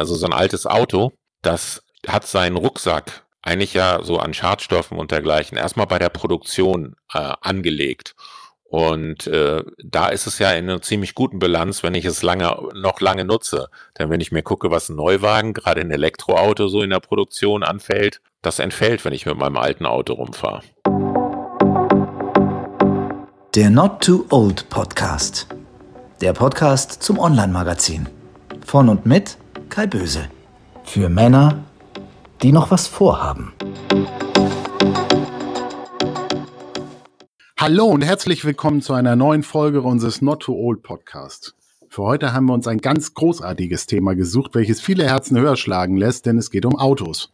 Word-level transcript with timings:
Also 0.00 0.14
so 0.14 0.24
ein 0.24 0.32
altes 0.32 0.66
Auto, 0.66 1.12
das 1.42 1.82
hat 2.08 2.26
seinen 2.26 2.56
Rucksack 2.56 3.26
eigentlich 3.42 3.74
ja 3.74 4.02
so 4.02 4.18
an 4.18 4.32
Schadstoffen 4.32 4.96
und 4.96 5.10
dergleichen 5.10 5.58
erstmal 5.58 5.86
bei 5.86 5.98
der 5.98 6.08
Produktion 6.08 6.96
äh, 7.12 7.34
angelegt. 7.42 8.14
Und 8.64 9.26
äh, 9.26 9.62
da 9.84 10.08
ist 10.08 10.26
es 10.26 10.38
ja 10.38 10.52
in 10.52 10.70
einer 10.70 10.80
ziemlich 10.80 11.14
guten 11.14 11.38
Bilanz, 11.38 11.82
wenn 11.82 11.94
ich 11.94 12.06
es 12.06 12.22
lange, 12.22 12.56
noch 12.72 13.02
lange 13.02 13.26
nutze. 13.26 13.68
Denn 13.98 14.08
wenn 14.08 14.22
ich 14.22 14.32
mir 14.32 14.42
gucke, 14.42 14.70
was 14.70 14.88
ein 14.88 14.96
Neuwagen, 14.96 15.52
gerade 15.52 15.82
ein 15.82 15.90
Elektroauto 15.90 16.68
so 16.68 16.80
in 16.80 16.88
der 16.88 17.00
Produktion 17.00 17.62
anfällt, 17.62 18.22
das 18.40 18.58
entfällt, 18.58 19.04
wenn 19.04 19.12
ich 19.12 19.26
mit 19.26 19.36
meinem 19.36 19.58
alten 19.58 19.84
Auto 19.84 20.14
rumfahre. 20.14 20.62
Der 23.54 23.68
Not 23.68 24.02
Too 24.02 24.24
Old 24.30 24.66
Podcast. 24.70 25.46
Der 26.22 26.32
Podcast 26.32 27.02
zum 27.02 27.18
Online-Magazin. 27.18 28.08
Von 28.64 28.88
und 28.88 29.04
mit 29.04 29.36
Kai 29.70 29.86
Böse. 29.86 30.28
Für 30.82 31.08
Männer, 31.08 31.62
die 32.42 32.50
noch 32.50 32.72
was 32.72 32.88
vorhaben. 32.88 33.52
Hallo 37.56 37.84
und 37.84 38.02
herzlich 38.02 38.44
willkommen 38.44 38.82
zu 38.82 38.94
einer 38.94 39.14
neuen 39.14 39.44
Folge 39.44 39.82
unseres 39.82 40.22
Not 40.22 40.42
Too 40.42 40.56
Old 40.56 40.82
Podcast. 40.82 41.54
Für 41.88 42.02
heute 42.02 42.32
haben 42.32 42.46
wir 42.46 42.54
uns 42.54 42.66
ein 42.66 42.78
ganz 42.78 43.14
großartiges 43.14 43.86
Thema 43.86 44.16
gesucht, 44.16 44.56
welches 44.56 44.80
viele 44.80 45.04
Herzen 45.04 45.38
höher 45.38 45.56
schlagen 45.56 45.96
lässt, 45.96 46.26
denn 46.26 46.36
es 46.36 46.50
geht 46.50 46.66
um 46.66 46.76
Autos. 46.76 47.30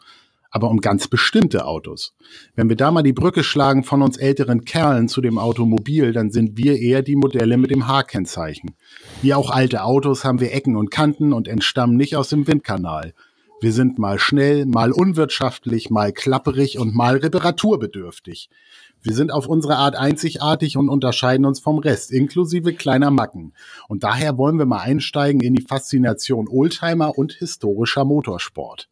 Aber 0.50 0.70
um 0.70 0.80
ganz 0.80 1.08
bestimmte 1.08 1.66
Autos. 1.66 2.14
Wenn 2.54 2.68
wir 2.68 2.76
da 2.76 2.90
mal 2.90 3.02
die 3.02 3.12
Brücke 3.12 3.42
schlagen 3.42 3.84
von 3.84 4.02
uns 4.02 4.16
älteren 4.16 4.64
Kerlen 4.64 5.08
zu 5.08 5.20
dem 5.20 5.38
Automobil, 5.38 6.12
dann 6.12 6.30
sind 6.30 6.56
wir 6.56 6.78
eher 6.78 7.02
die 7.02 7.16
Modelle 7.16 7.56
mit 7.56 7.70
dem 7.70 7.86
H-Kennzeichen. 7.86 8.76
Wie 9.22 9.34
auch 9.34 9.50
alte 9.50 9.82
Autos 9.82 10.24
haben 10.24 10.40
wir 10.40 10.52
Ecken 10.54 10.76
und 10.76 10.90
Kanten 10.90 11.32
und 11.32 11.48
entstammen 11.48 11.96
nicht 11.96 12.16
aus 12.16 12.28
dem 12.28 12.46
Windkanal. 12.46 13.12
Wir 13.60 13.72
sind 13.72 13.98
mal 13.98 14.18
schnell, 14.18 14.66
mal 14.66 14.92
unwirtschaftlich, 14.92 15.88
mal 15.88 16.12
klapperig 16.12 16.78
und 16.78 16.94
mal 16.94 17.16
reparaturbedürftig. 17.16 18.50
Wir 19.02 19.14
sind 19.14 19.32
auf 19.32 19.46
unsere 19.46 19.76
Art 19.76 19.96
einzigartig 19.96 20.76
und 20.76 20.90
unterscheiden 20.90 21.46
uns 21.46 21.60
vom 21.60 21.78
Rest, 21.78 22.10
inklusive 22.10 22.74
kleiner 22.74 23.10
Macken. 23.10 23.54
Und 23.88 24.04
daher 24.04 24.36
wollen 24.36 24.58
wir 24.58 24.66
mal 24.66 24.80
einsteigen 24.80 25.40
in 25.40 25.54
die 25.54 25.62
Faszination 25.62 26.48
Oldtimer 26.48 27.16
und 27.16 27.32
historischer 27.32 28.04
Motorsport. 28.04 28.88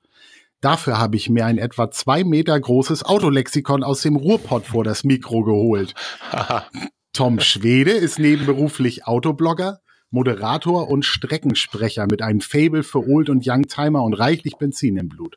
Dafür 0.65 0.99
habe 0.99 1.17
ich 1.17 1.29
mir 1.29 1.45
ein 1.45 1.59
etwa 1.59 1.91
zwei 1.91 2.25
Meter 2.25 2.59
großes 2.59 3.05
Autolexikon 3.05 3.85
aus 3.85 4.01
dem 4.01 4.17
Ruhrpott 4.17 4.65
vor 4.65 4.83
das 4.83 5.05
Mikro 5.05 5.43
geholt. 5.43 5.93
Tom 7.13 7.39
Schwede 7.41 7.91
ist 7.91 8.19
nebenberuflich 8.19 9.07
Autoblogger, 9.07 9.81
Moderator 10.09 10.89
und 10.89 11.05
Streckensprecher 11.05 12.07
mit 12.07 12.23
einem 12.23 12.41
Fable 12.41 12.83
für 12.83 13.07
Old- 13.07 13.29
und 13.29 13.47
Youngtimer 13.47 14.03
und 14.03 14.15
reichlich 14.15 14.57
Benzin 14.57 14.97
im 14.97 15.11
Blut. 15.11 15.37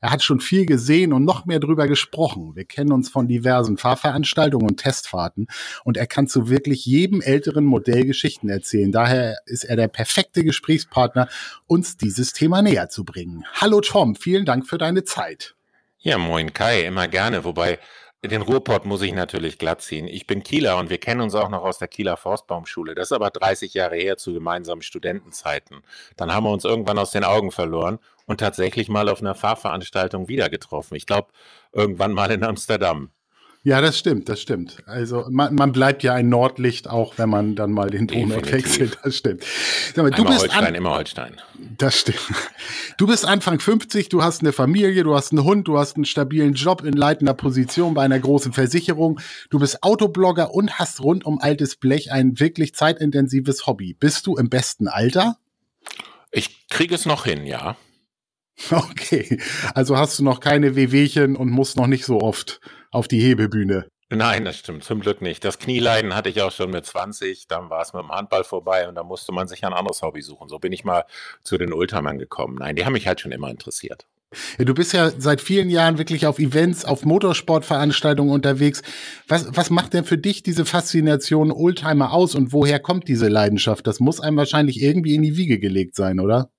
Er 0.00 0.10
hat 0.10 0.22
schon 0.22 0.40
viel 0.40 0.64
gesehen 0.64 1.12
und 1.12 1.24
noch 1.24 1.44
mehr 1.44 1.60
drüber 1.60 1.86
gesprochen. 1.86 2.56
Wir 2.56 2.64
kennen 2.64 2.92
uns 2.92 3.10
von 3.10 3.28
diversen 3.28 3.76
Fahrveranstaltungen 3.76 4.66
und 4.68 4.78
Testfahrten 4.78 5.46
und 5.84 5.98
er 5.98 6.06
kann 6.06 6.26
zu 6.26 6.48
wirklich 6.48 6.86
jedem 6.86 7.20
älteren 7.20 7.64
Modell 7.64 8.06
Geschichten 8.06 8.48
erzählen. 8.48 8.92
Daher 8.92 9.36
ist 9.44 9.64
er 9.64 9.76
der 9.76 9.88
perfekte 9.88 10.42
Gesprächspartner, 10.42 11.28
uns 11.66 11.98
dieses 11.98 12.32
Thema 12.32 12.62
näher 12.62 12.88
zu 12.88 13.04
bringen. 13.04 13.44
Hallo 13.54 13.82
Tom, 13.82 14.16
vielen 14.16 14.46
Dank 14.46 14.66
für 14.66 14.78
deine 14.78 15.04
Zeit. 15.04 15.54
Ja, 15.98 16.16
moin 16.16 16.54
Kai, 16.54 16.86
immer 16.86 17.08
gerne. 17.08 17.44
Wobei 17.44 17.78
den 18.22 18.42
Ruhrpott 18.42 18.84
muss 18.84 19.00
ich 19.00 19.12
natürlich 19.14 19.58
glatt 19.58 19.80
ziehen. 19.80 20.06
Ich 20.06 20.26
bin 20.26 20.42
Kieler 20.42 20.76
und 20.76 20.90
wir 20.90 20.98
kennen 20.98 21.22
uns 21.22 21.34
auch 21.34 21.48
noch 21.48 21.62
aus 21.62 21.78
der 21.78 21.88
Kieler 21.88 22.18
Forstbaumschule. 22.18 22.94
Das 22.94 23.08
ist 23.08 23.12
aber 23.12 23.30
30 23.30 23.72
Jahre 23.72 23.96
her 23.96 24.18
zu 24.18 24.34
gemeinsamen 24.34 24.82
Studentenzeiten. 24.82 25.82
Dann 26.16 26.32
haben 26.32 26.44
wir 26.44 26.50
uns 26.50 26.64
irgendwann 26.64 26.98
aus 26.98 27.12
den 27.12 27.24
Augen 27.24 27.50
verloren 27.50 27.98
und 28.26 28.38
tatsächlich 28.40 28.88
mal 28.88 29.08
auf 29.08 29.20
einer 29.20 29.34
Fahrveranstaltung 29.34 30.28
wieder 30.28 30.50
getroffen. 30.50 30.96
Ich 30.96 31.06
glaube, 31.06 31.28
irgendwann 31.72 32.12
mal 32.12 32.30
in 32.30 32.44
Amsterdam. 32.44 33.10
Ja, 33.62 33.82
das 33.82 33.98
stimmt, 33.98 34.30
das 34.30 34.40
stimmt. 34.40 34.78
Also 34.86 35.26
man, 35.28 35.54
man 35.54 35.72
bleibt 35.72 36.02
ja 36.02 36.14
ein 36.14 36.30
Nordlicht, 36.30 36.88
auch 36.88 37.18
wenn 37.18 37.28
man 37.28 37.56
dann 37.56 37.72
mal 37.72 37.90
den 37.90 38.06
Donut 38.06 38.50
wechselt. 38.50 38.98
Das 39.04 39.18
stimmt. 39.18 39.44
Sag 39.94 40.02
mal, 40.02 40.10
du 40.10 40.24
bist 40.24 40.40
Holstein, 40.40 40.64
an, 40.64 40.74
immer 40.74 40.94
Holstein. 40.94 41.36
Das 41.76 41.98
stimmt. 42.00 42.20
Du 42.96 43.06
bist 43.06 43.26
Anfang 43.26 43.60
50, 43.60 44.08
du 44.08 44.22
hast 44.22 44.40
eine 44.40 44.52
Familie, 44.52 45.04
du 45.04 45.14
hast 45.14 45.32
einen 45.32 45.44
Hund, 45.44 45.68
du 45.68 45.78
hast 45.78 45.96
einen 45.96 46.06
stabilen 46.06 46.54
Job 46.54 46.82
in 46.84 46.94
leitender 46.94 47.34
Position 47.34 47.92
bei 47.92 48.02
einer 48.02 48.18
großen 48.18 48.52
Versicherung. 48.52 49.20
Du 49.50 49.58
bist 49.58 49.82
Autoblogger 49.82 50.54
und 50.54 50.78
hast 50.78 51.02
rund 51.02 51.26
um 51.26 51.38
altes 51.38 51.76
Blech 51.76 52.12
ein 52.12 52.40
wirklich 52.40 52.74
zeitintensives 52.74 53.66
Hobby. 53.66 53.94
Bist 53.94 54.26
du 54.26 54.36
im 54.36 54.48
besten 54.48 54.88
Alter? 54.88 55.36
Ich 56.30 56.66
kriege 56.68 56.94
es 56.94 57.04
noch 57.04 57.24
hin, 57.24 57.44
ja. 57.44 57.76
Okay, 58.70 59.38
also 59.74 59.96
hast 59.96 60.18
du 60.18 60.24
noch 60.24 60.40
keine 60.40 60.76
Wehwehchen 60.76 61.36
und 61.36 61.50
musst 61.50 61.78
noch 61.78 61.86
nicht 61.86 62.04
so 62.04 62.20
oft 62.20 62.60
auf 62.90 63.08
die 63.08 63.20
Hebebühne. 63.20 63.86
Nein, 64.12 64.44
das 64.44 64.58
stimmt, 64.58 64.82
zum 64.82 65.00
Glück 65.00 65.22
nicht. 65.22 65.44
Das 65.44 65.60
Knieleiden 65.60 66.16
hatte 66.16 66.28
ich 66.28 66.42
auch 66.42 66.50
schon 66.50 66.70
mit 66.70 66.84
20, 66.84 67.46
dann 67.46 67.70
war 67.70 67.82
es 67.82 67.92
mit 67.92 68.02
dem 68.02 68.10
Handball 68.10 68.42
vorbei 68.42 68.88
und 68.88 68.96
da 68.96 69.04
musste 69.04 69.30
man 69.30 69.46
sich 69.46 69.64
ein 69.64 69.72
anderes 69.72 70.02
Hobby 70.02 70.20
suchen. 70.20 70.48
So 70.48 70.58
bin 70.58 70.72
ich 70.72 70.82
mal 70.82 71.04
zu 71.44 71.58
den 71.58 71.72
Ultraman 71.72 72.18
gekommen. 72.18 72.56
Nein, 72.58 72.74
die 72.74 72.84
haben 72.84 72.94
mich 72.94 73.06
halt 73.06 73.20
schon 73.20 73.30
immer 73.30 73.50
interessiert. 73.50 74.08
Ja, 74.58 74.64
du 74.64 74.74
bist 74.74 74.92
ja 74.92 75.10
seit 75.16 75.40
vielen 75.40 75.70
Jahren 75.70 75.98
wirklich 75.98 76.26
auf 76.26 76.38
Events, 76.40 76.84
auf 76.84 77.04
Motorsportveranstaltungen 77.04 78.32
unterwegs. 78.32 78.82
Was, 79.28 79.46
was 79.56 79.70
macht 79.70 79.94
denn 79.94 80.04
für 80.04 80.18
dich 80.18 80.42
diese 80.42 80.64
Faszination 80.64 81.52
Oldtimer 81.52 82.12
aus 82.12 82.34
und 82.34 82.52
woher 82.52 82.80
kommt 82.80 83.06
diese 83.06 83.28
Leidenschaft? 83.28 83.86
Das 83.86 84.00
muss 84.00 84.20
einem 84.20 84.36
wahrscheinlich 84.36 84.82
irgendwie 84.82 85.14
in 85.14 85.22
die 85.22 85.36
Wiege 85.36 85.60
gelegt 85.60 85.94
sein, 85.94 86.18
oder? 86.20 86.50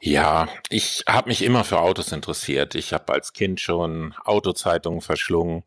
Ja, 0.00 0.48
ich 0.68 1.04
habe 1.08 1.28
mich 1.28 1.42
immer 1.42 1.64
für 1.64 1.80
Autos 1.80 2.12
interessiert. 2.12 2.74
Ich 2.74 2.92
habe 2.92 3.12
als 3.12 3.32
Kind 3.32 3.60
schon 3.60 4.14
Autozeitungen 4.24 5.00
verschlungen 5.00 5.64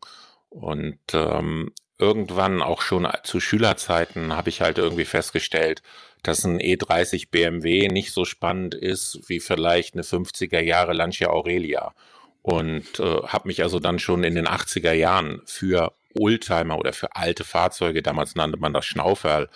und 0.48 0.98
ähm, 1.12 1.72
irgendwann 1.98 2.62
auch 2.62 2.80
schon 2.80 3.08
zu 3.24 3.40
Schülerzeiten 3.40 4.34
habe 4.34 4.48
ich 4.48 4.60
halt 4.60 4.78
irgendwie 4.78 5.04
festgestellt, 5.04 5.82
dass 6.22 6.44
ein 6.44 6.60
E30 6.60 7.30
BMW 7.30 7.88
nicht 7.88 8.12
so 8.12 8.24
spannend 8.24 8.74
ist 8.74 9.20
wie 9.28 9.40
vielleicht 9.40 9.94
eine 9.94 10.02
50er 10.02 10.60
Jahre 10.60 10.92
Lancia 10.92 11.28
Aurelia. 11.28 11.94
Und 12.42 12.98
äh, 13.00 13.22
habe 13.26 13.48
mich 13.48 13.62
also 13.62 13.80
dann 13.80 13.98
schon 13.98 14.24
in 14.24 14.34
den 14.34 14.46
80er 14.46 14.92
Jahren 14.92 15.42
für 15.44 15.92
Oldtimer 16.18 16.78
oder 16.78 16.92
für 16.92 17.14
alte 17.14 17.44
Fahrzeuge, 17.44 18.02
damals 18.02 18.34
nannte 18.34 18.58
man 18.58 18.72
das 18.72 18.86
Schnauferl, 18.86 19.48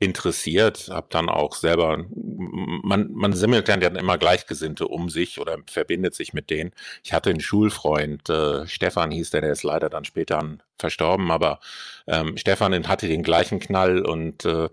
interessiert, 0.00 0.88
habe 0.90 1.08
dann 1.10 1.28
auch 1.28 1.54
selber, 1.54 2.04
man, 2.14 3.10
man 3.12 3.32
simmelt 3.32 3.68
dann 3.68 3.82
immer 3.82 4.16
Gleichgesinnte 4.16 4.86
um 4.86 5.08
sich 5.08 5.40
oder 5.40 5.58
verbindet 5.66 6.14
sich 6.14 6.32
mit 6.32 6.50
denen. 6.50 6.72
Ich 7.02 7.12
hatte 7.12 7.30
einen 7.30 7.40
Schulfreund, 7.40 8.28
äh, 8.30 8.66
Stefan 8.68 9.10
hieß 9.10 9.30
der, 9.30 9.40
der 9.40 9.52
ist 9.52 9.64
leider 9.64 9.90
dann 9.90 10.04
später 10.04 10.58
verstorben, 10.78 11.30
aber 11.32 11.58
ähm, 12.06 12.36
Stefan 12.36 12.86
hatte 12.86 13.08
den 13.08 13.24
gleichen 13.24 13.58
Knall 13.58 14.04
und 14.04 14.44
äh, 14.44 14.68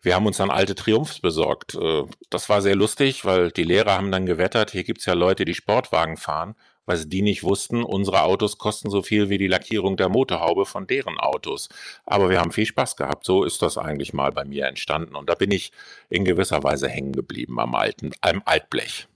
wir 0.00 0.14
haben 0.14 0.26
uns 0.26 0.36
dann 0.36 0.50
alte 0.50 0.76
Triumphs 0.76 1.18
besorgt. 1.18 1.74
Äh, 1.74 2.04
das 2.30 2.48
war 2.48 2.62
sehr 2.62 2.76
lustig, 2.76 3.24
weil 3.24 3.50
die 3.50 3.64
Lehrer 3.64 3.94
haben 3.94 4.12
dann 4.12 4.26
gewettert, 4.26 4.70
hier 4.70 4.84
gibt's 4.84 5.06
ja 5.06 5.14
Leute, 5.14 5.44
die 5.44 5.54
Sportwagen 5.54 6.16
fahren 6.16 6.54
weil 6.88 7.04
die 7.04 7.22
nicht 7.22 7.44
wussten, 7.44 7.82
unsere 7.84 8.22
Autos 8.22 8.58
kosten 8.58 8.90
so 8.90 9.02
viel 9.02 9.28
wie 9.28 9.38
die 9.38 9.46
Lackierung 9.46 9.96
der 9.96 10.08
Motorhaube 10.08 10.66
von 10.66 10.86
deren 10.86 11.18
Autos. 11.18 11.68
Aber 12.06 12.30
wir 12.30 12.40
haben 12.40 12.52
viel 12.52 12.66
Spaß 12.66 12.96
gehabt. 12.96 13.24
So 13.24 13.44
ist 13.44 13.62
das 13.62 13.78
eigentlich 13.78 14.12
mal 14.12 14.32
bei 14.32 14.44
mir 14.44 14.66
entstanden. 14.66 15.14
Und 15.14 15.28
da 15.28 15.34
bin 15.34 15.50
ich 15.50 15.72
in 16.08 16.24
gewisser 16.24 16.62
Weise 16.62 16.88
hängen 16.88 17.12
geblieben 17.12 17.60
am 17.60 17.74
alten, 17.74 18.12
am 18.20 18.42
Altblech. 18.44 19.06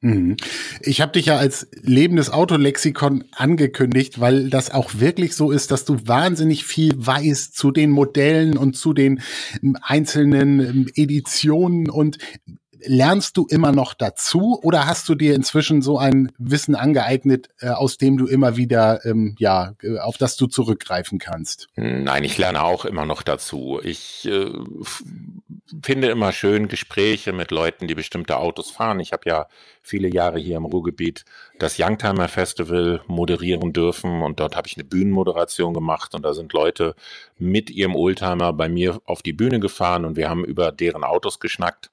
Mhm. 0.00 0.36
Ich 0.80 1.00
habe 1.00 1.12
dich 1.12 1.26
ja 1.26 1.36
als 1.36 1.68
lebendes 1.72 2.30
Autolexikon 2.30 3.24
angekündigt, 3.32 4.20
weil 4.20 4.48
das 4.48 4.70
auch 4.70 4.92
wirklich 4.94 5.34
so 5.34 5.50
ist, 5.50 5.72
dass 5.72 5.84
du 5.84 6.06
wahnsinnig 6.06 6.64
viel 6.64 6.94
weißt 6.96 7.56
zu 7.56 7.72
den 7.72 7.90
Modellen 7.90 8.56
und 8.56 8.76
zu 8.76 8.92
den 8.92 9.20
ähm, 9.62 9.76
einzelnen 9.82 10.60
ähm, 10.60 10.86
Editionen 10.94 11.90
und 11.90 12.18
lernst 12.84 13.36
du 13.36 13.46
immer 13.48 13.72
noch 13.72 13.94
dazu 13.94 14.58
oder 14.62 14.86
hast 14.86 15.08
du 15.08 15.14
dir 15.14 15.34
inzwischen 15.34 15.82
so 15.82 15.98
ein 15.98 16.32
Wissen 16.38 16.74
angeeignet, 16.74 17.48
äh, 17.60 17.68
aus 17.68 17.98
dem 17.98 18.16
du 18.16 18.26
immer 18.26 18.56
wieder, 18.56 19.04
ähm, 19.04 19.34
ja, 19.38 19.74
äh, 19.82 19.98
auf 19.98 20.18
das 20.18 20.36
du 20.36 20.46
zurückgreifen 20.46 21.18
kannst? 21.18 21.68
Nein, 21.76 22.24
ich 22.24 22.38
lerne 22.38 22.62
auch 22.62 22.84
immer 22.84 23.06
noch 23.06 23.22
dazu. 23.22 23.80
Ich 23.82 24.26
äh, 24.26 24.50
finde 25.82 26.08
immer 26.08 26.32
schön 26.32 26.68
Gespräche 26.68 27.32
mit 27.32 27.50
Leuten, 27.50 27.88
die 27.88 27.94
bestimmte 27.94 28.38
Autos 28.38 28.70
fahren. 28.70 29.00
Ich 29.00 29.12
habe 29.12 29.28
ja 29.28 29.46
viele 29.82 30.08
Jahre 30.08 30.38
hier 30.38 30.56
im 30.56 30.64
Ruhrgebiet 30.64 31.24
das 31.58 31.78
Youngtimer 31.78 32.28
Festival 32.28 33.00
moderieren 33.06 33.72
dürfen 33.72 34.22
und 34.22 34.40
dort 34.40 34.56
habe 34.56 34.68
ich 34.68 34.76
eine 34.76 34.84
Bühnenmoderation 34.84 35.74
gemacht 35.74 36.14
und 36.14 36.24
da 36.24 36.34
sind 36.34 36.52
Leute 36.52 36.94
mit 37.38 37.70
ihrem 37.70 37.96
Oldtimer 37.96 38.52
bei 38.52 38.68
mir 38.68 39.00
auf 39.04 39.22
die 39.22 39.32
Bühne 39.32 39.60
gefahren 39.60 40.04
und 40.04 40.16
wir 40.16 40.28
haben 40.28 40.44
über 40.44 40.72
deren 40.72 41.04
Autos 41.04 41.40
geschnackt 41.40 41.90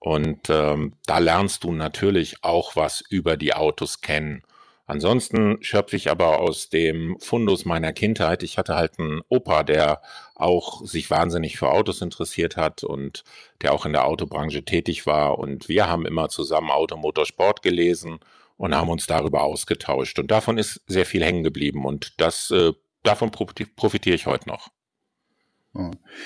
und 0.00 0.50
ähm, 0.50 0.94
da 1.06 1.18
lernst 1.18 1.64
du 1.64 1.72
natürlich 1.72 2.42
auch 2.42 2.76
was 2.76 3.02
über 3.08 3.36
die 3.36 3.54
Autos 3.54 4.00
kennen. 4.00 4.42
Ansonsten 4.88 5.58
schöpfe 5.62 5.96
ich 5.96 6.10
aber 6.10 6.38
aus 6.38 6.68
dem 6.68 7.18
Fundus 7.18 7.64
meiner 7.64 7.92
Kindheit. 7.92 8.44
Ich 8.44 8.56
hatte 8.56 8.76
halt 8.76 9.00
einen 9.00 9.20
Opa, 9.28 9.64
der 9.64 10.00
auch 10.36 10.84
sich 10.86 11.10
wahnsinnig 11.10 11.58
für 11.58 11.70
Autos 11.70 12.02
interessiert 12.02 12.56
hat 12.56 12.84
und 12.84 13.24
der 13.62 13.72
auch 13.72 13.84
in 13.84 13.92
der 13.92 14.06
Autobranche 14.06 14.64
tätig 14.64 15.04
war. 15.04 15.40
Und 15.40 15.68
wir 15.68 15.88
haben 15.88 16.06
immer 16.06 16.28
zusammen 16.28 16.70
Automotorsport 16.70 17.62
gelesen 17.62 18.20
und 18.56 18.76
haben 18.76 18.88
uns 18.88 19.06
darüber 19.06 19.42
ausgetauscht. 19.42 20.20
Und 20.20 20.30
davon 20.30 20.56
ist 20.56 20.80
sehr 20.86 21.04
viel 21.04 21.24
hängen 21.24 21.42
geblieben. 21.42 21.84
Und 21.84 22.20
das, 22.20 22.52
äh, 22.52 22.72
davon 23.02 23.32
profitiere 23.32 24.14
ich 24.14 24.26
heute 24.26 24.48
noch. 24.48 24.70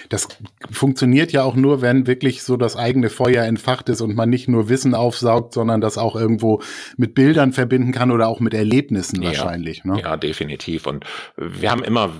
Das 0.08 0.28
funktioniert 0.70 1.32
ja 1.32 1.42
auch 1.42 1.54
nur, 1.54 1.82
wenn 1.82 2.06
wirklich 2.06 2.42
so 2.42 2.56
das 2.56 2.76
eigene 2.76 3.10
Feuer 3.10 3.44
entfacht 3.44 3.88
ist 3.88 4.00
und 4.00 4.14
man 4.14 4.30
nicht 4.30 4.48
nur 4.48 4.68
Wissen 4.68 4.94
aufsaugt, 4.94 5.54
sondern 5.54 5.80
das 5.80 5.98
auch 5.98 6.16
irgendwo 6.16 6.62
mit 6.96 7.14
Bildern 7.14 7.52
verbinden 7.52 7.92
kann 7.92 8.10
oder 8.10 8.28
auch 8.28 8.40
mit 8.40 8.54
Erlebnissen 8.54 9.22
ja, 9.22 9.28
wahrscheinlich. 9.28 9.84
Ne? 9.84 10.00
Ja, 10.00 10.16
definitiv. 10.16 10.86
Und 10.86 11.04
wir 11.36 11.70
haben 11.70 11.84
immer, 11.84 12.10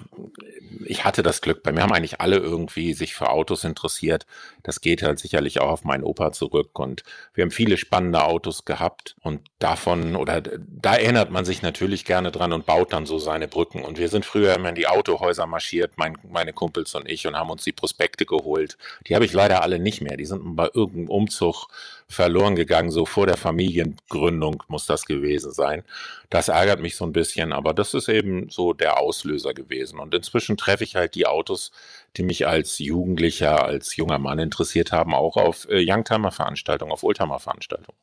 ich 0.85 1.05
hatte 1.05 1.23
das 1.23 1.41
Glück, 1.41 1.63
bei 1.63 1.73
mir 1.73 1.83
haben 1.83 1.93
eigentlich 1.93 2.21
alle 2.21 2.37
irgendwie 2.37 2.95
sich 2.95 3.15
für 3.15 3.31
Autos 3.31 3.65
interessiert. 3.65 4.27
Das 4.63 4.81
geht 4.81 5.03
halt 5.03 5.19
sicherlich 5.19 5.61
auch 5.61 5.71
auf 5.71 5.85
meinen 5.85 6.05
Opa 6.05 6.33
zurück. 6.33 6.79
Und 6.79 7.03
wir 7.35 7.43
haben 7.43 7.51
viele 7.51 7.77
spannende 7.77 8.25
Autos 8.25 8.65
gehabt. 8.65 9.17
Und 9.23 9.41
davon, 9.59 10.17
oder 10.17 10.41
da 10.41 10.95
erinnert 10.95 11.31
man 11.31 11.45
sich 11.45 11.63
natürlich 11.63 12.05
gerne 12.05 12.31
dran 12.31 12.53
und 12.53 12.67
baut 12.67 12.93
dann 12.93 13.07
so 13.07 13.19
seine 13.19 13.49
Brücken. 13.49 13.83
Und 13.83 13.99
wir 13.99 14.09
sind 14.09 14.25
früher 14.25 14.55
immer 14.55 14.71
in 14.71 14.75
die 14.75 14.87
Autohäuser 14.87 15.47
marschiert, 15.47 15.93
mein, 15.97 16.17
meine 16.29 16.53
Kumpels 16.53 16.95
und 16.95 17.09
ich, 17.09 17.27
und 17.27 17.37
haben 17.37 17.51
uns 17.51 17.65
die 17.65 17.73
Prospekte 17.73 18.27
geholt. 18.27 18.77
Die 19.07 19.15
habe 19.15 19.25
ich 19.25 19.33
leider 19.33 19.63
alle 19.63 19.79
nicht 19.79 20.01
mehr. 20.01 20.17
Die 20.17 20.27
sind 20.27 20.57
bei 20.57 20.69
irgendeinem 20.73 21.09
Umzug 21.09 21.69
verloren 22.11 22.57
gegangen, 22.57 22.91
so 22.91 23.07
vor 23.07 23.27
der 23.27 23.37
Familiengründung 23.37 24.63
muss 24.67 24.85
das 24.85 25.07
gewesen 25.07 25.53
sein. 25.53 25.85
Das 26.29 26.49
ärgert 26.49 26.81
mich 26.81 26.97
so 26.97 27.05
ein 27.05 27.13
bisschen, 27.13 27.53
aber 27.53 27.73
das 27.73 27.95
ist 27.95 28.09
eben 28.09 28.51
so 28.51 28.73
der 28.73 28.99
Auslöser 28.99 29.55
gewesen. 29.55 30.01
Und 30.01 30.13
inzwischen 30.13 30.57
treffe 30.57 30.83
ich 30.83 30.97
halt 30.97 31.15
die 31.15 31.27
Autos, 31.27 31.71
die 32.17 32.25
mich 32.25 32.49
als 32.49 32.79
Jugendlicher, 32.81 33.65
als 33.65 33.95
junger 33.95 34.19
Mann 34.19 34.41
interessiert 34.41 34.91
haben, 34.91 35.15
auch 35.15 35.37
auf 35.37 35.69
äh, 35.71 35.85
Youngtimer-Veranstaltungen, 35.89 36.91
auf 36.93 37.05
Oldtimer-Veranstaltungen. 37.05 37.97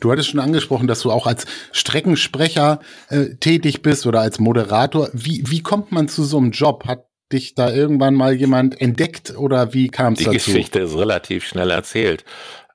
Du 0.00 0.10
hattest 0.10 0.30
schon 0.30 0.40
angesprochen, 0.40 0.88
dass 0.88 1.02
du 1.02 1.12
auch 1.12 1.26
als 1.26 1.46
Streckensprecher 1.72 2.80
äh, 3.08 3.34
tätig 3.36 3.82
bist 3.82 4.06
oder 4.06 4.20
als 4.20 4.40
Moderator. 4.40 5.10
Wie, 5.12 5.44
wie 5.46 5.62
kommt 5.62 5.92
man 5.92 6.08
zu 6.08 6.24
so 6.24 6.38
einem 6.38 6.50
Job? 6.50 6.86
Hat 6.86 7.04
dich 7.32 7.54
da 7.54 7.72
irgendwann 7.72 8.14
mal 8.14 8.34
jemand 8.34 8.80
entdeckt 8.80 9.36
oder 9.36 9.72
wie 9.72 9.88
kam 9.88 10.14
es 10.14 10.20
dazu? 10.20 10.30
Die 10.30 10.36
Geschichte 10.36 10.80
ist 10.80 10.96
relativ 10.96 11.46
schnell 11.46 11.70
erzählt. 11.70 12.24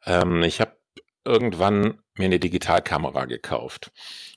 Ähm, 0.05 0.43
ich 0.43 0.61
habe 0.61 0.77
irgendwann 1.23 1.99
mir 2.15 2.25
eine 2.25 2.39
Digitalkamera 2.39 3.25
gekauft 3.25 3.91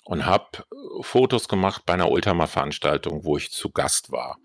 und 0.05 0.27
habe 0.27 0.65
Fotos 1.03 1.49
gemacht 1.49 1.83
bei 1.87 1.95
einer 1.95 2.11
Ultramar-Veranstaltung, 2.11 3.25
wo 3.25 3.37
ich 3.37 3.51
zu 3.51 3.71
Gast 3.71 4.11
war 4.11 4.39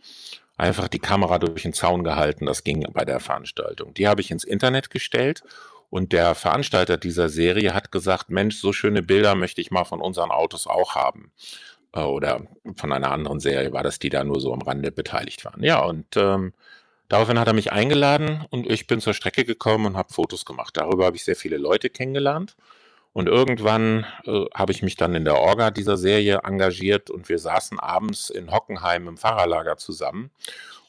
einfach 0.57 0.87
die 0.87 0.99
Kamera 0.99 1.39
durch 1.39 1.63
den 1.63 1.73
Zaun 1.73 2.03
gehalten. 2.03 2.45
Das 2.45 2.63
ging 2.63 2.85
bei 2.93 3.05
der 3.05 3.19
Veranstaltung. 3.19 3.93
Die 3.93 4.07
habe 4.07 4.21
ich 4.21 4.31
ins 4.31 4.43
Internet 4.43 4.89
gestellt 4.89 5.43
und 5.89 6.11
der 6.11 6.35
Veranstalter 6.35 6.97
dieser 6.97 7.29
Serie 7.29 7.73
hat 7.73 7.91
gesagt, 7.91 8.29
Mensch, 8.29 8.57
so 8.57 8.73
schöne 8.73 9.03
Bilder 9.03 9.35
möchte 9.35 9.61
ich 9.61 9.71
mal 9.71 9.83
von 9.83 10.01
unseren 10.01 10.31
Autos 10.31 10.67
auch 10.67 10.95
haben. 10.95 11.31
Äh, 11.93 12.01
oder 12.01 12.41
von 12.75 12.91
einer 12.91 13.11
anderen 13.11 13.39
Serie 13.39 13.73
war 13.73 13.83
das, 13.83 13.99
die 13.99 14.09
da 14.09 14.23
nur 14.23 14.39
so 14.39 14.53
am 14.53 14.61
Rande 14.61 14.91
beteiligt 14.91 15.45
waren. 15.45 15.63
Ja, 15.63 15.83
und 15.83 16.17
ähm, 16.17 16.53
daraufhin 17.09 17.39
hat 17.39 17.47
er 17.47 17.53
mich 17.53 17.71
eingeladen 17.71 18.45
und 18.49 18.69
ich 18.69 18.87
bin 18.87 19.01
zur 19.01 19.13
Strecke 19.13 19.45
gekommen 19.45 19.85
und 19.85 19.97
habe 19.97 20.13
Fotos 20.13 20.45
gemacht. 20.45 20.77
Darüber 20.77 21.05
habe 21.05 21.15
ich 21.15 21.23
sehr 21.23 21.35
viele 21.35 21.57
Leute 21.57 21.89
kennengelernt. 21.89 22.55
Und 23.13 23.27
irgendwann 23.27 24.07
äh, 24.25 24.45
habe 24.55 24.71
ich 24.71 24.81
mich 24.81 24.95
dann 24.95 25.13
in 25.13 25.23
der 25.23 25.37
Orga 25.37 25.69
dieser 25.69 25.97
Serie 25.97 26.39
engagiert 26.43 27.11
und 27.11 27.29
wir 27.29 27.37
saßen 27.37 27.79
abends 27.79 28.31
in 28.31 28.51
Hockenheim 28.51 29.07
im 29.07 29.17
Fahrerlager 29.17 29.77
zusammen 29.77 30.31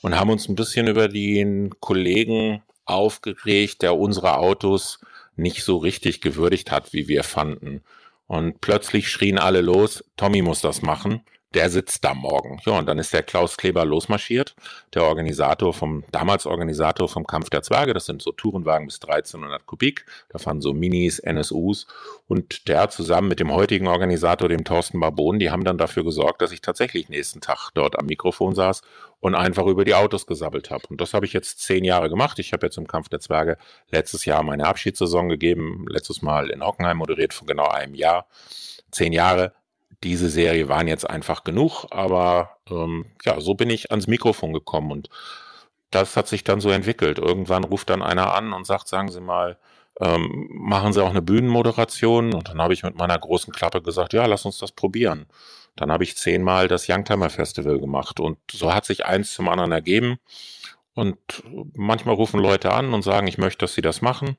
und 0.01 0.19
haben 0.19 0.31
uns 0.31 0.49
ein 0.49 0.55
bisschen 0.55 0.87
über 0.87 1.09
den 1.09 1.79
Kollegen 1.81 2.63
aufgeregt, 2.87 3.83
der 3.83 3.97
unsere 3.97 4.39
Autos 4.39 5.01
nicht 5.37 5.65
so 5.65 5.77
richtig 5.77 6.23
gewürdigt 6.23 6.71
hat, 6.71 6.95
wie 6.95 7.09
wir 7.09 7.25
fanden. 7.25 7.83
Und 8.27 8.63
plötzlich 8.63 9.11
schrien 9.11 9.39
alle 9.39 9.61
los, 9.61 10.03
Tommy 10.17 10.41
muss 10.41 10.63
das 10.63 10.81
machen 10.81 11.23
der 11.55 11.71
sitzt 11.71 12.05
da 12.05 12.15
morgen. 12.15 12.61
Ja, 12.67 12.79
und 12.79 12.87
dann 12.87 12.99
ist 12.99 13.12
der 13.12 13.23
Klaus 13.23 13.56
Kleber 13.56 13.85
losmarschiert, 13.85 14.55
der 14.93 15.05
Organisator 15.05 15.73
vom, 15.73 16.05
damals 16.11 16.47
Organisator 16.47 17.09
vom 17.09 17.27
Kampf 17.27 17.51
der 17.51 17.62
Zwerge. 17.62 17.95
Das 17.95 18.06
sind 18.06 18.23
so 18.23 18.33
Tourenwagen 18.33 18.87
bis 18.87 19.01
1300 19.01 19.65
Kubik. 19.65 20.05
Da 20.29 20.39
fahren 20.39 20.61
so 20.61 20.73
Minis, 20.73 21.23
NSUs. 21.25 21.87
Und 22.27 22.69
der 22.69 22.91
zusammen 22.91 23.29
mit 23.29 23.41
dem 23.41 23.53
heutigen 23.53 23.87
Organisator, 23.87 24.49
dem 24.49 24.65
Thorsten 24.65 24.99
Barbon, 25.01 25.39
die 25.39 25.51
haben 25.51 25.65
dann 25.65 25.79
dafür 25.79 26.05
gesorgt, 26.05 26.43
dass 26.43 26.53
ich 26.53 26.61
tatsächlich 26.61 27.09
nächsten 27.09 27.41
Tag 27.41 27.71
dort 27.75 27.99
am 27.99 28.06
Mikrofon 28.06 28.55
saß 28.55 28.83
und 29.21 29.35
einfach 29.35 29.67
über 29.67 29.85
die 29.85 29.95
Autos 29.95 30.27
gesabbelt 30.27 30.71
habe. 30.71 30.85
Und 30.89 31.01
das 31.01 31.15
habe 31.15 31.25
ich 31.25 31.33
jetzt 31.33 31.61
zehn 31.61 31.85
Jahre 31.85 32.11
gemacht. 32.11 32.39
Ich 32.41 32.53
habe 32.53 32.67
jetzt 32.67 32.79
im 32.79 32.87
Kampf 32.87 33.09
der 33.09 33.21
Zwerge 33.21 33.59
letztes 33.91 34.25
Jahr 34.25 34.43
meine 34.43 34.67
Abschiedssaison 34.67 35.29
gegeben. 35.29 35.87
Letztes 35.89 36.21
Mal 36.21 36.51
in 36.51 36.65
Hockenheim 36.65 36.97
moderiert 36.97 37.33
vor 37.33 37.47
genau 37.47 37.69
einem 37.69 37.95
Jahr. 37.95 38.27
Zehn 38.91 39.12
Jahre 39.12 39.53
diese 40.05 40.29
Serie 40.29 40.69
waren 40.69 40.87
jetzt 40.87 41.09
einfach 41.09 41.45
genug, 41.45 41.87
aber 41.91 42.59
ähm, 42.71 43.06
ja, 43.25 43.41
so 43.41 43.55
bin 43.55 43.71
ich 43.71 43.91
ans 43.91 44.06
Mikrofon 44.06 44.53
gekommen 44.53 44.93
und 44.93 45.09
das 45.91 46.17
hat 46.17 46.29
sich 46.29 46.45
dann 46.45 46.61
so 46.61 46.71
entwickelt. 46.71 47.19
Irgendwann 47.19 47.65
ruft 47.65 47.91
dann 47.91 48.03
einer 48.03 48.35
an 48.35 48.53
und 48.53 48.67
sagt, 48.67 48.89
sagen 48.89 49.11
Sie 49.11 49.21
mal, 49.21 49.59
ähm, 50.01 50.49
machen 50.51 50.93
Sie 50.93 51.03
auch 51.03 51.11
eine 51.11 51.23
Bühnenmoderation? 51.23 52.35
Und 52.35 52.49
dann 52.49 52.61
habe 52.61 52.75
ich 52.75 52.83
mit 52.83 52.97
meiner 52.97 53.19
großen 53.19 53.53
Klappe 53.53 53.81
gesagt, 53.81 54.12
ja, 54.12 54.27
lass 54.27 54.45
uns 54.45 54.59
das 54.59 54.73
probieren. 54.73 55.27
Dann 55.77 55.91
habe 55.91 56.05
ich 56.05 56.17
zehnmal 56.17 56.69
das 56.69 56.89
Youngtimer 56.89 57.31
Festival 57.31 57.79
gemacht 57.79 58.21
und 58.21 58.39
so 58.51 58.73
hat 58.75 58.85
sich 58.85 59.06
eins 59.06 59.33
zum 59.33 59.49
anderen 59.49 59.73
ergeben. 59.73 60.19
Und 60.95 61.19
manchmal 61.75 62.15
rufen 62.15 62.41
Leute 62.41 62.73
an 62.73 62.95
und 62.95 63.03
sagen, 63.03 63.27
ich 63.27 63.39
möchte, 63.39 63.59
dass 63.61 63.75
sie 63.75 63.83
das 63.83 64.03
machen. 64.03 64.37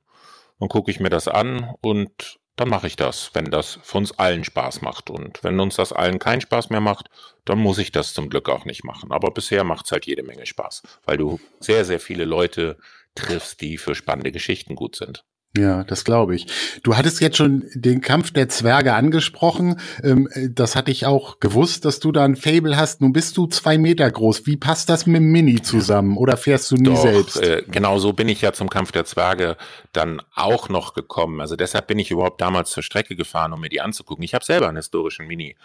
Dann 0.60 0.70
gucke 0.70 0.92
ich 0.92 1.00
mir 1.00 1.10
das 1.10 1.28
an 1.28 1.74
und 1.82 2.40
dann 2.56 2.70
mache 2.70 2.88
ich 2.88 2.96
das, 2.96 3.32
wenn 3.34 3.46
das 3.46 3.80
für 3.84 3.98
uns 3.98 4.18
allen 4.18 4.44
Spaß 4.44 4.82
macht. 4.82 5.10
Und 5.10 5.44
wenn 5.44 5.60
uns 5.60 5.76
das 5.76 5.92
allen 5.92 6.20
keinen 6.20 6.42
Spaß 6.42 6.70
mehr 6.70 6.82
macht, 6.82 7.10
dann 7.44 7.60
muss 7.60 7.78
ich 7.78 7.92
das 7.92 8.14
zum 8.14 8.30
Glück 8.30 8.50
auch 8.50 8.66
nicht 8.66 8.84
machen. 8.84 9.12
Aber 9.12 9.32
bisher 9.32 9.64
macht 9.64 9.86
es 9.86 9.92
halt 9.92 10.06
jede 10.06 10.24
Menge 10.24 10.46
Spaß, 10.46 10.84
weil 11.06 11.18
du 11.18 11.40
sehr, 11.60 11.84
sehr 11.86 12.00
viele 12.00 12.26
Leute 12.26 12.78
triffst, 13.14 13.62
die 13.62 13.78
für 13.78 13.96
spannende 13.96 14.32
Geschichten 14.32 14.76
gut 14.76 14.96
sind. 14.96 15.26
Ja, 15.58 15.84
das 15.84 16.04
glaube 16.04 16.36
ich. 16.36 16.48
Du 16.84 16.98
hattest 16.98 17.22
jetzt 17.22 17.38
schon 17.38 17.64
den 17.74 18.02
Kampf 18.02 18.32
der 18.32 18.50
Zwerge 18.50 18.94
angesprochen. 18.94 19.80
Ähm, 20.04 20.30
das 20.50 20.76
hatte 20.76 20.92
ich 20.92 21.06
auch 21.06 21.40
gewusst, 21.40 21.86
dass 21.86 22.00
du 22.00 22.12
da 22.12 22.26
ein 22.26 22.36
Fable 22.36 22.76
hast. 22.76 23.02
Nun 23.02 23.14
bist 23.14 23.38
du 23.38 23.48
zwei 23.48 23.78
Meter 23.78 24.10
groß. 24.10 24.46
Wie 24.46 24.58
passt 24.58 24.90
das 24.90 25.06
mit 25.06 25.18
dem 25.18 25.32
Mini 25.32 25.62
zusammen? 25.62 26.18
Oder 26.18 26.36
fährst 26.36 26.72
du 26.72 26.76
nie 26.76 26.84
Doch, 26.84 27.02
selbst? 27.02 27.42
Äh, 27.42 27.64
genau 27.70 28.00
so 28.00 28.12
bin 28.14 28.28
ich 28.28 28.42
ja 28.42 28.52
zum 28.52 28.70
Kampf 28.70 28.92
der 28.92 29.06
Zwerge 29.06 29.56
dann 29.94 30.22
auch 30.34 30.68
noch 30.68 30.94
gekommen. 30.94 31.40
Also 31.40 31.56
deshalb 31.56 31.88
bin 31.88 32.00
ich 32.00 32.12
überhaupt 32.12 32.42
damals 32.42 32.72
zur 32.72 32.84
Strecke 32.84 33.16
gefahren, 33.16 33.54
um 33.54 33.62
mir 33.62 33.70
die 33.70 33.82
anzugucken. 33.82 34.24
Ich 34.24 34.34
habe 34.34 34.44
selber 34.44 34.68
einen 34.68 34.78
historischen 34.78 35.26
Mini. 35.28 35.56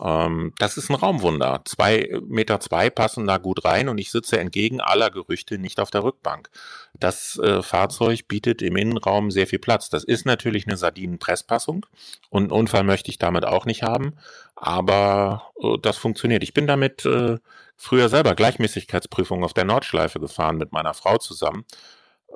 Ähm, 0.00 0.52
das 0.58 0.76
ist 0.76 0.90
ein 0.90 0.94
Raumwunder. 0.94 1.62
Zwei 1.64 2.18
Meter 2.26 2.60
zwei 2.60 2.90
passen 2.90 3.26
da 3.26 3.38
gut 3.38 3.64
rein 3.64 3.88
und 3.88 3.98
ich 3.98 4.10
sitze 4.10 4.38
entgegen 4.38 4.80
aller 4.80 5.10
Gerüchte 5.10 5.58
nicht 5.58 5.80
auf 5.80 5.90
der 5.90 6.02
Rückbank. 6.02 6.50
Das 6.98 7.38
äh, 7.38 7.62
Fahrzeug 7.62 8.26
bietet 8.28 8.62
im 8.62 8.76
Innenraum 8.76 9.30
sehr 9.36 9.46
viel 9.46 9.58
Platz. 9.58 9.88
Das 9.90 10.02
ist 10.02 10.26
natürlich 10.26 10.66
eine 10.66 10.76
Sardinenpresspassung 10.76 11.86
und 12.30 12.44
einen 12.44 12.52
Unfall 12.52 12.82
möchte 12.84 13.10
ich 13.10 13.18
damit 13.18 13.44
auch 13.44 13.66
nicht 13.66 13.82
haben, 13.82 14.14
aber 14.56 15.52
äh, 15.62 15.76
das 15.80 15.98
funktioniert. 15.98 16.42
Ich 16.42 16.54
bin 16.54 16.66
damit 16.66 17.04
äh, 17.04 17.36
früher 17.76 18.08
selber 18.08 18.34
Gleichmäßigkeitsprüfung 18.34 19.44
auf 19.44 19.52
der 19.52 19.64
Nordschleife 19.64 20.18
gefahren 20.18 20.56
mit 20.56 20.72
meiner 20.72 20.94
Frau 20.94 21.18
zusammen 21.18 21.64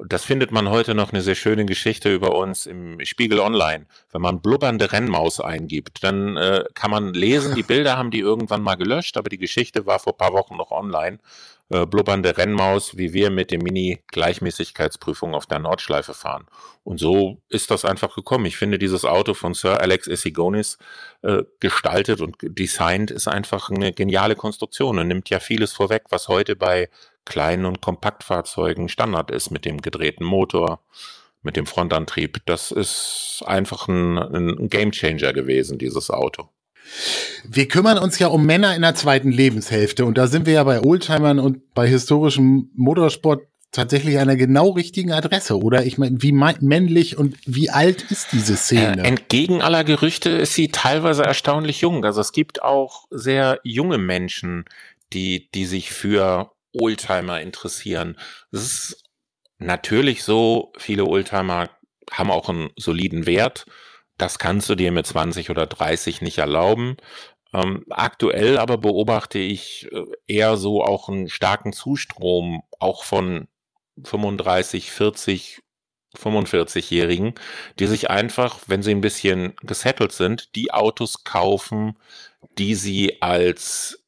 das 0.06 0.24
findet 0.24 0.52
man 0.52 0.70
heute 0.70 0.94
noch 0.94 1.12
eine 1.12 1.22
sehr 1.22 1.34
schöne 1.34 1.66
Geschichte 1.66 2.12
über 2.12 2.34
uns 2.34 2.66
im 2.66 3.04
Spiegel 3.04 3.40
Online. 3.40 3.86
Wenn 4.12 4.22
man 4.22 4.40
blubbernde 4.40 4.92
Rennmaus 4.92 5.40
eingibt, 5.40 6.02
dann 6.02 6.36
äh, 6.36 6.64
kann 6.74 6.90
man 6.90 7.14
lesen, 7.14 7.54
die 7.54 7.62
Bilder 7.62 7.96
haben 7.96 8.10
die 8.10 8.20
irgendwann 8.20 8.62
mal 8.62 8.76
gelöscht, 8.76 9.16
aber 9.16 9.28
die 9.28 9.38
Geschichte 9.38 9.86
war 9.86 9.98
vor 9.98 10.16
paar 10.16 10.32
Wochen 10.32 10.56
noch 10.56 10.70
online. 10.70 11.18
Äh, 11.72 11.86
blubbernde 11.86 12.36
Rennmaus, 12.36 12.96
wie 12.96 13.12
wir 13.12 13.30
mit 13.30 13.52
dem 13.52 13.60
Mini-Gleichmäßigkeitsprüfung 13.60 15.34
auf 15.34 15.46
der 15.46 15.60
Nordschleife 15.60 16.14
fahren. 16.14 16.46
Und 16.82 16.98
so 16.98 17.38
ist 17.48 17.70
das 17.70 17.84
einfach 17.84 18.14
gekommen. 18.14 18.46
Ich 18.46 18.56
finde, 18.56 18.76
dieses 18.76 19.04
Auto 19.04 19.34
von 19.34 19.54
Sir 19.54 19.80
Alex 19.80 20.08
Essigonis 20.08 20.78
äh, 21.22 21.44
gestaltet 21.60 22.22
und 22.22 22.36
designt 22.40 23.12
ist 23.12 23.28
einfach 23.28 23.70
eine 23.70 23.92
geniale 23.92 24.34
Konstruktion 24.34 24.98
und 24.98 25.06
nimmt 25.06 25.30
ja 25.30 25.38
vieles 25.38 25.72
vorweg, 25.72 26.04
was 26.10 26.26
heute 26.26 26.56
bei 26.56 26.88
kleinen 27.24 27.64
und 27.64 27.80
Kompaktfahrzeugen 27.80 28.88
Standard 28.88 29.30
ist 29.30 29.50
mit 29.50 29.64
dem 29.64 29.82
gedrehten 29.82 30.24
Motor, 30.24 30.80
mit 31.42 31.56
dem 31.56 31.66
Frontantrieb. 31.66 32.38
Das 32.46 32.70
ist 32.70 33.42
einfach 33.46 33.88
ein, 33.88 34.18
ein 34.18 34.68
Gamechanger 34.68 35.32
gewesen, 35.32 35.78
dieses 35.78 36.10
Auto. 36.10 36.48
Wir 37.44 37.68
kümmern 37.68 37.98
uns 37.98 38.18
ja 38.18 38.28
um 38.28 38.44
Männer 38.44 38.74
in 38.74 38.82
der 38.82 38.94
zweiten 38.94 39.30
Lebenshälfte 39.30 40.04
und 40.04 40.18
da 40.18 40.26
sind 40.26 40.46
wir 40.46 40.54
ja 40.54 40.64
bei 40.64 40.80
Oldtimern 40.82 41.38
und 41.38 41.72
bei 41.74 41.86
historischem 41.86 42.70
Motorsport 42.74 43.42
tatsächlich 43.72 44.18
einer 44.18 44.36
genau 44.36 44.70
richtigen 44.70 45.12
Adresse, 45.12 45.58
oder? 45.58 45.86
Ich 45.86 45.98
meine, 45.98 46.20
wie 46.22 46.32
männlich 46.32 47.16
und 47.16 47.36
wie 47.46 47.70
alt 47.70 48.10
ist 48.10 48.32
diese 48.32 48.56
Szene? 48.56 49.02
Äh, 49.02 49.06
entgegen 49.06 49.62
aller 49.62 49.84
Gerüchte 49.84 50.30
ist 50.30 50.54
sie 50.54 50.68
teilweise 50.68 51.22
erstaunlich 51.22 51.80
jung. 51.80 52.04
Also 52.04 52.20
es 52.20 52.32
gibt 52.32 52.62
auch 52.62 53.06
sehr 53.10 53.60
junge 53.62 53.98
Menschen, 53.98 54.64
die, 55.12 55.48
die 55.52 55.66
sich 55.66 55.92
für 55.92 56.50
Oldtimer 56.72 57.40
interessieren. 57.40 58.18
Es 58.50 58.62
ist 58.62 59.04
natürlich 59.58 60.24
so, 60.24 60.72
viele 60.78 61.04
Oldtimer 61.04 61.70
haben 62.10 62.30
auch 62.30 62.48
einen 62.48 62.70
soliden 62.76 63.26
Wert. 63.26 63.66
Das 64.18 64.38
kannst 64.38 64.68
du 64.68 64.74
dir 64.74 64.92
mit 64.92 65.06
20 65.06 65.50
oder 65.50 65.66
30 65.66 66.20
nicht 66.22 66.38
erlauben. 66.38 66.96
Ähm, 67.52 67.84
aktuell 67.90 68.58
aber 68.58 68.78
beobachte 68.78 69.38
ich 69.38 69.88
äh, 69.92 70.04
eher 70.26 70.56
so 70.56 70.84
auch 70.84 71.08
einen 71.08 71.28
starken 71.28 71.72
Zustrom, 71.72 72.62
auch 72.78 73.04
von 73.04 73.48
35, 74.04 74.90
40, 74.90 75.62
45-Jährigen, 76.16 77.34
die 77.78 77.86
sich 77.86 78.10
einfach, 78.10 78.60
wenn 78.66 78.82
sie 78.82 78.92
ein 78.92 79.00
bisschen 79.00 79.54
gesettelt 79.62 80.12
sind, 80.12 80.54
die 80.54 80.72
Autos 80.72 81.24
kaufen, 81.24 81.96
die 82.58 82.74
sie 82.74 83.22
als 83.22 83.99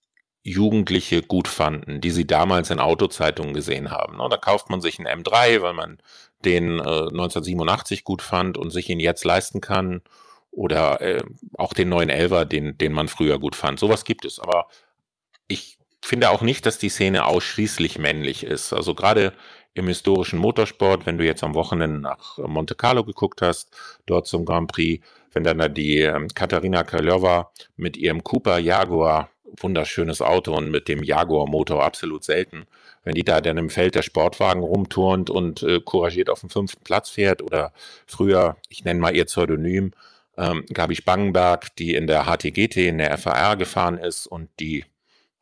Jugendliche 0.43 1.23
gut 1.23 1.47
fanden, 1.47 2.01
die 2.01 2.11
sie 2.11 2.27
damals 2.27 2.71
in 2.71 2.81
Autozeitungen 2.81 3.55
gesehen 3.55 3.91
haben. 3.91 4.21
Und 4.21 4.33
da 4.33 4.37
kauft 4.37 4.71
man 4.71 4.81
sich 4.81 4.99
einen 4.99 5.23
M3, 5.23 5.63
weil 5.63 5.75
man 5.75 5.99
den 6.45 6.79
äh, 6.79 6.83
1987 6.83 8.05
gut 8.05 8.23
fand 8.23 8.59
und 8.59 8.71
sich 8.71 8.89
ihn 8.91 9.01
jetzt 9.01 9.25
leisten 9.25 9.61
kann. 9.61 10.03
Oder 10.51 11.01
äh, 11.01 11.23
auch 11.57 11.73
den 11.73 11.93
911er, 11.93 12.45
den, 12.45 12.77
den 12.77 12.93
man 12.93 13.09
früher 13.09 13.39
gut 13.39 13.55
fand. 13.55 13.79
Sowas 13.79 14.05
gibt 14.05 14.25
es. 14.25 14.39
Aber 14.41 14.67
ich 15.47 15.79
finde 16.03 16.31
auch 16.31 16.43
nicht, 16.43 16.67
dass 16.67 16.79
die 16.79 16.89
Szene 16.89 17.25
ausschließlich 17.25 17.99
männlich 17.99 18.43
ist. 18.43 18.73
Also 18.73 18.95
gerade 18.95 19.33
im 19.75 19.87
historischen 19.87 20.39
Motorsport, 20.39 21.07
wenn 21.07 21.19
du 21.19 21.25
jetzt 21.25 21.45
am 21.45 21.55
Wochenende 21.55 22.01
nach 22.01 22.37
Monte 22.39 22.75
Carlo 22.75 23.05
geguckt 23.05 23.41
hast, 23.41 23.71
dort 24.07 24.27
zum 24.27 24.45
Grand 24.45 24.71
Prix, 24.71 25.05
wenn 25.33 25.45
dann 25.45 25.59
da 25.59 25.69
die 25.69 26.01
ähm, 26.01 26.29
Katharina 26.35 26.83
Karlova 26.83 27.53
mit 27.77 27.97
ihrem 27.97 28.23
Cooper 28.23 28.59
Jaguar 28.59 29.31
wunderschönes 29.59 30.23
Auto 30.23 30.57
und 30.57 30.71
mit 30.71 30.89
dem 30.89 31.03
Jaguar-Motor 31.03 31.83
absolut 31.83 32.25
selten. 32.25 32.67
Wenn 33.05 33.15
die 33.15 33.25
da 33.25 33.41
dann 33.41 33.59
im 33.59 33.71
Feld 33.71 33.95
der 33.95 34.03
Sportwagen 34.03 34.63
rumturnt 34.63 35.31
und 35.31 35.63
äh, 35.63 35.81
couragiert 35.81 36.31
auf 36.31 36.41
dem 36.41 36.51
fünften 36.51 36.85
Platz 36.85 37.11
fährt 37.11 37.43
oder 37.43 37.73
früher, 38.07 38.57
ich 38.69 38.85
nenne 38.85 39.01
mal 39.01 39.15
ihr 39.15 39.25
Pseudonym, 39.25 39.93
ähm, 40.37 40.65
Gabi 40.73 40.97
Spangenberg, 40.97 41.75
die 41.77 41.95
in 41.95 42.07
der 42.07 42.25
HTGT, 42.25 42.77
in 42.77 42.99
der 42.99 43.19
FAR 43.19 43.57
gefahren 43.57 43.99
ist 43.99 44.27
und 44.27 44.49
die 44.61 44.85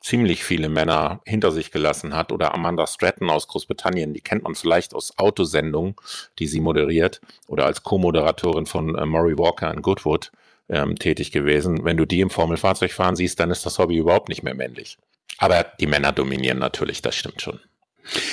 ziemlich 0.02 0.44
viele 0.44 0.68
Männer 0.68 1.20
hinter 1.26 1.52
sich 1.52 1.70
gelassen 1.70 2.14
hat 2.14 2.32
oder 2.32 2.54
Amanda 2.54 2.86
Stratton 2.86 3.30
aus 3.30 3.48
Großbritannien, 3.48 4.14
die 4.14 4.20
kennt 4.20 4.44
man 4.44 4.54
vielleicht 4.54 4.94
aus 4.94 5.18
Autosendungen, 5.18 5.94
die 6.38 6.46
sie 6.46 6.60
moderiert 6.60 7.20
oder 7.46 7.66
als 7.66 7.82
Co-Moderatorin 7.82 8.66
von 8.66 8.96
äh, 8.96 9.06
Murray 9.06 9.36
Walker 9.38 9.72
in 9.72 9.82
Goodwood 9.82 10.32
ähm, 10.70 10.96
tätig 10.96 11.32
gewesen. 11.32 11.84
Wenn 11.84 11.96
du 11.96 12.06
die 12.06 12.20
im 12.20 12.30
Formelfahrzeugfahren 12.30 13.16
siehst, 13.16 13.40
dann 13.40 13.50
ist 13.50 13.66
das 13.66 13.78
Hobby 13.78 13.96
überhaupt 13.96 14.28
nicht 14.28 14.42
mehr 14.42 14.54
männlich. 14.54 14.98
Aber 15.38 15.66
die 15.80 15.86
Männer 15.86 16.12
dominieren 16.12 16.58
natürlich, 16.58 17.02
das 17.02 17.14
stimmt 17.14 17.42
schon. 17.42 17.60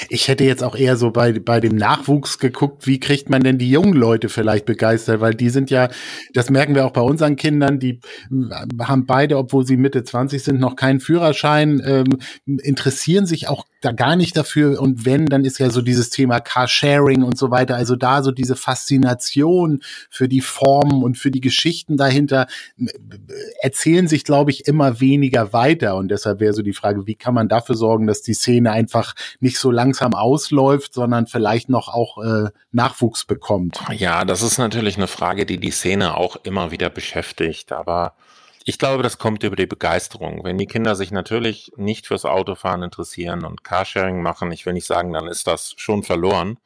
Ich 0.09 0.27
hätte 0.27 0.43
jetzt 0.43 0.63
auch 0.63 0.75
eher 0.75 0.95
so 0.95 1.11
bei, 1.11 1.33
bei 1.33 1.59
dem 1.59 1.75
Nachwuchs 1.75 2.39
geguckt, 2.39 2.87
wie 2.87 2.99
kriegt 2.99 3.29
man 3.29 3.43
denn 3.43 3.57
die 3.57 3.69
jungen 3.69 3.93
Leute 3.93 4.29
vielleicht 4.29 4.65
begeistert, 4.65 5.19
weil 5.21 5.35
die 5.35 5.49
sind 5.49 5.69
ja, 5.69 5.89
das 6.33 6.49
merken 6.49 6.73
wir 6.73 6.85
auch 6.85 6.93
bei 6.93 7.01
unseren 7.01 7.35
Kindern, 7.35 7.79
die 7.79 7.99
äh, 8.31 8.83
haben 8.83 9.05
beide, 9.05 9.37
obwohl 9.37 9.65
sie 9.65 9.77
Mitte 9.77 10.03
20 10.03 10.43
sind, 10.43 10.59
noch 10.59 10.75
keinen 10.75 10.99
Führerschein, 10.99 11.81
ähm, 11.85 12.17
interessieren 12.45 13.25
sich 13.25 13.47
auch 13.49 13.65
da 13.87 13.93
gar 13.93 14.15
nicht 14.15 14.35
dafür. 14.35 14.79
Und 14.81 15.05
wenn, 15.05 15.27
dann 15.27 15.45
ist 15.45 15.59
ja 15.59 15.69
so 15.69 15.81
dieses 15.81 16.09
Thema 16.09 16.39
Carsharing 16.39 17.23
und 17.23 17.37
so 17.37 17.51
weiter, 17.51 17.75
also 17.75 17.95
da 17.95 18.21
so 18.21 18.31
diese 18.31 18.55
Faszination 18.55 19.81
für 20.09 20.27
die 20.27 20.41
Formen 20.41 21.03
und 21.03 21.17
für 21.17 21.31
die 21.31 21.41
Geschichten 21.41 21.95
dahinter 21.95 22.47
erzählen 23.61 24.07
sich, 24.07 24.23
glaube 24.23 24.51
ich, 24.51 24.67
immer 24.67 24.99
weniger 24.99 25.53
weiter. 25.53 25.95
Und 25.95 26.09
deshalb 26.09 26.39
wäre 26.39 26.53
so 26.53 26.61
die 26.61 26.73
Frage, 26.73 27.07
wie 27.07 27.15
kann 27.15 27.33
man 27.33 27.47
dafür 27.47 27.75
sorgen, 27.75 28.07
dass 28.07 28.21
die 28.21 28.33
Szene 28.33 28.71
einfach 28.71 29.13
nicht 29.39 29.57
so 29.57 29.71
langsam 29.71 30.13
ausläuft, 30.13 30.93
sondern 30.93 31.27
vielleicht 31.27 31.69
noch 31.69 31.87
auch 31.87 32.17
äh, 32.23 32.49
Nachwuchs 32.71 33.25
bekommt? 33.25 33.79
Ja, 33.93 34.25
das 34.25 34.41
ist 34.41 34.57
natürlich 34.57 34.97
eine 34.97 35.07
Frage, 35.07 35.45
die 35.45 35.59
die 35.59 35.71
Szene 35.71 36.17
auch 36.17 36.35
immer 36.43 36.71
wieder 36.71 36.89
beschäftigt, 36.89 37.71
aber 37.71 38.13
ich 38.67 38.77
glaube, 38.77 39.01
das 39.01 39.17
kommt 39.17 39.43
über 39.43 39.55
die 39.55 39.65
Begeisterung. 39.65 40.43
Wenn 40.43 40.57
die 40.57 40.65
Kinder 40.65 40.93
sich 40.93 41.11
natürlich 41.11 41.71
nicht 41.77 42.05
fürs 42.05 42.25
Autofahren 42.25 42.83
interessieren 42.83 43.45
und 43.45 43.63
Carsharing 43.63 44.21
machen, 44.21 44.51
ich 44.51 44.65
will 44.65 44.73
nicht 44.73 44.85
sagen, 44.85 45.13
dann 45.13 45.29
ist 45.29 45.47
das 45.47 45.73
schon 45.77 46.03
verloren. 46.03 46.57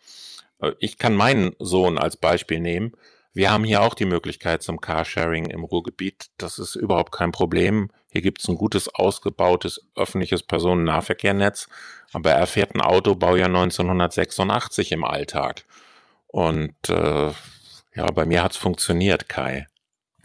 Äh, 0.59 0.71
ich 0.79 0.97
kann 0.97 1.15
meinen 1.15 1.55
Sohn 1.59 1.99
als 1.99 2.17
Beispiel 2.17 2.59
nehmen. 2.59 2.93
Wir 3.33 3.51
haben 3.51 3.63
hier 3.63 3.83
auch 3.83 3.93
die 3.93 4.05
Möglichkeit 4.05 4.63
zum 4.63 4.81
Carsharing 4.81 5.51
im 5.51 5.63
Ruhrgebiet. 5.63 6.31
Das 6.39 6.57
ist 6.57 6.75
überhaupt 6.75 7.11
kein 7.11 7.31
Problem. 7.31 7.91
Hier 8.09 8.23
gibt 8.23 8.41
es 8.41 8.47
ein 8.47 8.55
gutes, 8.55 8.89
ausgebautes 8.89 9.85
öffentliches 9.95 10.41
Personennahverkehrnetz. 10.41 11.69
Aber 12.13 12.31
er 12.31 12.47
fährt 12.47 12.73
ein 12.73 12.81
Auto, 12.81 13.13
Baujahr 13.13 13.45
1986 13.45 14.91
im 14.91 15.03
Alltag. 15.03 15.65
Und 16.25 16.89
äh, 16.89 17.31
ja, 17.93 18.11
bei 18.11 18.25
mir 18.25 18.41
hat's 18.41 18.57
funktioniert, 18.57 19.29
Kai. 19.29 19.67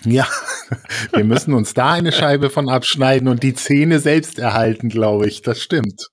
Ja, 0.04 0.26
wir 1.12 1.24
müssen 1.24 1.54
uns 1.54 1.74
da 1.74 1.92
eine 1.92 2.12
Scheibe 2.12 2.50
von 2.50 2.68
abschneiden 2.68 3.28
und 3.28 3.42
die 3.42 3.54
Zähne 3.54 4.00
selbst 4.00 4.38
erhalten, 4.38 4.88
glaube 4.88 5.26
ich. 5.26 5.42
Das 5.42 5.62
stimmt. 5.62 6.08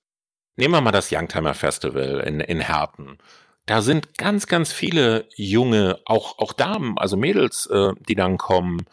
Nehmen 0.56 0.74
wir 0.74 0.80
mal 0.80 0.92
das 0.92 1.10
Youngtimer 1.10 1.54
Festival 1.54 2.20
in, 2.26 2.40
in 2.40 2.60
Herten. 2.60 3.18
Da 3.66 3.80
sind 3.80 4.18
ganz, 4.18 4.46
ganz 4.46 4.72
viele 4.72 5.26
junge, 5.36 5.98
auch, 6.04 6.38
auch 6.38 6.52
Damen, 6.52 6.98
also 6.98 7.16
Mädels, 7.16 7.66
äh, 7.66 7.92
die 8.08 8.14
dann 8.14 8.36
kommen. 8.36 8.84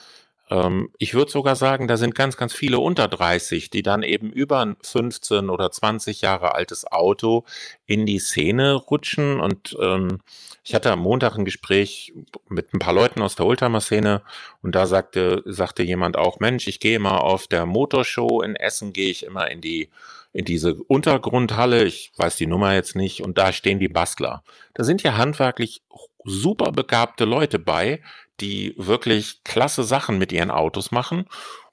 Ähm, 0.51 0.89
ich 0.98 1.13
würde 1.13 1.31
sogar 1.31 1.55
sagen, 1.55 1.88
da 1.88 1.98
sind 1.98 2.13
ganz, 2.13 2.36
ganz 2.36 2.53
viele 2.53 2.79
unter 2.79 3.08
30, 3.08 3.70
die 3.70 3.81
dann 3.81 4.03
eben 4.03 4.29
über 4.29 4.60
ein 4.60 4.75
15 4.84 5.50
oder 5.50 5.72
20 5.72 6.22
Jahre 6.22 6.53
altes 6.53 6.86
Auto 6.86 7.46
in 7.86 8.05
die 8.05 8.20
Szene 8.20 8.74
rutschen. 8.74 9.39
Und 9.39 9.77
ähm, 9.81 10.20
ich 10.63 10.75
hatte 10.75 10.91
am 10.91 11.00
Montag 11.00 11.38
ein 11.38 11.46
Gespräch 11.46 12.13
mit 12.50 12.74
ein 12.74 12.79
paar 12.79 12.93
Leuten 12.93 13.22
aus 13.22 13.36
der 13.36 13.46
Oldtimer-Szene 13.46 14.22
und 14.62 14.75
da 14.75 14.86
sagte, 14.86 15.41
sagte 15.46 15.84
jemand 15.84 16.17
auch, 16.17 16.39
Mensch, 16.39 16.67
ich 16.67 16.79
gehe 16.79 17.00
mal 17.00 17.17
auf 17.17 17.48
der 17.48 17.65
Motorshow 17.65 18.41
in 18.41 18.55
Essen, 18.55 18.93
gehe 18.93 19.10
ich 19.10 19.24
immer 19.24 19.50
in 19.50 19.62
die 19.62 19.89
in 20.34 20.46
diese 20.46 20.75
Untergrundhalle, 20.75 21.84
ich 21.84 22.13
weiß 22.15 22.38
die 22.38 22.48
Nummer 22.48 22.74
jetzt 22.74 22.96
nicht, 22.96 23.22
und 23.22 23.38
da 23.38 23.51
stehen 23.51 23.79
die 23.79 23.89
Bastler. 23.89 24.43
Da 24.74 24.86
sind 24.86 25.03
ja 25.03 25.17
handwerklich 25.17 25.81
super 26.24 26.72
begabte 26.72 27.25
Leute 27.25 27.60
bei, 27.60 28.01
die 28.41 28.74
wirklich 28.77 29.43
klasse 29.43 29.83
Sachen 29.83 30.17
mit 30.17 30.31
ihren 30.31 30.51
Autos 30.51 30.91
machen. 30.91 31.25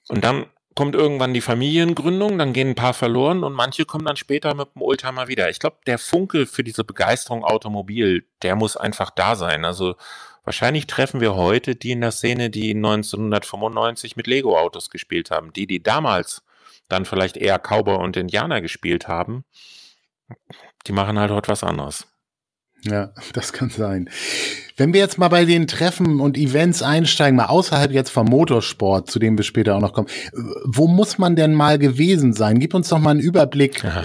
Und 0.08 0.25
dann 0.25 0.46
kommt 0.75 0.94
irgendwann 0.94 1.34
die 1.34 1.40
Familiengründung, 1.40 2.38
dann 2.38 2.52
gehen 2.52 2.68
ein 2.68 2.75
paar 2.76 2.94
verloren 2.94 3.42
und 3.42 3.52
manche 3.52 3.84
kommen 3.84 4.04
dann 4.04 4.14
später 4.14 4.54
mit 4.54 4.68
dem 4.76 4.82
Oldtimer 4.82 5.26
wieder. 5.26 5.50
Ich 5.50 5.58
glaube, 5.58 5.78
der 5.87 5.98
Funke 5.98 6.46
für 6.46 6.62
diese 6.62 6.84
Begeisterung 6.84 7.42
Automobil, 7.42 8.25
der 8.42 8.54
muss 8.54 8.76
einfach 8.76 9.10
da 9.10 9.34
sein. 9.34 9.64
Also 9.64 9.96
wahrscheinlich 10.44 10.87
treffen 10.87 11.20
wir 11.20 11.34
heute 11.34 11.75
die 11.75 11.90
in 11.90 12.00
der 12.00 12.12
Szene, 12.12 12.48
die 12.48 12.76
1995 12.76 14.14
mit 14.14 14.28
Lego-Autos 14.28 14.90
gespielt 14.90 15.32
haben, 15.32 15.52
die, 15.52 15.66
die 15.66 15.82
damals 15.82 16.44
dann 16.88 17.04
vielleicht 17.04 17.37
eher 17.37 17.58
Cowboy 17.58 17.96
und 17.96 18.16
Indianer 18.16 18.60
gespielt 18.60 19.08
haben, 19.08 19.44
die 20.87 20.92
machen 20.92 21.18
halt 21.18 21.32
heute 21.32 21.48
was 21.48 21.64
anderes. 21.64 22.06
Ja, 22.82 23.11
das 23.32 23.52
kann 23.52 23.70
sein. 23.70 24.08
Wenn 24.76 24.92
wir 24.92 25.00
jetzt 25.00 25.18
mal 25.18 25.28
bei 25.28 25.44
den 25.44 25.66
Treffen 25.66 26.20
und 26.20 26.37
Events 26.37 26.82
einsteigen, 26.82 27.37
mal 27.37 27.47
außerhalb 27.47 27.90
jetzt 27.90 28.11
vom 28.11 28.28
Motorsport, 28.28 29.11
zu 29.11 29.18
dem 29.18 29.37
wir 29.37 29.44
später 29.44 29.75
auch 29.75 29.80
noch 29.80 29.92
kommen, 29.92 30.08
wo 30.64 30.87
muss 30.87 31.18
man 31.18 31.35
denn 31.35 31.54
mal 31.54 31.78
gewesen 31.78 32.32
sein? 32.32 32.61
Gib 32.61 32.75
uns 32.75 32.88
doch 32.88 32.99
mal 32.99 33.11
einen 33.11 33.20
Überblick. 33.20 33.82
Ja. 33.82 34.04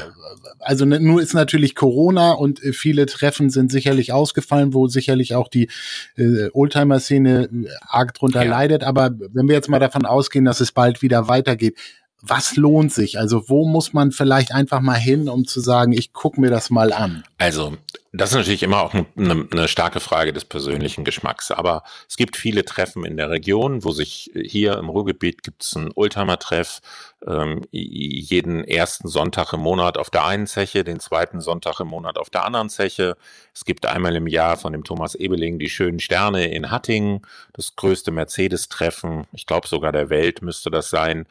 Also 0.60 0.86
ne, 0.86 1.00
nur 1.00 1.22
ist 1.22 1.34
natürlich 1.34 1.75
Corona 1.75 2.32
und 2.32 2.63
äh, 2.63 2.74
viele 2.74 3.06
Treffen 3.06 3.50
sind 3.50 3.72
sicherlich 3.72 4.13
ausgefallen, 4.13 4.74
wo 4.74 4.88
sicherlich 4.88 5.36
auch 5.36 5.50
die 5.50 5.70
äh, 6.15 6.50
Oldtimer-Szene 6.53 7.50
äh, 7.51 7.68
arg 7.82 8.13
drunter 8.13 8.44
ja. 8.44 8.50
leidet. 8.50 8.84
Aber 8.84 9.12
wenn 9.34 9.48
wir 9.48 9.56
jetzt 9.56 9.70
mal 9.70 9.80
davon 9.80 10.06
ausgehen, 10.06 10.46
dass 10.46 10.62
es 10.62 10.72
bald 10.72 11.01
wieder 11.01 11.27
weitergeht, 11.27 11.77
was 12.25 12.56
lohnt 12.56 12.94
sich? 12.94 13.20
Also 13.20 13.50
wo 13.50 13.65
muss 13.65 13.92
man 13.92 14.13
vielleicht 14.13 14.53
einfach 14.53 14.80
mal 14.80 14.98
hin, 14.98 15.27
um 15.27 15.46
zu 15.46 15.60
sagen, 15.60 15.92
ich 15.92 16.13
gucke 16.13 16.39
mir 16.39 16.50
das 16.50 16.70
mal 16.70 16.94
an? 16.94 17.25
Also 17.38 17.74
das 18.13 18.30
ist 18.30 18.36
natürlich 18.36 18.63
immer 18.63 18.82
auch 18.82 18.94
eine, 18.94 19.48
eine, 19.51 19.68
starke 19.68 20.00
Frage 20.00 20.32
des 20.32 20.46
persönlichen 20.46 21.03
Geschmacks. 21.03 21.51
Aber 21.51 21.84
es 22.08 22.15
gibt 22.15 22.38
viele 22.38 22.63
Treffen 22.63 23.03
in 23.06 23.18
der 23.18 23.32
Region, 23.32 23.84
wo 23.84 23.92
sich 23.92 24.32
hier 24.36 24.77
im 24.77 24.88
Ruhrgebiet 24.88 25.42
gibt 25.42 25.63
es 25.63 25.75
einen 25.75 25.92
Oldtimer-Treff, 25.94 26.80
ähm, 27.27 27.63
jeden 27.72 28.63
ersten 28.63 29.08
Sonntag 29.08 29.51
im 29.51 29.62
Monat 29.62 29.98
auf 29.98 30.12
der 30.12 30.25
einen 30.25 30.46
Zeche, 30.46 30.84
den 30.84 31.00
zweiten 31.00 31.42
Sonntag 31.42 31.80
im 31.80 31.88
Monat 31.88 32.18
auf 32.18 32.30
der 32.30 32.46
anderen 32.46 32.70
Zeche. 32.70 33.18
Es 33.53 33.65
gibt 33.65 33.86
einmal 33.86 34.15
im 34.15 34.27
Jahr 34.27 34.58
von 34.58 34.74
dem 34.74 34.84
Thomas 34.84 35.15
Ebeling 35.15 35.58
die 35.58 35.70
schönen 35.70 36.00
Sterne 36.00 36.53
in 36.53 36.70
Hattingen, 36.70 37.24
das 37.53 37.75
größte 37.75 38.12
Mercedes-Treffen, 38.12 39.25
ich 39.34 39.46
glaube 39.46 39.68
sogar 39.68 39.92
der 39.92 40.10
Welt 40.10 40.42
müsste 40.42 40.70
das 40.70 40.89
sein. 40.89 41.25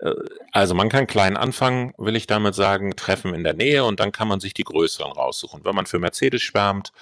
Äh, 0.00 0.12
also 0.52 0.74
man 0.74 0.88
kann 0.88 1.06
klein 1.06 1.36
anfangen, 1.36 1.92
will 1.98 2.16
ich 2.16 2.26
damit 2.26 2.54
sagen, 2.54 2.96
Treffen 2.96 3.34
in 3.34 3.44
der 3.44 3.54
Nähe 3.54 3.84
und 3.84 4.00
dann 4.00 4.12
kann 4.12 4.28
man 4.28 4.40
sich 4.40 4.54
die 4.54 4.64
größeren 4.64 5.12
raussuchen. 5.12 5.64
Wenn 5.64 5.74
man 5.74 5.86
für 5.86 5.98
Mercedes 5.98 6.42
schwärmt, 6.42 6.92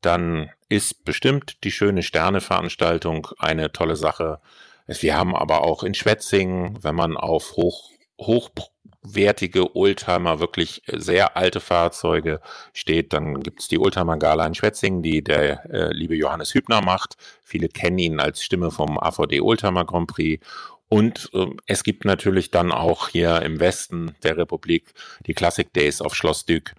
dann 0.00 0.50
ist 0.68 1.04
bestimmt 1.04 1.64
die 1.64 1.70
schöne 1.70 2.02
Sterne-Veranstaltung 2.02 3.28
eine 3.38 3.72
tolle 3.72 3.96
Sache. 3.96 4.40
Wir 4.86 5.16
haben 5.16 5.34
aber 5.34 5.62
auch 5.62 5.82
in 5.82 5.94
Schwetzingen, 5.94 6.78
wenn 6.82 6.94
man 6.94 7.16
auf 7.16 7.52
hoch, 7.56 7.90
hochwertige 8.20 9.74
Oldtimer, 9.74 10.40
wirklich 10.40 10.82
sehr 10.86 11.38
alte 11.38 11.60
Fahrzeuge 11.60 12.40
steht, 12.74 13.14
dann 13.14 13.40
gibt's 13.40 13.68
die 13.68 13.78
Oldtimer 13.78 14.18
Gala 14.18 14.46
in 14.46 14.54
Schwetzingen, 14.54 15.02
die 15.02 15.24
der 15.24 15.64
äh, 15.70 15.92
liebe 15.92 16.16
Johannes 16.16 16.52
Hübner 16.52 16.82
macht. 16.82 17.16
Viele 17.42 17.68
kennen 17.68 17.98
ihn 17.98 18.20
als 18.20 18.42
Stimme 18.42 18.70
vom 18.70 18.98
AVD 18.98 19.40
Oldtimer 19.40 19.86
Grand 19.86 20.08
Prix. 20.08 20.44
Und 20.88 21.30
äh, 21.34 21.46
es 21.66 21.82
gibt 21.82 22.04
natürlich 22.04 22.50
dann 22.50 22.70
auch 22.70 23.08
hier 23.08 23.42
im 23.42 23.58
Westen 23.58 24.14
der 24.22 24.36
Republik 24.36 24.92
die 25.26 25.34
Classic 25.34 25.72
Days 25.72 26.00
auf 26.00 26.14
Schloss 26.14 26.44
Dück. 26.44 26.74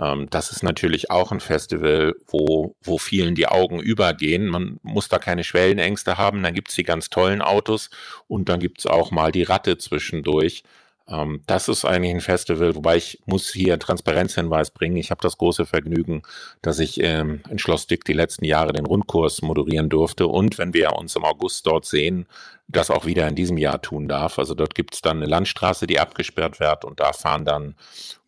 Ähm, 0.00 0.28
das 0.30 0.50
ist 0.50 0.62
natürlich 0.62 1.10
auch 1.10 1.30
ein 1.30 1.40
Festival, 1.40 2.14
wo, 2.26 2.74
wo 2.82 2.98
vielen 2.98 3.34
die 3.34 3.46
Augen 3.46 3.80
übergehen. 3.80 4.46
Man 4.46 4.80
muss 4.82 5.08
da 5.08 5.18
keine 5.18 5.44
Schwellenängste 5.44 6.18
haben. 6.18 6.42
Dann 6.42 6.54
gibt's 6.54 6.74
die 6.74 6.84
ganz 6.84 7.10
tollen 7.10 7.42
Autos 7.42 7.90
und 8.26 8.48
dann 8.48 8.60
gibt's 8.60 8.86
auch 8.86 9.10
mal 9.10 9.30
die 9.30 9.42
Ratte 9.42 9.78
zwischendurch. 9.78 10.64
Ähm, 11.10 11.42
das 11.46 11.68
ist 11.68 11.84
eigentlich 11.84 12.14
ein 12.14 12.20
Festival, 12.20 12.74
wobei 12.74 12.96
ich 12.96 13.20
muss 13.26 13.50
hier 13.50 13.78
Transparenzhinweis 13.78 14.70
bringen. 14.70 14.96
Ich 14.96 15.10
habe 15.10 15.20
das 15.20 15.38
große 15.38 15.66
Vergnügen, 15.66 16.22
dass 16.62 16.78
ich 16.78 17.00
ähm, 17.02 17.42
in 17.50 17.58
Schloss 17.58 17.86
Dick 17.86 18.04
die 18.04 18.12
letzten 18.12 18.44
Jahre 18.44 18.72
den 18.72 18.86
Rundkurs 18.86 19.42
moderieren 19.42 19.88
durfte 19.88 20.26
und 20.26 20.58
wenn 20.58 20.72
wir 20.72 20.92
uns 20.92 21.16
im 21.16 21.24
August 21.24 21.66
dort 21.66 21.84
sehen, 21.84 22.26
das 22.68 22.90
auch 22.90 23.04
wieder 23.04 23.26
in 23.26 23.34
diesem 23.34 23.58
Jahr 23.58 23.82
tun 23.82 24.06
darf. 24.08 24.38
Also 24.38 24.54
dort 24.54 24.74
gibt 24.74 24.94
es 24.94 25.02
dann 25.02 25.18
eine 25.18 25.26
Landstraße, 25.26 25.86
die 25.86 25.98
abgesperrt 25.98 26.60
wird 26.60 26.84
und 26.84 27.00
da 27.00 27.12
fahren 27.12 27.44
dann 27.44 27.74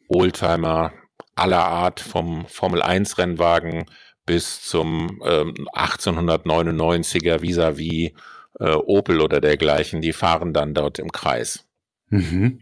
Oldtimer 0.08 0.92
aller 1.36 1.64
Art 1.64 2.00
vom 2.00 2.46
Formel 2.46 2.82
1 2.82 3.18
Rennwagen 3.18 3.86
bis 4.26 4.62
zum 4.62 5.22
ähm, 5.24 5.54
1899er 5.74 7.40
vis-à-vis 7.40 8.12
äh, 8.60 8.70
Opel 8.74 9.20
oder 9.20 9.40
dergleichen, 9.40 10.00
die 10.00 10.12
fahren 10.12 10.52
dann 10.52 10.74
dort 10.74 10.98
im 10.98 11.10
Kreis. 11.10 11.64
Mhm. 12.08 12.60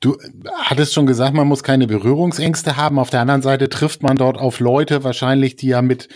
Du 0.00 0.18
hattest 0.52 0.94
schon 0.94 1.06
gesagt, 1.06 1.32
man 1.32 1.46
muss 1.46 1.62
keine 1.62 1.86
Berührungsängste 1.86 2.76
haben. 2.76 2.98
Auf 2.98 3.10
der 3.10 3.20
anderen 3.20 3.42
Seite 3.42 3.68
trifft 3.68 4.02
man 4.02 4.16
dort 4.16 4.36
auf 4.36 4.58
Leute 4.58 5.04
wahrscheinlich, 5.04 5.54
die 5.54 5.68
ja 5.68 5.80
mit 5.80 6.08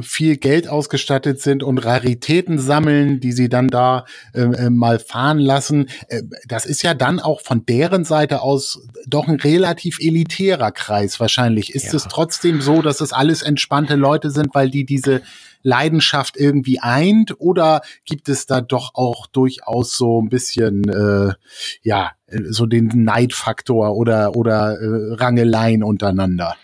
viel 0.00 0.38
Geld 0.38 0.66
ausgestattet 0.66 1.40
sind 1.40 1.62
und 1.62 1.78
Raritäten 1.78 2.58
sammeln, 2.58 3.20
die 3.20 3.32
sie 3.32 3.50
dann 3.50 3.68
da 3.68 4.06
äh, 4.32 4.40
äh, 4.40 4.70
mal 4.70 4.98
fahren 4.98 5.38
lassen. 5.38 5.88
Äh, 6.08 6.22
das 6.46 6.64
ist 6.64 6.82
ja 6.82 6.94
dann 6.94 7.20
auch 7.20 7.42
von 7.42 7.66
deren 7.66 8.04
Seite 8.04 8.40
aus 8.40 8.88
doch 9.06 9.28
ein 9.28 9.38
relativ 9.38 9.98
elitärer 10.00 10.72
Kreis 10.72 11.20
wahrscheinlich. 11.20 11.74
Ist 11.74 11.92
ja. 11.92 11.96
es 11.96 12.04
trotzdem 12.04 12.62
so, 12.62 12.80
dass 12.80 13.02
es 13.02 13.12
alles 13.12 13.42
entspannte 13.42 13.96
Leute 13.96 14.30
sind, 14.30 14.54
weil 14.54 14.70
die 14.70 14.86
diese 14.86 15.20
Leidenschaft 15.62 16.36
irgendwie 16.36 16.80
eint? 16.80 17.34
Oder 17.38 17.82
gibt 18.04 18.28
es 18.28 18.46
da 18.46 18.60
doch 18.60 18.94
auch 18.94 19.26
durchaus 19.26 19.96
so 19.96 20.20
ein 20.20 20.28
bisschen, 20.28 20.88
äh, 20.88 21.34
ja, 21.82 22.12
so 22.48 22.66
den 22.66 22.90
Neidfaktor 22.94 23.96
oder, 23.96 24.36
oder 24.36 24.78
äh, 24.80 25.14
Rangeleien 25.14 25.82
untereinander? 25.82 26.56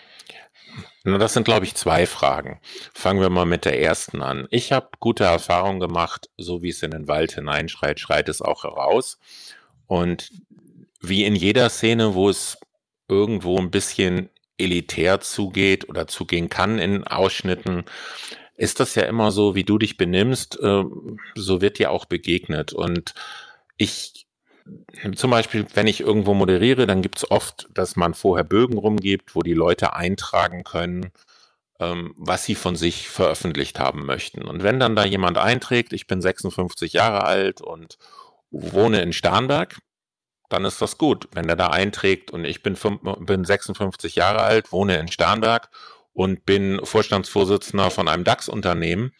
Na, 1.08 1.18
das 1.18 1.34
sind, 1.34 1.44
glaube 1.44 1.64
ich, 1.64 1.76
zwei 1.76 2.04
Fragen. 2.04 2.60
Fangen 2.92 3.20
wir 3.20 3.30
mal 3.30 3.46
mit 3.46 3.64
der 3.64 3.80
ersten 3.80 4.22
an. 4.22 4.48
Ich 4.50 4.72
habe 4.72 4.88
gute 4.98 5.22
Erfahrungen 5.22 5.78
gemacht, 5.78 6.28
so 6.36 6.62
wie 6.62 6.70
es 6.70 6.82
in 6.82 6.90
den 6.90 7.06
Wald 7.06 7.32
hineinschreit, 7.32 8.00
schreit 8.00 8.28
es 8.28 8.42
auch 8.42 8.64
heraus. 8.64 9.18
Und 9.86 10.30
wie 11.00 11.24
in 11.24 11.36
jeder 11.36 11.68
Szene, 11.70 12.14
wo 12.14 12.28
es 12.28 12.58
irgendwo 13.08 13.56
ein 13.58 13.70
bisschen 13.70 14.30
elitär 14.58 15.20
zugeht 15.20 15.88
oder 15.88 16.08
zugehen 16.08 16.48
kann 16.48 16.80
in 16.80 17.04
Ausschnitten, 17.04 17.84
ist 18.56 18.80
das 18.80 18.94
ja 18.94 19.04
immer 19.04 19.30
so, 19.30 19.54
wie 19.54 19.64
du 19.64 19.78
dich 19.78 19.96
benimmst, 19.96 20.58
äh, 20.60 20.84
so 21.34 21.60
wird 21.60 21.78
dir 21.78 21.90
auch 21.90 22.06
begegnet. 22.06 22.72
Und 22.72 23.14
ich 23.76 24.26
zum 25.14 25.30
Beispiel, 25.30 25.66
wenn 25.74 25.86
ich 25.86 26.00
irgendwo 26.00 26.34
moderiere, 26.34 26.86
dann 26.86 27.02
gibt 27.02 27.18
es 27.18 27.30
oft, 27.30 27.68
dass 27.72 27.96
man 27.96 28.14
vorher 28.14 28.44
Bögen 28.44 28.78
rumgibt, 28.78 29.34
wo 29.34 29.42
die 29.42 29.54
Leute 29.54 29.94
eintragen 29.94 30.64
können, 30.64 31.12
ähm, 31.78 32.14
was 32.16 32.44
sie 32.44 32.54
von 32.54 32.76
sich 32.76 33.08
veröffentlicht 33.08 33.78
haben 33.78 34.06
möchten. 34.06 34.42
Und 34.42 34.62
wenn 34.62 34.80
dann 34.80 34.96
da 34.96 35.04
jemand 35.04 35.38
einträgt, 35.38 35.92
ich 35.92 36.06
bin 36.06 36.20
56 36.20 36.94
Jahre 36.94 37.24
alt 37.24 37.60
und 37.60 37.98
wohne 38.50 39.02
in 39.02 39.12
Starnberg, 39.12 39.78
dann 40.48 40.64
ist 40.64 40.80
das 40.80 40.98
gut. 40.98 41.28
Wenn 41.32 41.46
der 41.46 41.56
da 41.56 41.68
einträgt 41.68 42.30
und 42.30 42.44
ich 42.44 42.62
bin 42.62 42.76
56 42.76 44.14
Jahre 44.16 44.42
alt, 44.42 44.72
wohne 44.72 44.98
in 44.98 45.08
Starnberg 45.08 45.68
und 46.16 46.46
bin 46.46 46.80
Vorstandsvorsitzender 46.82 47.90
von 47.90 48.08
einem 48.08 48.24
DAX-Unternehmen, 48.24 49.12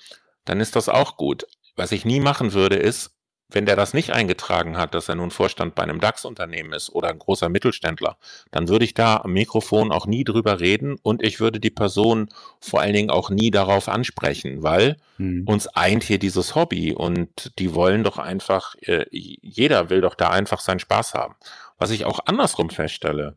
dann 0.46 0.60
ist 0.60 0.76
das 0.76 0.88
auch 0.88 1.18
gut. 1.18 1.46
Was 1.76 1.92
ich 1.92 2.06
nie 2.06 2.20
machen 2.20 2.54
würde, 2.54 2.76
ist, 2.76 3.14
wenn 3.50 3.66
der 3.66 3.76
das 3.76 3.92
nicht 3.92 4.12
eingetragen 4.12 4.78
hat, 4.78 4.94
dass 4.94 5.10
er 5.10 5.14
nun 5.14 5.30
Vorstand 5.30 5.74
bei 5.74 5.82
einem 5.82 6.00
DAX-Unternehmen 6.00 6.72
ist 6.72 6.88
oder 6.88 7.10
ein 7.10 7.18
großer 7.18 7.50
Mittelständler, 7.50 8.16
dann 8.50 8.68
würde 8.68 8.86
ich 8.86 8.94
da 8.94 9.18
am 9.18 9.34
Mikrofon 9.34 9.92
auch 9.92 10.06
nie 10.06 10.24
drüber 10.24 10.58
reden 10.58 10.96
und 11.02 11.22
ich 11.22 11.38
würde 11.38 11.60
die 11.60 11.70
Person 11.70 12.30
vor 12.60 12.80
allen 12.80 12.94
Dingen 12.94 13.10
auch 13.10 13.28
nie 13.28 13.50
darauf 13.50 13.90
ansprechen, 13.90 14.62
weil 14.62 14.96
hm. 15.18 15.44
uns 15.46 15.68
eint 15.68 16.02
hier 16.02 16.18
dieses 16.18 16.54
Hobby 16.54 16.94
und 16.94 17.52
die 17.58 17.74
wollen 17.74 18.04
doch 18.04 18.16
einfach, 18.16 18.74
äh, 18.80 19.04
jeder 19.10 19.90
will 19.90 20.00
doch 20.00 20.14
da 20.14 20.30
einfach 20.30 20.60
seinen 20.60 20.80
Spaß 20.80 21.12
haben. 21.12 21.34
Was 21.76 21.90
ich 21.90 22.06
auch 22.06 22.20
andersrum 22.24 22.70
feststelle, 22.70 23.36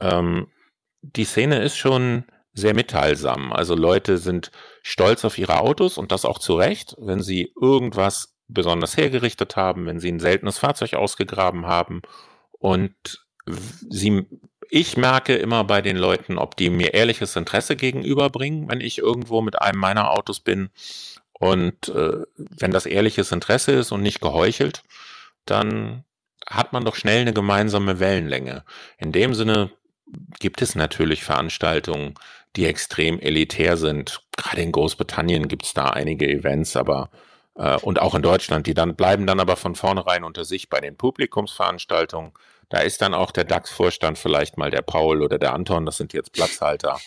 ähm, 0.00 0.48
die 1.00 1.24
Szene 1.24 1.62
ist 1.62 1.78
schon 1.78 2.24
sehr 2.52 2.74
mitteilsam. 2.74 3.52
Also 3.52 3.74
Leute 3.74 4.18
sind 4.18 4.50
stolz 4.82 5.24
auf 5.24 5.38
ihre 5.38 5.60
Autos 5.60 5.98
und 5.98 6.12
das 6.12 6.24
auch 6.24 6.38
zu 6.38 6.54
Recht, 6.54 6.96
wenn 6.98 7.22
sie 7.22 7.52
irgendwas 7.60 8.34
besonders 8.48 8.96
hergerichtet 8.96 9.56
haben, 9.56 9.86
wenn 9.86 10.00
sie 10.00 10.10
ein 10.10 10.20
seltenes 10.20 10.58
Fahrzeug 10.58 10.94
ausgegraben 10.94 11.66
haben. 11.66 12.02
Und 12.58 13.24
sie, 13.88 14.26
ich 14.68 14.96
merke 14.96 15.36
immer 15.36 15.64
bei 15.64 15.82
den 15.82 15.96
Leuten, 15.96 16.38
ob 16.38 16.56
die 16.56 16.70
mir 16.70 16.94
ehrliches 16.94 17.36
Interesse 17.36 17.76
gegenüberbringen, 17.76 18.68
wenn 18.68 18.80
ich 18.80 18.98
irgendwo 18.98 19.40
mit 19.42 19.60
einem 19.60 19.78
meiner 19.78 20.10
Autos 20.10 20.40
bin. 20.40 20.70
Und 21.32 21.88
äh, 21.88 22.24
wenn 22.36 22.70
das 22.70 22.86
ehrliches 22.86 23.32
Interesse 23.32 23.72
ist 23.72 23.92
und 23.92 24.02
nicht 24.02 24.20
geheuchelt, 24.20 24.82
dann 25.46 26.04
hat 26.46 26.72
man 26.72 26.84
doch 26.84 26.96
schnell 26.96 27.20
eine 27.20 27.32
gemeinsame 27.32 28.00
Wellenlänge. 28.00 28.64
In 28.98 29.12
dem 29.12 29.34
Sinne 29.34 29.70
gibt 30.38 30.60
es 30.62 30.74
natürlich 30.74 31.22
Veranstaltungen, 31.24 32.14
die 32.56 32.66
extrem 32.66 33.20
elitär 33.20 33.76
sind. 33.76 34.22
Gerade 34.36 34.62
in 34.62 34.72
Großbritannien 34.72 35.48
gibt 35.48 35.64
es 35.64 35.74
da 35.74 35.90
einige 35.90 36.28
Events, 36.28 36.76
aber 36.76 37.10
äh, 37.54 37.76
und 37.76 38.00
auch 38.00 38.14
in 38.14 38.22
Deutschland, 38.22 38.66
die 38.66 38.74
dann 38.74 38.96
bleiben 38.96 39.26
dann 39.26 39.40
aber 39.40 39.56
von 39.56 39.74
vornherein 39.74 40.24
unter 40.24 40.44
sich 40.44 40.68
bei 40.68 40.80
den 40.80 40.96
Publikumsveranstaltungen. 40.96 42.32
Da 42.68 42.78
ist 42.78 43.02
dann 43.02 43.14
auch 43.14 43.30
der 43.30 43.44
DAX-Vorstand 43.44 44.18
vielleicht 44.18 44.56
mal 44.58 44.70
der 44.70 44.82
Paul 44.82 45.22
oder 45.22 45.38
der 45.38 45.52
Anton, 45.54 45.86
das 45.86 45.96
sind 45.96 46.12
jetzt 46.12 46.32
Platzhalter. 46.32 46.98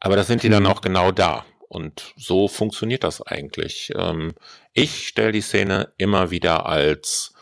Aber 0.00 0.16
da 0.16 0.24
sind 0.24 0.42
die 0.42 0.48
dann 0.48 0.64
mhm. 0.64 0.70
auch 0.70 0.80
genau 0.80 1.12
da. 1.12 1.44
Und 1.68 2.14
so 2.16 2.48
funktioniert 2.48 3.04
das 3.04 3.22
eigentlich. 3.22 3.92
Ähm, 3.94 4.34
ich 4.72 5.06
stelle 5.06 5.32
die 5.32 5.40
Szene 5.40 5.92
immer 5.98 6.30
wieder 6.30 6.66
als 6.66 7.32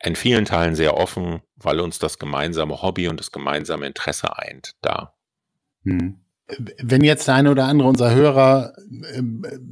in 0.00 0.14
vielen 0.14 0.44
Teilen 0.44 0.76
sehr 0.76 0.96
offen, 0.96 1.42
weil 1.56 1.80
uns 1.80 1.98
das 1.98 2.20
gemeinsame 2.20 2.82
Hobby 2.82 3.08
und 3.08 3.18
das 3.18 3.32
gemeinsame 3.32 3.86
Interesse 3.86 4.36
eint 4.38 4.76
da. 4.80 5.14
Hm 5.82 6.20
wenn 6.78 7.04
jetzt 7.04 7.28
der 7.28 7.34
eine 7.34 7.50
oder 7.50 7.66
andere 7.66 7.88
unserer 7.88 8.14
Hörer 8.14 8.72
äh, 9.12 9.22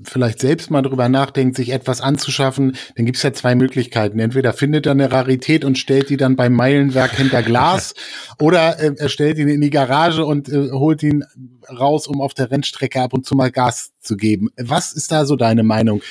vielleicht 0.05 0.41
selbst 0.41 0.71
mal 0.71 0.83
drüber 0.83 1.09
nachdenkt, 1.09 1.57
sich 1.57 1.71
etwas 1.71 2.03
anzuschaffen, 2.03 2.77
dann 2.97 3.07
gibt's 3.07 3.23
ja 3.23 3.33
zwei 3.33 3.55
Möglichkeiten. 3.55 4.19
Entweder 4.19 4.53
findet 4.53 4.85
er 4.87 4.93
eine 4.93 5.11
Rarität 5.11 5.65
und 5.65 5.79
stellt 5.79 6.11
die 6.11 6.19
dann 6.19 6.37
beim 6.37 6.53
Meilenwerk 6.53 7.17
hinter 7.17 7.43
Glas 7.43 7.95
oder 8.39 8.79
äh, 8.79 8.95
er 8.97 9.09
stellt 9.09 9.39
ihn 9.39 9.49
in 9.49 9.63
die 9.63 9.71
Garage 9.71 10.25
und 10.25 10.49
äh, 10.49 10.71
holt 10.71 11.03
ihn 11.03 11.25
raus, 11.71 12.07
um 12.07 12.21
auf 12.21 12.35
der 12.35 12.51
Rennstrecke 12.51 13.01
ab 13.01 13.15
und 13.15 13.25
zu 13.25 13.35
mal 13.35 13.51
Gas 13.51 13.93
zu 14.01 14.17
geben. 14.17 14.51
Was 14.57 14.93
ist 14.93 15.11
da 15.11 15.25
so 15.25 15.37
deine 15.37 15.63
Meinung? 15.63 16.03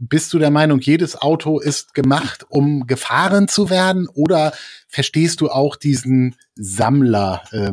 Bist 0.00 0.32
du 0.32 0.38
der 0.38 0.50
Meinung, 0.50 0.80
jedes 0.80 1.20
Auto 1.20 1.58
ist 1.58 1.94
gemacht, 1.94 2.46
um 2.48 2.86
gefahren 2.86 3.48
zu 3.48 3.70
werden? 3.70 4.08
Oder 4.08 4.52
verstehst 4.88 5.40
du 5.40 5.48
auch 5.48 5.74
diesen 5.76 6.36
Sammler 6.54 7.42
äh, 7.50 7.72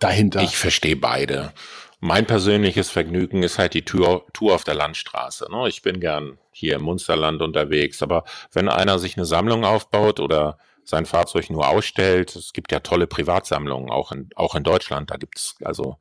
dahinter? 0.00 0.42
Ich 0.42 0.56
verstehe 0.56 0.96
beide 0.96 1.52
mein 2.06 2.24
persönliches 2.24 2.88
Vergnügen 2.90 3.42
ist 3.42 3.58
halt 3.58 3.74
die 3.74 3.84
Tour, 3.84 4.26
Tour 4.32 4.54
auf 4.54 4.64
der 4.64 4.74
Landstraße. 4.74 5.48
Ne? 5.50 5.68
Ich 5.68 5.82
bin 5.82 5.98
gern 6.00 6.38
hier 6.52 6.76
im 6.76 6.82
Munsterland 6.82 7.42
unterwegs, 7.42 8.00
aber 8.02 8.24
wenn 8.52 8.68
einer 8.68 8.98
sich 8.98 9.16
eine 9.16 9.26
Sammlung 9.26 9.64
aufbaut 9.64 10.20
oder 10.20 10.56
sein 10.84 11.04
Fahrzeug 11.04 11.50
nur 11.50 11.68
ausstellt, 11.68 12.36
es 12.36 12.52
gibt 12.52 12.70
ja 12.70 12.78
tolle 12.78 13.08
Privatsammlungen, 13.08 13.90
auch 13.90 14.12
in, 14.12 14.30
auch 14.36 14.54
in 14.54 14.62
Deutschland, 14.62 15.10
da 15.10 15.16
gibt's 15.16 15.56
also, 15.64 15.96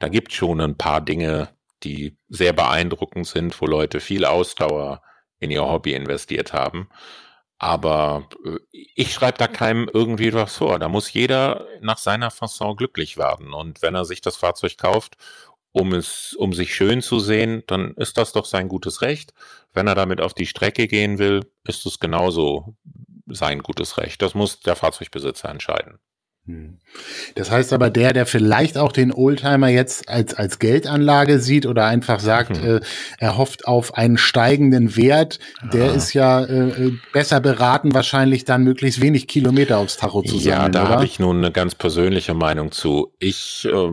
da 0.00 0.08
gibt's 0.08 0.34
schon 0.34 0.60
ein 0.60 0.76
paar 0.76 1.00
Dinge, 1.00 1.50
die 1.84 2.16
sehr 2.28 2.52
beeindruckend 2.52 3.28
sind, 3.28 3.58
wo 3.60 3.66
Leute 3.66 4.00
viel 4.00 4.24
Ausdauer 4.24 5.02
in 5.38 5.52
ihr 5.52 5.62
Hobby 5.62 5.94
investiert 5.94 6.52
haben. 6.52 6.88
Aber 7.58 8.28
äh, 8.44 8.58
ich 8.72 9.12
schreibe 9.12 9.38
da 9.38 9.46
keinem 9.46 9.88
irgendwie 9.92 10.32
was 10.32 10.56
vor. 10.56 10.78
Da 10.78 10.88
muss 10.88 11.12
jeder 11.12 11.66
nach 11.80 11.98
seiner 11.98 12.30
Fasson 12.30 12.76
glücklich 12.76 13.16
werden. 13.16 13.52
Und 13.52 13.82
wenn 13.82 13.94
er 13.94 14.04
sich 14.04 14.20
das 14.20 14.36
Fahrzeug 14.36 14.76
kauft, 14.78 15.16
um 15.72 15.92
es, 15.92 16.34
um 16.34 16.52
sich 16.52 16.74
schön 16.74 17.02
zu 17.02 17.18
sehen, 17.18 17.64
dann 17.66 17.94
ist 17.94 18.16
das 18.16 18.32
doch 18.32 18.44
sein 18.44 18.68
gutes 18.68 19.02
Recht. 19.02 19.34
Wenn 19.72 19.88
er 19.88 19.96
damit 19.96 20.20
auf 20.20 20.34
die 20.34 20.46
Strecke 20.46 20.86
gehen 20.86 21.18
will, 21.18 21.50
ist 21.64 21.84
es 21.86 21.98
genauso 21.98 22.76
sein 23.26 23.60
gutes 23.60 23.98
Recht. 23.98 24.22
Das 24.22 24.34
muss 24.34 24.60
der 24.60 24.76
Fahrzeugbesitzer 24.76 25.48
entscheiden. 25.48 25.98
Hm. 26.46 26.78
Das 27.36 27.50
heißt 27.50 27.72
aber, 27.72 27.88
der, 27.88 28.12
der 28.12 28.26
vielleicht 28.26 28.76
auch 28.76 28.92
den 28.92 29.12
Oldtimer 29.12 29.68
jetzt 29.68 30.10
als, 30.10 30.34
als 30.34 30.58
Geldanlage 30.58 31.38
sieht 31.38 31.64
oder 31.64 31.86
einfach 31.86 32.20
sagt, 32.20 32.62
mhm. 32.62 32.76
äh, 32.76 32.80
er 33.18 33.38
hofft 33.38 33.66
auf 33.66 33.94
einen 33.94 34.18
steigenden 34.18 34.94
Wert, 34.94 35.38
der 35.72 35.90
ah. 35.90 35.94
ist 35.94 36.12
ja 36.12 36.44
äh, 36.44 36.68
äh, 36.68 36.92
besser 37.14 37.40
beraten, 37.40 37.94
wahrscheinlich 37.94 38.44
dann 38.44 38.62
möglichst 38.62 39.00
wenig 39.00 39.26
Kilometer 39.26 39.78
aufs 39.78 39.96
Tacho 39.96 40.20
zu 40.22 40.38
sammeln. 40.38 40.62
Ja, 40.64 40.68
da 40.68 40.88
habe 40.88 41.06
ich 41.06 41.18
nun 41.18 41.38
eine 41.38 41.50
ganz 41.50 41.74
persönliche 41.74 42.34
Meinung 42.34 42.72
zu. 42.72 43.14
Ich 43.18 43.66
äh, 43.70 43.88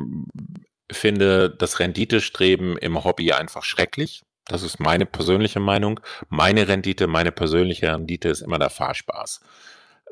finde 0.91 1.49
das 1.49 1.79
Renditestreben 1.79 2.77
im 2.77 3.01
Hobby 3.05 3.31
einfach 3.31 3.63
schrecklich. 3.63 4.23
Das 4.45 4.63
ist 4.63 4.81
meine 4.81 5.05
persönliche 5.05 5.61
Meinung. 5.61 6.01
Meine 6.27 6.67
Rendite, 6.67 7.07
meine 7.07 7.31
persönliche 7.31 7.93
Rendite 7.93 8.27
ist 8.27 8.41
immer 8.41 8.59
der 8.59 8.69
Fahrspaß. 8.69 9.39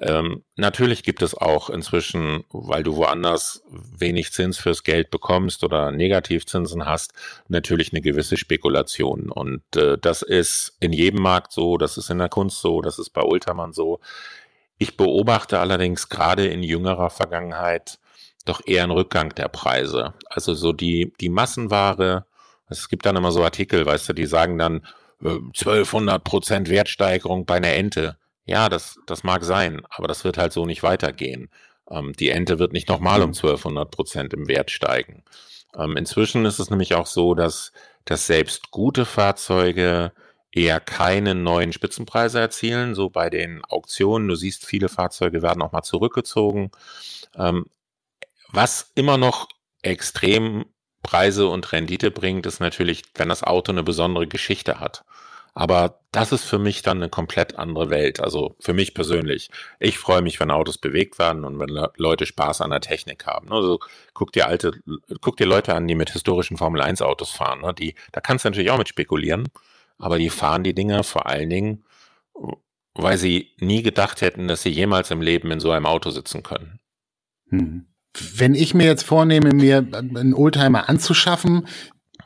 Ähm, 0.02 0.44
natürlich 0.56 1.04
gibt 1.04 1.22
es 1.22 1.36
auch 1.36 1.70
inzwischen, 1.70 2.46
weil 2.52 2.84
du 2.84 2.96
woanders 2.96 3.64
wenig 3.70 4.32
Zins 4.32 4.58
fürs 4.58 4.84
Geld 4.84 5.12
bekommst 5.12 5.64
oder 5.64 5.92
Negativzinsen 5.92 6.86
hast, 6.86 7.14
natürlich 7.50 7.92
eine 7.92 8.02
gewisse 8.02 8.38
Spekulation. 8.38 9.30
Und 9.30 9.62
äh, 9.76 9.98
das 9.98 10.22
ist 10.22 10.78
in 10.80 10.94
jedem 10.94 11.22
Markt 11.22 11.52
so, 11.52 11.78
das 11.78 11.98
ist 11.98 12.10
in 12.10 12.20
der 12.20 12.30
Kunst 12.30 12.62
so, 12.62 12.82
das 12.82 12.98
ist 12.98 13.10
bei 13.10 13.22
Ultraman 13.22 13.74
so. 13.74 14.00
Ich 14.78 14.96
beobachte 14.96 15.60
allerdings 15.60 16.08
gerade 16.08 16.48
in 16.48 16.64
jüngerer 16.64 17.10
Vergangenheit 17.10 18.00
doch 18.46 18.62
eher 18.66 18.84
einen 18.84 18.94
Rückgang 18.94 19.36
der 19.36 19.50
Preise. 19.50 20.14
Also 20.30 20.54
so 20.54 20.72
die, 20.72 21.14
die 21.20 21.30
Massenware, 21.30 22.26
es 22.70 22.88
gibt 22.88 23.06
dann 23.06 23.18
immer 23.18 23.34
so 23.34 23.44
Artikel, 23.44 23.86
weißt 23.86 24.10
du, 24.10 24.14
die 24.14 24.26
sagen 24.26 24.58
dann 24.58 24.78
äh, 25.22 25.30
1200 25.30 26.24
Prozent 26.24 26.70
Wertsteigerung 26.70 27.46
bei 27.46 27.56
einer 27.56 27.74
Ente. 27.74 28.18
Ja, 28.46 28.70
das, 28.70 29.00
das 29.06 29.24
mag 29.24 29.44
sein, 29.44 29.82
aber 29.90 30.08
das 30.08 30.24
wird 30.24 30.38
halt 30.38 30.54
so 30.54 30.66
nicht 30.66 30.84
weitergehen. 30.84 31.50
Ähm, 31.90 32.14
die 32.14 32.30
Ente 32.30 32.60
wird 32.60 32.74
nicht 32.74 32.90
nochmal 32.90 33.22
um 33.22 33.30
1200 33.30 33.92
Prozent 33.92 34.34
im 34.34 34.48
Wert 34.48 34.72
steigen. 34.72 35.24
Ähm, 35.78 35.98
inzwischen 35.98 36.46
ist 36.46 36.60
es 36.60 36.70
nämlich 36.70 36.96
auch 36.96 37.08
so, 37.08 37.36
dass, 37.36 37.72
dass 38.06 38.28
selbst 38.28 38.72
gute 38.72 39.06
Fahrzeuge 39.06 40.14
eher 40.52 40.80
keine 40.80 41.36
neuen 41.36 41.74
Spitzenpreise 41.74 42.40
erzielen, 42.40 42.96
so 42.96 43.10
bei 43.10 43.30
den 43.30 43.64
Auktionen. 43.66 44.28
Du 44.28 44.36
siehst, 44.36 44.66
viele 44.66 44.90
Fahrzeuge 44.90 45.42
werden 45.44 45.62
auch 45.62 45.72
mal 45.72 45.84
zurückgezogen. 45.84 46.72
Ähm, 47.36 47.66
was 48.52 48.92
immer 48.96 49.18
noch 49.18 49.48
extrem 49.84 50.66
Preise 51.04 51.48
und 51.48 51.72
Rendite 51.72 52.12
bringt, 52.12 52.46
ist 52.46 52.60
natürlich, 52.60 53.04
wenn 53.16 53.30
das 53.30 53.44
Auto 53.44 53.72
eine 53.72 53.84
besondere 53.84 54.28
Geschichte 54.28 54.80
hat. 54.80 55.06
Aber 55.60 56.00
das 56.14 56.32
ist 56.32 56.46
für 56.46 56.58
mich 56.58 56.84
dann 56.84 57.00
eine 57.00 57.10
komplett 57.10 57.60
andere 57.60 57.90
Welt. 57.90 58.22
Also 58.22 58.56
für 58.62 58.74
mich 58.74 58.94
persönlich. 58.94 59.50
Ich 59.78 59.98
freue 59.98 60.22
mich, 60.22 60.40
wenn 60.40 60.52
Autos 60.52 60.78
bewegt 60.78 61.20
werden 61.20 61.44
und 61.44 61.60
wenn 61.60 61.86
Leute 61.98 62.26
Spaß 62.26 62.62
an 62.62 62.70
der 62.70 62.80
Technik 62.80 63.26
haben. 63.26 63.52
Also 63.52 63.82
guck 64.14 64.32
dir 64.32 64.48
alte, 64.48 64.72
guck 65.20 65.36
dir 65.36 65.46
Leute 65.46 65.76
an, 65.76 65.86
die 65.86 65.96
mit 65.96 66.12
historischen 66.12 66.56
Formel 66.56 66.80
1 66.80 67.02
Autos 67.02 67.32
fahren. 67.32 67.60
Ne? 67.60 67.74
Die, 67.74 67.96
da 68.14 68.22
kannst 68.22 68.46
du 68.46 68.50
natürlich 68.50 68.72
auch 68.72 68.78
mit 68.78 68.88
spekulieren. 68.88 69.50
Aber 69.98 70.18
die 70.18 70.30
fahren 70.30 70.64
die 70.64 70.74
Dinger 70.74 71.04
vor 71.04 71.26
allen 71.26 71.50
Dingen, 71.50 71.84
weil 72.94 73.18
sie 73.18 73.52
nie 73.58 73.84
gedacht 73.84 74.22
hätten, 74.22 74.48
dass 74.48 74.62
sie 74.64 74.70
jemals 74.70 75.12
im 75.12 75.22
Leben 75.22 75.52
in 75.52 75.60
so 75.60 75.72
einem 75.72 75.88
Auto 75.88 76.10
sitzen 76.10 76.42
können. 76.42 76.80
Hm 77.50 77.86
wenn 78.36 78.56
ich 78.56 78.74
mir 78.74 78.86
jetzt 78.86 79.04
vornehme, 79.04 79.54
mir 79.54 79.88
einen 79.94 80.34
Oldtimer 80.34 80.90
anzuschaffen, 80.90 81.68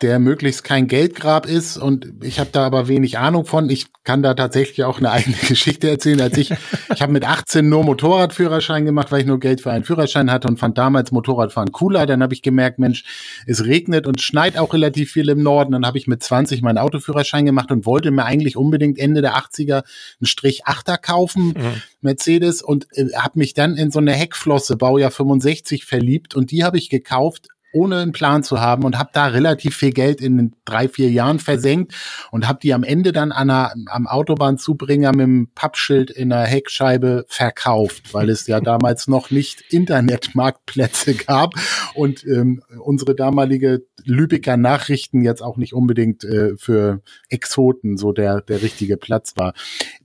der 0.01 0.19
möglichst 0.19 0.63
kein 0.63 0.88
Geldgrab 0.88 1.45
ist 1.45 1.77
und 1.77 2.12
ich 2.21 2.39
habe 2.39 2.49
da 2.51 2.65
aber 2.65 2.88
wenig 2.88 3.19
Ahnung 3.19 3.45
von. 3.45 3.69
Ich 3.69 3.86
kann 4.03 4.23
da 4.23 4.34
tatsächlich 4.34 4.84
auch 4.84 4.97
eine 4.97 5.12
eigene 5.12 5.38
Geschichte 5.38 5.89
erzählen. 5.89 6.19
Als 6.19 6.38
ich, 6.38 6.51
ich 6.93 7.01
habe 7.01 7.13
mit 7.13 7.25
18 7.25 7.69
nur 7.69 7.84
Motorradführerschein 7.84 8.86
gemacht, 8.86 9.12
weil 9.12 9.21
ich 9.21 9.27
nur 9.27 9.39
Geld 9.39 9.62
für 9.62 9.71
einen 9.71 9.84
Führerschein 9.84 10.32
hatte 10.32 10.47
und 10.47 10.58
fand 10.58 10.77
damals 10.77 11.12
Motorradfahren 11.12 11.71
cooler. 11.71 12.06
Dann 12.06 12.23
habe 12.23 12.34
ich 12.34 12.41
gemerkt, 12.41 12.79
Mensch, 12.79 13.03
es 13.45 13.65
regnet 13.65 14.08
und 14.08 14.21
schneit 14.21 14.58
auch 14.58 14.73
relativ 14.73 15.12
viel 15.12 15.29
im 15.29 15.43
Norden. 15.43 15.71
Dann 15.71 15.86
habe 15.86 15.97
ich 15.97 16.08
mit 16.08 16.23
20 16.23 16.62
meinen 16.62 16.79
Autoführerschein 16.79 17.45
gemacht 17.45 17.71
und 17.71 17.86
wollte 17.86 18.12
mir 18.12 18.25
eigentlich 18.25 18.58
unbedingt 18.58 18.97
Ende 18.99 19.21
der 19.21 19.36
80er 19.36 19.84
einen 19.84 20.25
Strich 20.25 20.65
8er 20.65 20.97
kaufen, 20.97 21.53
mhm. 21.56 21.82
Mercedes, 22.01 22.62
und 22.62 22.88
äh, 22.91 23.13
habe 23.15 23.39
mich 23.39 23.53
dann 23.53 23.75
in 23.75 23.91
so 23.91 23.99
eine 23.99 24.13
Heckflosse, 24.13 24.75
Baujahr 24.75 25.12
65, 25.12 25.86
verliebt 25.86 26.36
und 26.36 26.51
die 26.51 26.63
habe 26.63 26.77
ich 26.77 26.89
gekauft 26.89 27.47
ohne 27.73 27.97
einen 27.97 28.12
Plan 28.12 28.43
zu 28.43 28.62
haben 28.62 28.83
und 28.83 28.97
habe 28.97 29.09
da 29.13 29.27
relativ 29.27 29.75
viel 29.75 29.91
Geld 29.91 30.21
in 30.21 30.53
drei, 30.63 30.88
vier 30.88 31.09
Jahren 31.09 31.39
versenkt 31.39 31.93
und 32.31 32.47
habe 32.47 32.59
die 32.62 32.73
am 32.73 32.83
Ende 32.83 33.12
dann 33.12 33.31
an 33.31 33.49
einer, 33.49 33.73
am 33.88 34.07
Autobahnzubringer 34.07 35.12
mit 35.12 35.21
dem 35.21 35.47
Pappschild 35.55 36.12
in 36.12 36.29
der 36.29 36.43
Heckscheibe 36.45 37.25
verkauft, 37.27 38.13
weil 38.13 38.29
es 38.29 38.47
ja 38.47 38.62
damals 38.62 39.07
noch 39.07 39.31
nicht 39.31 39.62
Internetmarktplätze 39.69 41.15
gab 41.15 41.53
und 41.95 42.23
ähm, 42.25 42.62
unsere 42.79 43.15
damalige 43.15 43.83
Lübecker 44.05 44.57
Nachrichten 44.57 45.21
jetzt 45.21 45.41
auch 45.41 45.57
nicht 45.57 45.73
unbedingt 45.73 46.23
äh, 46.23 46.55
für 46.57 47.01
Exoten 47.29 47.97
so 47.97 48.12
der, 48.12 48.41
der 48.41 48.62
richtige 48.62 48.97
Platz 48.97 49.36
war. 49.36 49.53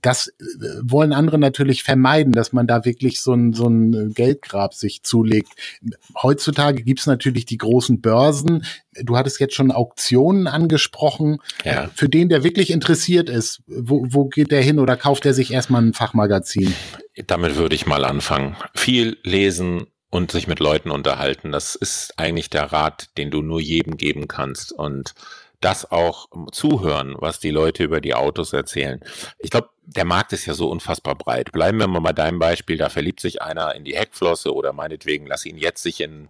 Das 0.01 0.27
äh, 0.27 0.33
wollen 0.81 1.13
andere 1.13 1.37
natürlich 1.37 1.83
vermeiden, 1.83 2.33
dass 2.33 2.53
man 2.53 2.65
da 2.65 2.85
wirklich 2.85 3.21
so 3.21 3.33
ein, 3.33 3.53
so 3.53 3.67
ein 3.67 4.13
Geldgrab 4.13 4.73
sich 4.73 5.03
zulegt. 5.03 5.51
Heutzutage 6.21 6.83
gibt's 6.83 7.07
natürlich 7.07 7.45
die 7.45 7.58
großen 7.59 8.01
Börsen. 8.01 8.65
Du 9.03 9.17
hattest 9.17 9.39
jetzt 9.39 9.53
schon 9.53 9.71
Auktionen 9.71 10.47
angesprochen. 10.47 11.37
Ja. 11.63 11.89
Für 11.93 12.09
den, 12.09 12.29
der 12.29 12.43
wirklich 12.43 12.71
interessiert 12.71 13.29
ist, 13.29 13.61
wo, 13.67 14.05
wo 14.09 14.25
geht 14.25 14.51
der 14.51 14.61
hin 14.61 14.79
oder 14.79 14.97
kauft 14.97 15.25
er 15.25 15.33
sich 15.33 15.53
erstmal 15.53 15.83
ein 15.83 15.93
Fachmagazin? 15.93 16.73
Damit 17.27 17.55
würde 17.55 17.75
ich 17.75 17.85
mal 17.85 18.05
anfangen. 18.05 18.55
Viel 18.73 19.17
lesen, 19.23 19.85
und 20.09 20.31
sich 20.31 20.47
mit 20.47 20.59
Leuten 20.59 20.91
unterhalten. 20.91 21.51
Das 21.51 21.75
ist 21.75 22.13
eigentlich 22.17 22.49
der 22.49 22.71
Rat, 22.71 23.09
den 23.17 23.31
du 23.31 23.41
nur 23.41 23.61
jedem 23.61 23.97
geben 23.97 24.27
kannst. 24.27 24.71
Und 24.71 25.13
das 25.61 25.91
auch 25.91 26.27
zuhören, 26.51 27.15
was 27.19 27.39
die 27.39 27.51
Leute 27.51 27.83
über 27.83 28.01
die 28.01 28.15
Autos 28.15 28.53
erzählen. 28.53 29.01
Ich 29.39 29.49
glaube, 29.49 29.69
der 29.83 30.05
Markt 30.05 30.33
ist 30.33 30.45
ja 30.45 30.53
so 30.53 30.69
unfassbar 30.69 31.15
breit. 31.15 31.51
Bleiben 31.51 31.79
wir 31.79 31.87
mal 31.87 31.99
bei 31.99 32.13
deinem 32.13 32.39
Beispiel, 32.39 32.77
da 32.77 32.89
verliebt 32.89 33.19
sich 33.19 33.41
einer 33.41 33.75
in 33.75 33.83
die 33.83 33.97
Heckflosse 33.97 34.53
oder 34.53 34.71
meinetwegen 34.71 35.25
lass 35.25 35.45
ihn 35.45 35.57
jetzt 35.57 35.83
sich 35.83 35.99
in 36.01 36.29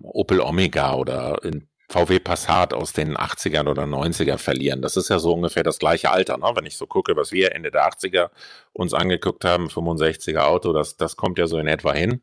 Opel 0.00 0.40
Omega 0.40 0.94
oder 0.94 1.42
in 1.44 1.68
VW 1.88 2.18
Passat 2.20 2.72
aus 2.72 2.94
den 2.94 3.16
80ern 3.16 3.68
oder 3.68 3.84
90er 3.84 4.38
verlieren. 4.38 4.80
Das 4.80 4.96
ist 4.96 5.10
ja 5.10 5.18
so 5.18 5.34
ungefähr 5.34 5.62
das 5.62 5.78
gleiche 5.78 6.10
Alter, 6.10 6.38
ne? 6.38 6.50
wenn 6.54 6.64
ich 6.64 6.78
so 6.78 6.86
gucke, 6.86 7.16
was 7.16 7.32
wir 7.32 7.54
Ende 7.54 7.70
der 7.70 7.86
80er 7.86 8.30
uns 8.72 8.94
angeguckt 8.94 9.44
haben, 9.44 9.68
65er 9.68 10.44
Auto, 10.44 10.72
das, 10.72 10.96
das 10.96 11.16
kommt 11.16 11.38
ja 11.38 11.46
so 11.46 11.58
in 11.58 11.66
etwa 11.66 11.92
hin. 11.92 12.22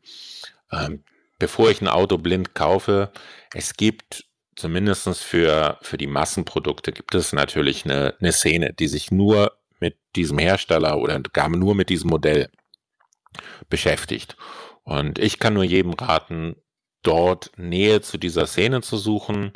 Ähm, 0.72 1.04
bevor 1.38 1.70
ich 1.70 1.80
ein 1.80 1.88
Auto 1.88 2.18
blind 2.18 2.54
kaufe, 2.54 3.12
es 3.54 3.74
gibt 3.74 4.24
zumindestens 4.56 5.20
für, 5.20 5.78
für 5.82 5.96
die 5.96 6.08
Massenprodukte 6.08 6.92
gibt 6.92 7.14
es 7.14 7.32
natürlich 7.32 7.84
eine, 7.84 8.14
eine 8.20 8.32
Szene, 8.32 8.72
die 8.72 8.88
sich 8.88 9.12
nur 9.12 9.56
mit 9.78 9.96
diesem 10.16 10.38
Hersteller 10.38 10.98
oder 10.98 11.20
gar 11.20 11.48
nur 11.48 11.74
mit 11.74 11.88
diesem 11.88 12.10
Modell 12.10 12.50
beschäftigt. 13.68 14.36
Und 14.82 15.18
ich 15.18 15.38
kann 15.38 15.54
nur 15.54 15.64
jedem 15.64 15.92
raten, 15.92 16.56
dort 17.02 17.52
Nähe 17.56 18.00
zu 18.00 18.18
dieser 18.18 18.46
Szene 18.46 18.82
zu 18.82 18.96
suchen 18.96 19.52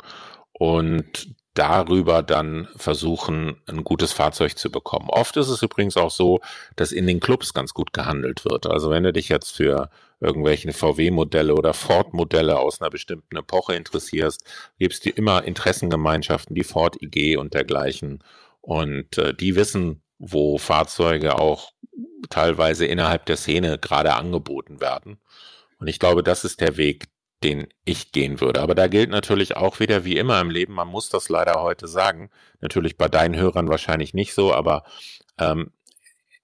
und 0.51 1.35
darüber 1.55 2.21
dann 2.21 2.67
versuchen, 2.75 3.55
ein 3.65 3.83
gutes 3.83 4.11
Fahrzeug 4.11 4.57
zu 4.57 4.69
bekommen. 4.69 5.09
Oft 5.09 5.37
ist 5.37 5.47
es 5.47 5.63
übrigens 5.63 5.95
auch 5.95 6.11
so, 6.11 6.41
dass 6.75 6.91
in 6.91 7.07
den 7.07 7.21
Clubs 7.21 7.53
ganz 7.53 7.73
gut 7.73 7.93
gehandelt 7.93 8.43
wird. 8.45 8.67
Also 8.67 8.89
wenn 8.89 9.03
du 9.03 9.13
dich 9.13 9.29
jetzt 9.29 9.51
für 9.51 9.89
irgendwelche 10.19 10.71
VW-Modelle 10.73 11.55
oder 11.55 11.73
Ford-Modelle 11.73 12.59
aus 12.59 12.81
einer 12.81 12.89
bestimmten 12.89 13.37
Epoche 13.37 13.73
interessierst, 13.75 14.43
gibt 14.77 14.93
es 14.95 14.99
dir 14.99 15.17
immer 15.17 15.43
Interessengemeinschaften, 15.45 16.55
die 16.55 16.63
Ford 16.63 17.01
IG 17.01 17.37
und 17.37 17.53
dergleichen. 17.53 18.23
Und 18.61 19.17
äh, 19.17 19.33
die 19.33 19.55
wissen, 19.55 20.01
wo 20.17 20.57
Fahrzeuge 20.57 21.39
auch 21.39 21.71
teilweise 22.29 22.85
innerhalb 22.85 23.25
der 23.27 23.37
Szene 23.37 23.77
gerade 23.77 24.13
angeboten 24.15 24.81
werden. 24.81 25.19
Und 25.79 25.87
ich 25.87 25.99
glaube, 25.99 26.23
das 26.23 26.43
ist 26.43 26.61
der 26.61 26.77
Weg, 26.77 27.05
den 27.45 27.67
ich 27.85 28.11
gehen 28.11 28.41
würde. 28.41 28.61
Aber 28.61 28.73
da 28.73 28.87
gilt 28.87 29.11
natürlich 29.11 29.55
auch 29.55 29.79
wieder 29.79 30.03
wie 30.03 30.17
immer 30.17 30.41
im 30.41 30.49
Leben, 30.49 30.73
man 30.73 30.87
muss 30.87 31.09
das 31.09 31.29
leider 31.29 31.61
heute 31.61 31.87
sagen, 31.87 32.31
natürlich 32.59 32.97
bei 32.97 33.07
deinen 33.07 33.35
Hörern 33.35 33.69
wahrscheinlich 33.69 34.15
nicht 34.15 34.33
so, 34.33 34.51
aber 34.51 34.83
ähm, 35.37 35.71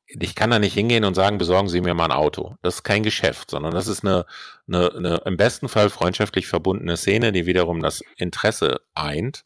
ich 0.05 0.35
kann 0.35 0.51
da 0.51 0.59
nicht 0.59 0.73
hingehen 0.73 1.05
und 1.05 1.15
sagen, 1.15 1.39
besorgen 1.39 1.69
Sie 1.69 1.81
mir 1.81 1.95
mal 1.95 2.05
ein 2.05 2.11
Auto. 2.11 2.55
Das 2.61 2.75
ist 2.75 2.83
kein 2.83 3.01
Geschäft, 3.01 3.49
sondern 3.49 3.73
das 3.73 3.87
ist 3.87 4.05
eine, 4.05 4.25
eine, 4.67 4.93
eine 4.93 5.21
im 5.25 5.37
besten 5.37 5.69
Fall 5.69 5.89
freundschaftlich 5.89 6.47
verbundene 6.47 6.97
Szene, 6.97 7.31
die 7.31 7.45
wiederum 7.47 7.81
das 7.81 8.03
Interesse 8.17 8.81
eint. 8.93 9.43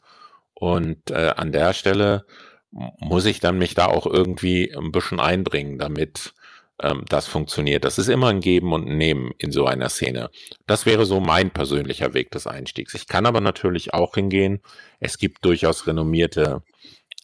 Und 0.54 1.10
äh, 1.10 1.32
an 1.36 1.52
der 1.52 1.72
Stelle 1.72 2.26
muss 2.70 3.24
ich 3.24 3.40
dann 3.40 3.58
mich 3.58 3.74
da 3.74 3.86
auch 3.86 4.06
irgendwie 4.06 4.76
ein 4.76 4.92
bisschen 4.92 5.20
einbringen, 5.20 5.78
damit 5.78 6.34
ähm, 6.82 7.04
das 7.08 7.26
funktioniert. 7.26 7.84
Das 7.84 7.98
ist 7.98 8.08
immer 8.08 8.28
ein 8.28 8.40
Geben 8.40 8.72
und 8.72 8.88
ein 8.88 8.98
Nehmen 8.98 9.32
in 9.38 9.52
so 9.52 9.66
einer 9.66 9.88
Szene. 9.88 10.30
Das 10.66 10.86
wäre 10.86 11.06
so 11.06 11.20
mein 11.20 11.50
persönlicher 11.50 12.14
Weg 12.14 12.30
des 12.30 12.46
Einstiegs. 12.46 12.94
Ich 12.94 13.06
kann 13.06 13.26
aber 13.26 13.40
natürlich 13.40 13.94
auch 13.94 14.14
hingehen. 14.14 14.60
Es 15.00 15.18
gibt 15.18 15.44
durchaus 15.44 15.86
renommierte 15.86 16.62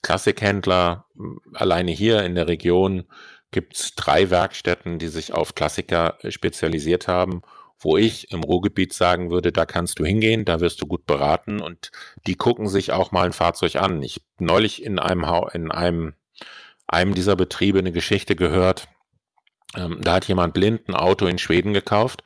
Klassikhändler. 0.02 1.06
Alleine 1.54 1.92
hier 1.92 2.22
in 2.24 2.34
der 2.34 2.48
Region 2.48 3.04
gibt 3.50 3.76
es 3.76 3.94
drei 3.94 4.30
Werkstätten, 4.30 4.98
die 4.98 5.08
sich 5.08 5.32
auf 5.32 5.54
Klassiker 5.54 6.18
spezialisiert 6.28 7.06
haben 7.08 7.42
wo 7.84 7.96
ich 7.96 8.30
im 8.30 8.42
Ruhrgebiet 8.42 8.92
sagen 8.92 9.30
würde, 9.30 9.52
da 9.52 9.66
kannst 9.66 9.98
du 9.98 10.04
hingehen, 10.04 10.44
da 10.44 10.60
wirst 10.60 10.80
du 10.80 10.86
gut 10.86 11.06
beraten 11.06 11.60
und 11.60 11.90
die 12.26 12.36
gucken 12.36 12.68
sich 12.68 12.92
auch 12.92 13.12
mal 13.12 13.26
ein 13.26 13.32
Fahrzeug 13.32 13.76
an. 13.76 14.02
Ich 14.02 14.22
neulich 14.38 14.84
in 14.84 14.98
einem 14.98 15.24
in 15.52 15.70
einem 15.70 16.14
einem 16.86 17.14
dieser 17.14 17.36
Betriebe 17.36 17.78
eine 17.78 17.92
Geschichte 17.92 18.36
gehört. 18.36 18.88
Ähm, 19.74 19.98
da 20.00 20.14
hat 20.14 20.28
jemand 20.28 20.54
blind 20.54 20.88
ein 20.88 20.94
Auto 20.94 21.26
in 21.26 21.38
Schweden 21.38 21.72
gekauft. 21.72 22.22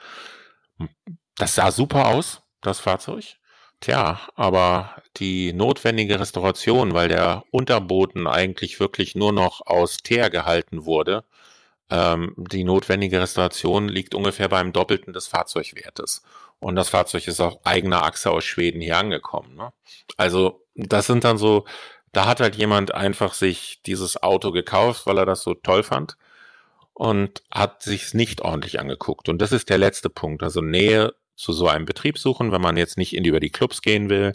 Das 1.36 1.54
sah 1.54 1.70
super 1.70 2.08
aus, 2.08 2.42
das 2.60 2.80
Fahrzeug. 2.80 3.36
Tja, 3.80 4.20
aber 4.34 5.02
die 5.18 5.52
notwendige 5.52 6.18
Restauration, 6.18 6.94
weil 6.94 7.08
der 7.08 7.44
Unterboden 7.50 8.26
eigentlich 8.26 8.80
wirklich 8.80 9.14
nur 9.14 9.32
noch 9.32 9.60
aus 9.66 9.98
Teer 9.98 10.30
gehalten 10.30 10.86
wurde, 10.86 11.24
ähm, 11.90 12.34
die 12.36 12.64
notwendige 12.64 13.20
Restauration 13.20 13.88
liegt 13.88 14.14
ungefähr 14.14 14.48
beim 14.48 14.72
Doppelten 14.72 15.12
des 15.12 15.28
Fahrzeugwertes. 15.28 16.22
Und 16.58 16.74
das 16.76 16.88
Fahrzeug 16.88 17.28
ist 17.28 17.40
auf 17.40 17.64
eigener 17.66 18.02
Achse 18.04 18.30
aus 18.30 18.44
Schweden 18.44 18.80
hier 18.80 18.96
angekommen. 18.96 19.54
Ne? 19.56 19.72
Also 20.16 20.64
das 20.74 21.06
sind 21.06 21.24
dann 21.24 21.38
so, 21.38 21.66
da 22.12 22.26
hat 22.26 22.40
halt 22.40 22.56
jemand 22.56 22.94
einfach 22.94 23.34
sich 23.34 23.82
dieses 23.84 24.22
Auto 24.22 24.52
gekauft, 24.52 25.06
weil 25.06 25.18
er 25.18 25.26
das 25.26 25.42
so 25.42 25.54
toll 25.54 25.82
fand 25.82 26.16
und 26.96 27.42
hat 27.50 27.82
sich 27.82 28.14
nicht 28.14 28.40
ordentlich 28.40 28.80
angeguckt. 28.80 29.28
Und 29.28 29.42
das 29.42 29.52
ist 29.52 29.68
der 29.68 29.76
letzte 29.76 30.08
Punkt. 30.08 30.42
Also 30.42 30.62
Nähe 30.62 31.12
zu 31.34 31.52
so 31.52 31.68
einem 31.68 31.84
Betrieb 31.84 32.16
suchen, 32.16 32.52
wenn 32.52 32.62
man 32.62 32.78
jetzt 32.78 32.96
nicht 32.96 33.14
in 33.14 33.26
über 33.26 33.38
die 33.38 33.50
Clubs 33.50 33.82
gehen 33.82 34.08
will. 34.08 34.34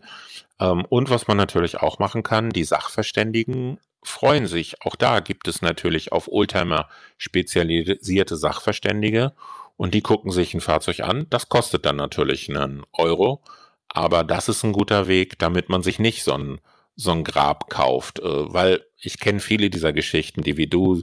Ähm, 0.60 0.86
und 0.86 1.10
was 1.10 1.28
man 1.28 1.38
natürlich 1.38 1.78
auch 1.78 1.98
machen 1.98 2.22
kann, 2.22 2.52
die 2.52 2.64
Sachverständigen 2.64 3.80
freuen 4.04 4.46
sich. 4.46 4.80
Auch 4.84 4.96
da 4.96 5.22
gibt 5.22 5.48
es 5.48 5.64
natürlich 5.64 6.12
auf 6.12 6.28
Oldtimer 6.28 6.88
spezialisierte 7.18 8.38
Sachverständige 8.38 9.34
und 9.76 9.96
die 9.96 10.02
gucken 10.02 10.32
sich 10.32 10.54
ein 10.54 10.62
Fahrzeug 10.62 11.00
an. 11.00 11.26
Das 11.32 11.50
kostet 11.50 11.88
dann 11.88 11.96
natürlich 11.96 12.48
einen 12.48 12.84
Euro, 12.94 13.42
aber 13.90 14.24
das 14.24 14.50
ist 14.50 14.64
ein 14.64 14.72
guter 14.72 15.08
Weg, 15.08 15.40
damit 15.40 15.70
man 15.70 15.82
sich 15.82 15.98
nicht 15.98 16.24
so 16.24 16.34
ein, 16.36 16.62
so 16.96 17.10
ein 17.10 17.24
Grab 17.24 17.72
kauft, 17.72 18.20
äh, 18.20 18.54
weil 18.54 18.86
ich 19.00 19.20
kenne 19.20 19.40
viele 19.40 19.72
dieser 19.72 19.94
Geschichten, 19.94 20.44
die 20.44 20.58
wie 20.58 20.68
du 20.68 21.02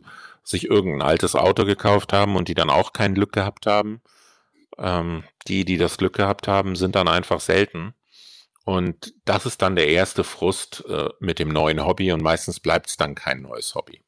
sich 0.48 0.70
irgendein 0.70 1.06
altes 1.06 1.34
Auto 1.34 1.64
gekauft 1.66 2.12
haben 2.12 2.34
und 2.36 2.48
die 2.48 2.54
dann 2.54 2.70
auch 2.70 2.92
kein 2.94 3.14
Glück 3.14 3.32
gehabt 3.32 3.66
haben. 3.66 4.00
Ähm, 4.78 5.24
die, 5.46 5.64
die 5.64 5.76
das 5.76 5.98
Glück 5.98 6.14
gehabt 6.14 6.48
haben, 6.48 6.74
sind 6.74 6.94
dann 6.94 7.08
einfach 7.08 7.40
selten. 7.40 7.94
Und 8.64 9.14
das 9.24 9.44
ist 9.44 9.60
dann 9.60 9.76
der 9.76 9.88
erste 9.88 10.24
Frust 10.24 10.84
äh, 10.88 11.08
mit 11.20 11.38
dem 11.38 11.48
neuen 11.48 11.84
Hobby 11.84 12.12
und 12.12 12.22
meistens 12.22 12.60
bleibt 12.60 12.88
es 12.88 12.96
dann 12.96 13.14
kein 13.14 13.42
neues 13.42 13.74
Hobby. 13.74 14.02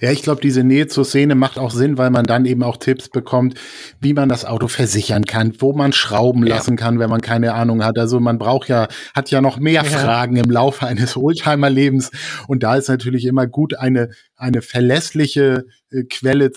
Ja, 0.00 0.10
ich 0.10 0.22
glaube, 0.22 0.40
diese 0.40 0.64
Nähe 0.64 0.86
zur 0.86 1.04
Szene 1.04 1.34
macht 1.34 1.58
auch 1.58 1.70
Sinn, 1.70 1.96
weil 1.96 2.10
man 2.10 2.24
dann 2.24 2.44
eben 2.44 2.62
auch 2.62 2.76
Tipps 2.76 3.08
bekommt, 3.08 3.58
wie 4.00 4.12
man 4.12 4.28
das 4.28 4.44
Auto 4.44 4.68
versichern 4.68 5.24
kann, 5.24 5.54
wo 5.60 5.72
man 5.72 5.92
schrauben 5.92 6.46
ja. 6.46 6.56
lassen 6.56 6.76
kann, 6.76 6.98
wenn 6.98 7.08
man 7.08 7.20
keine 7.20 7.54
Ahnung 7.54 7.82
hat. 7.84 7.98
Also 7.98 8.20
man 8.20 8.38
braucht 8.38 8.68
ja, 8.68 8.88
hat 9.14 9.30
ja 9.30 9.40
noch 9.40 9.58
mehr 9.58 9.82
ja. 9.82 9.84
Fragen 9.84 10.36
im 10.36 10.50
Laufe 10.50 10.86
eines 10.86 11.16
Oldtimer-Lebens. 11.16 12.10
Und 12.48 12.62
da 12.62 12.76
ist 12.76 12.88
natürlich 12.88 13.24
immer 13.24 13.46
gut, 13.46 13.74
eine, 13.74 14.10
eine 14.42 14.60
verlässliche 14.60 15.66
äh, 15.90 16.02
Quelle 16.04 16.50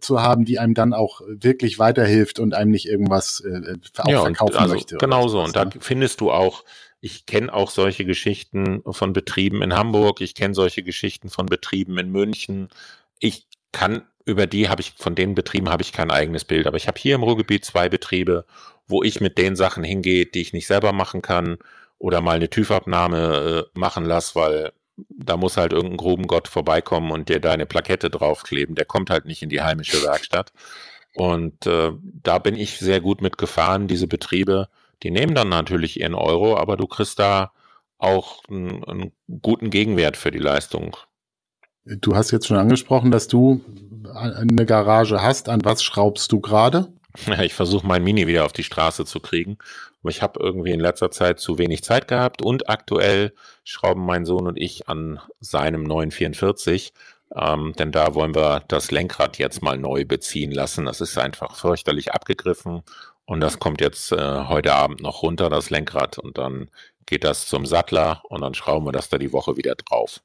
zu 0.00 0.20
haben, 0.20 0.44
die 0.44 0.58
einem 0.58 0.74
dann 0.74 0.92
auch 0.92 1.22
wirklich 1.26 1.78
weiterhilft 1.78 2.38
und 2.38 2.54
einem 2.54 2.70
nicht 2.70 2.86
irgendwas 2.86 3.40
äh, 3.40 3.74
auch 3.98 4.08
ja, 4.08 4.20
verkaufen 4.22 4.56
also 4.56 4.74
möchte. 4.74 4.96
Genauso. 4.98 5.42
Und 5.42 5.56
da 5.56 5.64
ne? 5.64 5.72
findest 5.80 6.20
du 6.20 6.30
auch 6.30 6.64
ich 7.02 7.24
kenne 7.24 7.52
auch 7.54 7.70
solche 7.70 8.04
Geschichten 8.04 8.82
von 8.90 9.14
Betrieben 9.14 9.62
in 9.62 9.74
Hamburg. 9.74 10.20
Ich 10.20 10.34
kenne 10.34 10.52
solche 10.52 10.82
Geschichten 10.82 11.30
von 11.30 11.46
Betrieben 11.46 11.96
in 11.96 12.10
München. 12.10 12.68
Ich 13.18 13.46
kann 13.72 14.02
über 14.26 14.46
die 14.46 14.68
habe 14.68 14.82
ich 14.82 14.92
von 14.98 15.14
den 15.14 15.34
Betrieben 15.34 15.70
habe 15.70 15.82
ich 15.82 15.92
kein 15.92 16.10
eigenes 16.10 16.44
Bild, 16.44 16.66
aber 16.66 16.76
ich 16.76 16.88
habe 16.88 17.00
hier 17.00 17.14
im 17.14 17.22
Ruhrgebiet 17.22 17.64
zwei 17.64 17.88
Betriebe, 17.88 18.44
wo 18.86 19.02
ich 19.02 19.20
mit 19.22 19.38
den 19.38 19.56
Sachen 19.56 19.82
hingehe, 19.82 20.26
die 20.26 20.42
ich 20.42 20.52
nicht 20.52 20.66
selber 20.66 20.92
machen 20.92 21.22
kann 21.22 21.56
oder 21.98 22.20
mal 22.20 22.36
eine 22.36 22.50
TÜV-Abnahme 22.50 23.66
äh, 23.74 23.78
machen 23.78 24.04
lasse, 24.04 24.34
weil 24.34 24.72
da 25.08 25.36
muss 25.36 25.56
halt 25.56 25.72
irgendein 25.72 25.96
Grubengott 25.96 26.48
vorbeikommen 26.48 27.10
und 27.10 27.28
dir 27.28 27.40
deine 27.40 27.66
Plakette 27.66 28.10
draufkleben. 28.10 28.74
Der 28.74 28.84
kommt 28.84 29.10
halt 29.10 29.24
nicht 29.24 29.42
in 29.42 29.48
die 29.48 29.62
heimische 29.62 30.02
Werkstatt. 30.02 30.52
Und 31.14 31.66
äh, 31.66 31.92
da 32.02 32.38
bin 32.38 32.54
ich 32.54 32.78
sehr 32.78 33.00
gut 33.00 33.20
mitgefahren, 33.20 33.88
diese 33.88 34.06
Betriebe 34.06 34.68
die 35.02 35.10
nehmen 35.10 35.34
dann 35.34 35.48
natürlich 35.48 36.00
ihren 36.00 36.14
Euro, 36.14 36.56
aber 36.56 36.76
du 36.76 36.86
kriegst 36.86 37.18
da 37.18 37.52
auch 37.98 38.42
einen, 38.48 38.84
einen 38.84 39.12
guten 39.40 39.70
Gegenwert 39.70 40.16
für 40.16 40.30
die 40.30 40.38
Leistung. 40.38 40.96
Du 41.84 42.14
hast 42.14 42.30
jetzt 42.30 42.46
schon 42.46 42.58
angesprochen, 42.58 43.10
dass 43.10 43.28
du 43.28 43.64
eine 44.14 44.66
Garage 44.66 45.22
hast. 45.22 45.48
An 45.48 45.64
was 45.64 45.82
schraubst 45.82 46.30
du 46.32 46.40
gerade? 46.40 46.92
Ja, 47.26 47.42
ich 47.42 47.54
versuche 47.54 47.86
mein 47.86 48.04
Mini 48.04 48.26
wieder 48.26 48.44
auf 48.44 48.52
die 48.52 48.64
Straße 48.64 49.04
zu 49.04 49.20
kriegen. 49.20 49.58
Aber 50.02 50.10
ich 50.10 50.22
habe 50.22 50.40
irgendwie 50.40 50.72
in 50.72 50.80
letzter 50.80 51.10
Zeit 51.10 51.40
zu 51.40 51.58
wenig 51.58 51.82
Zeit 51.84 52.08
gehabt 52.08 52.42
und 52.42 52.68
aktuell 52.68 53.34
schrauben 53.64 54.04
mein 54.04 54.24
Sohn 54.24 54.46
und 54.46 54.56
ich 54.56 54.88
an 54.88 55.20
seinem 55.40 55.82
944. 55.82 56.92
Ähm, 57.36 57.74
denn 57.78 57.92
da 57.92 58.14
wollen 58.14 58.34
wir 58.34 58.64
das 58.66 58.90
Lenkrad 58.90 59.38
jetzt 59.38 59.62
mal 59.62 59.78
neu 59.78 60.04
beziehen 60.04 60.50
lassen. 60.50 60.86
Das 60.86 61.00
ist 61.00 61.16
einfach 61.16 61.54
fürchterlich 61.54 62.12
abgegriffen 62.12 62.82
und 63.30 63.38
das 63.38 63.60
kommt 63.60 63.80
jetzt 63.80 64.10
äh, 64.10 64.16
heute 64.48 64.72
Abend 64.72 65.02
noch 65.02 65.22
runter, 65.22 65.48
das 65.48 65.70
Lenkrad, 65.70 66.18
und 66.18 66.36
dann 66.36 66.68
geht 67.06 67.22
das 67.22 67.46
zum 67.46 67.64
Sattler 67.64 68.22
und 68.28 68.40
dann 68.40 68.54
schrauben 68.54 68.86
wir 68.86 68.92
das 68.92 69.08
da 69.08 69.18
die 69.18 69.32
Woche 69.32 69.56
wieder 69.56 69.76
drauf. 69.76 70.20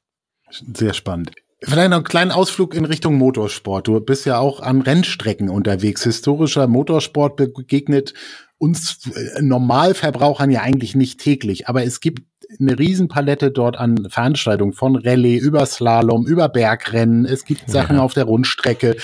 Sehr 0.50 0.92
spannend. 0.92 1.30
Vielleicht 1.62 1.90
noch 1.90 1.98
einen 1.98 2.04
kleinen 2.04 2.32
Ausflug 2.32 2.74
in 2.74 2.84
Richtung 2.84 3.14
Motorsport. 3.14 3.86
Du 3.86 4.00
bist 4.00 4.26
ja 4.26 4.40
auch 4.40 4.58
an 4.58 4.82
Rennstrecken 4.82 5.48
unterwegs. 5.48 6.02
Historischer 6.02 6.66
Motorsport 6.66 7.36
begegnet 7.36 8.12
uns 8.58 9.00
äh, 9.14 9.42
Normalverbrauchern 9.42 10.50
ja 10.50 10.62
eigentlich 10.62 10.94
nicht 10.94 11.20
täglich, 11.20 11.68
aber 11.68 11.84
es 11.84 12.00
gibt 12.00 12.24
eine 12.60 12.78
Riesenpalette 12.78 13.50
dort 13.50 13.76
an 13.76 14.08
Veranstaltungen 14.08 14.72
von 14.72 14.96
Rallye 14.96 15.36
über 15.36 15.66
Slalom, 15.66 16.26
über 16.26 16.48
Bergrennen. 16.48 17.24
Es 17.24 17.44
gibt 17.44 17.68
Sachen 17.68 17.96
ja. 17.96 18.02
auf 18.02 18.14
der 18.14 18.24
Rundstrecke. 18.24 18.96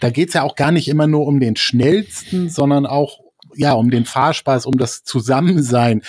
Da 0.00 0.10
geht's 0.10 0.34
ja 0.34 0.42
auch 0.42 0.56
gar 0.56 0.72
nicht 0.72 0.88
immer 0.88 1.06
nur 1.06 1.26
um 1.26 1.38
den 1.38 1.54
schnellsten, 1.56 2.50
sondern 2.50 2.86
auch 2.86 3.20
ja, 3.54 3.72
um 3.72 3.90
den 3.90 4.04
Fahrspaß, 4.04 4.66
um 4.66 4.78
das 4.78 5.02
Zusammensein. 5.04 6.02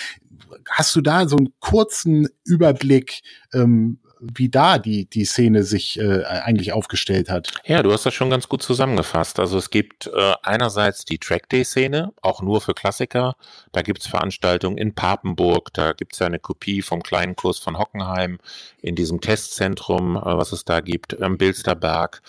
Hast 0.68 0.94
du 0.94 1.00
da 1.00 1.28
so 1.28 1.36
einen 1.36 1.52
kurzen 1.58 2.28
Überblick, 2.44 3.22
ähm, 3.52 3.98
wie 4.20 4.48
da 4.48 4.78
die, 4.78 5.06
die 5.06 5.24
Szene 5.24 5.64
sich 5.64 5.98
äh, 5.98 6.24
eigentlich 6.24 6.72
aufgestellt 6.72 7.30
hat. 7.30 7.52
Ja, 7.64 7.82
du 7.82 7.92
hast 7.92 8.04
das 8.04 8.14
schon 8.14 8.30
ganz 8.30 8.48
gut 8.48 8.62
zusammengefasst. 8.62 9.40
Also 9.40 9.56
es 9.56 9.70
gibt 9.70 10.06
äh, 10.06 10.34
einerseits 10.42 11.04
die 11.04 11.18
Trackday-Szene, 11.18 12.12
auch 12.20 12.42
nur 12.42 12.60
für 12.60 12.74
Klassiker. 12.74 13.34
Da 13.72 13.82
gibt's 13.82 14.06
Veranstaltungen 14.06 14.76
in 14.76 14.94
Papenburg, 14.94 15.72
da 15.72 15.92
gibt's 15.92 16.18
ja 16.18 16.26
eine 16.26 16.38
Kopie 16.38 16.82
vom 16.82 17.02
kleinen 17.02 17.34
Kurs 17.34 17.58
von 17.58 17.78
Hockenheim 17.78 18.38
in 18.82 18.94
diesem 18.94 19.20
Testzentrum, 19.20 20.16
äh, 20.16 20.20
was 20.22 20.52
es 20.52 20.64
da 20.64 20.80
gibt, 20.80 21.20
am 21.20 21.38
Bilsterberg. 21.38 22.22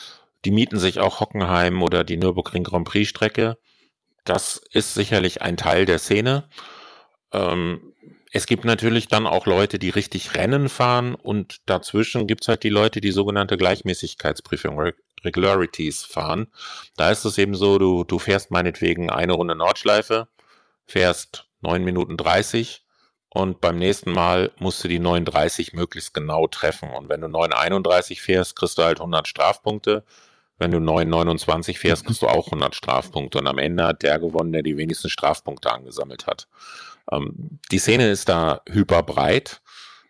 Die 0.45 0.51
mieten 0.51 0.79
sich 0.79 0.99
auch 0.99 1.19
Hockenheim 1.19 1.83
oder 1.83 2.03
die 2.03 2.17
Nürburgring 2.17 2.63
Grand 2.63 2.87
Prix 2.87 3.09
Strecke. 3.09 3.57
Das 4.23 4.61
ist 4.71 4.93
sicherlich 4.93 5.41
ein 5.41 5.57
Teil 5.57 5.85
der 5.85 5.99
Szene. 5.99 6.45
Ähm, 7.33 7.93
es 8.31 8.45
gibt 8.45 8.63
natürlich 8.63 9.07
dann 9.09 9.27
auch 9.27 9.45
Leute, 9.45 9.77
die 9.77 9.89
richtig 9.89 10.35
Rennen 10.35 10.69
fahren 10.69 11.15
und 11.15 11.57
dazwischen 11.65 12.27
gibt's 12.27 12.47
halt 12.47 12.63
die 12.63 12.69
Leute, 12.69 13.01
die 13.01 13.11
sogenannte 13.11 13.57
Gleichmäßigkeitsprüfung, 13.57 14.93
Regularities 15.23 16.03
fahren. 16.03 16.47
Da 16.95 17.11
ist 17.11 17.25
es 17.25 17.37
eben 17.37 17.55
so, 17.55 17.77
du, 17.77 18.03
du 18.05 18.19
fährst 18.19 18.49
meinetwegen 18.49 19.09
eine 19.09 19.33
Runde 19.33 19.55
Nordschleife, 19.55 20.29
fährst 20.87 21.45
neun 21.61 21.83
Minuten 21.83 22.15
dreißig 22.17 22.83
und 23.33 23.61
beim 23.61 23.77
nächsten 23.77 24.11
Mal 24.11 24.51
musst 24.59 24.83
du 24.83 24.87
die 24.87 24.99
39 24.99 25.73
möglichst 25.73 26.13
genau 26.13 26.47
treffen. 26.47 26.89
Und 26.89 27.07
wenn 27.07 27.21
du 27.21 27.27
9,31 27.27 28.19
fährst, 28.19 28.57
kriegst 28.57 28.77
du 28.77 28.83
halt 28.83 28.99
100 28.99 29.25
Strafpunkte. 29.25 30.03
Wenn 30.57 30.71
du 30.71 30.77
9,29 30.79 31.77
fährst, 31.77 32.05
kriegst 32.05 32.21
du 32.21 32.27
auch 32.27 32.47
100 32.47 32.75
Strafpunkte. 32.75 33.39
Und 33.39 33.47
am 33.47 33.57
Ende 33.57 33.85
hat 33.85 34.03
der 34.03 34.19
gewonnen, 34.19 34.51
der 34.51 34.63
die 34.63 34.75
wenigsten 34.75 35.09
Strafpunkte 35.09 35.71
angesammelt 35.71 36.27
hat. 36.27 36.47
Ähm, 37.11 37.59
die 37.71 37.79
Szene 37.79 38.09
ist 38.09 38.29
da 38.29 38.61
hyperbreit. 38.69 39.61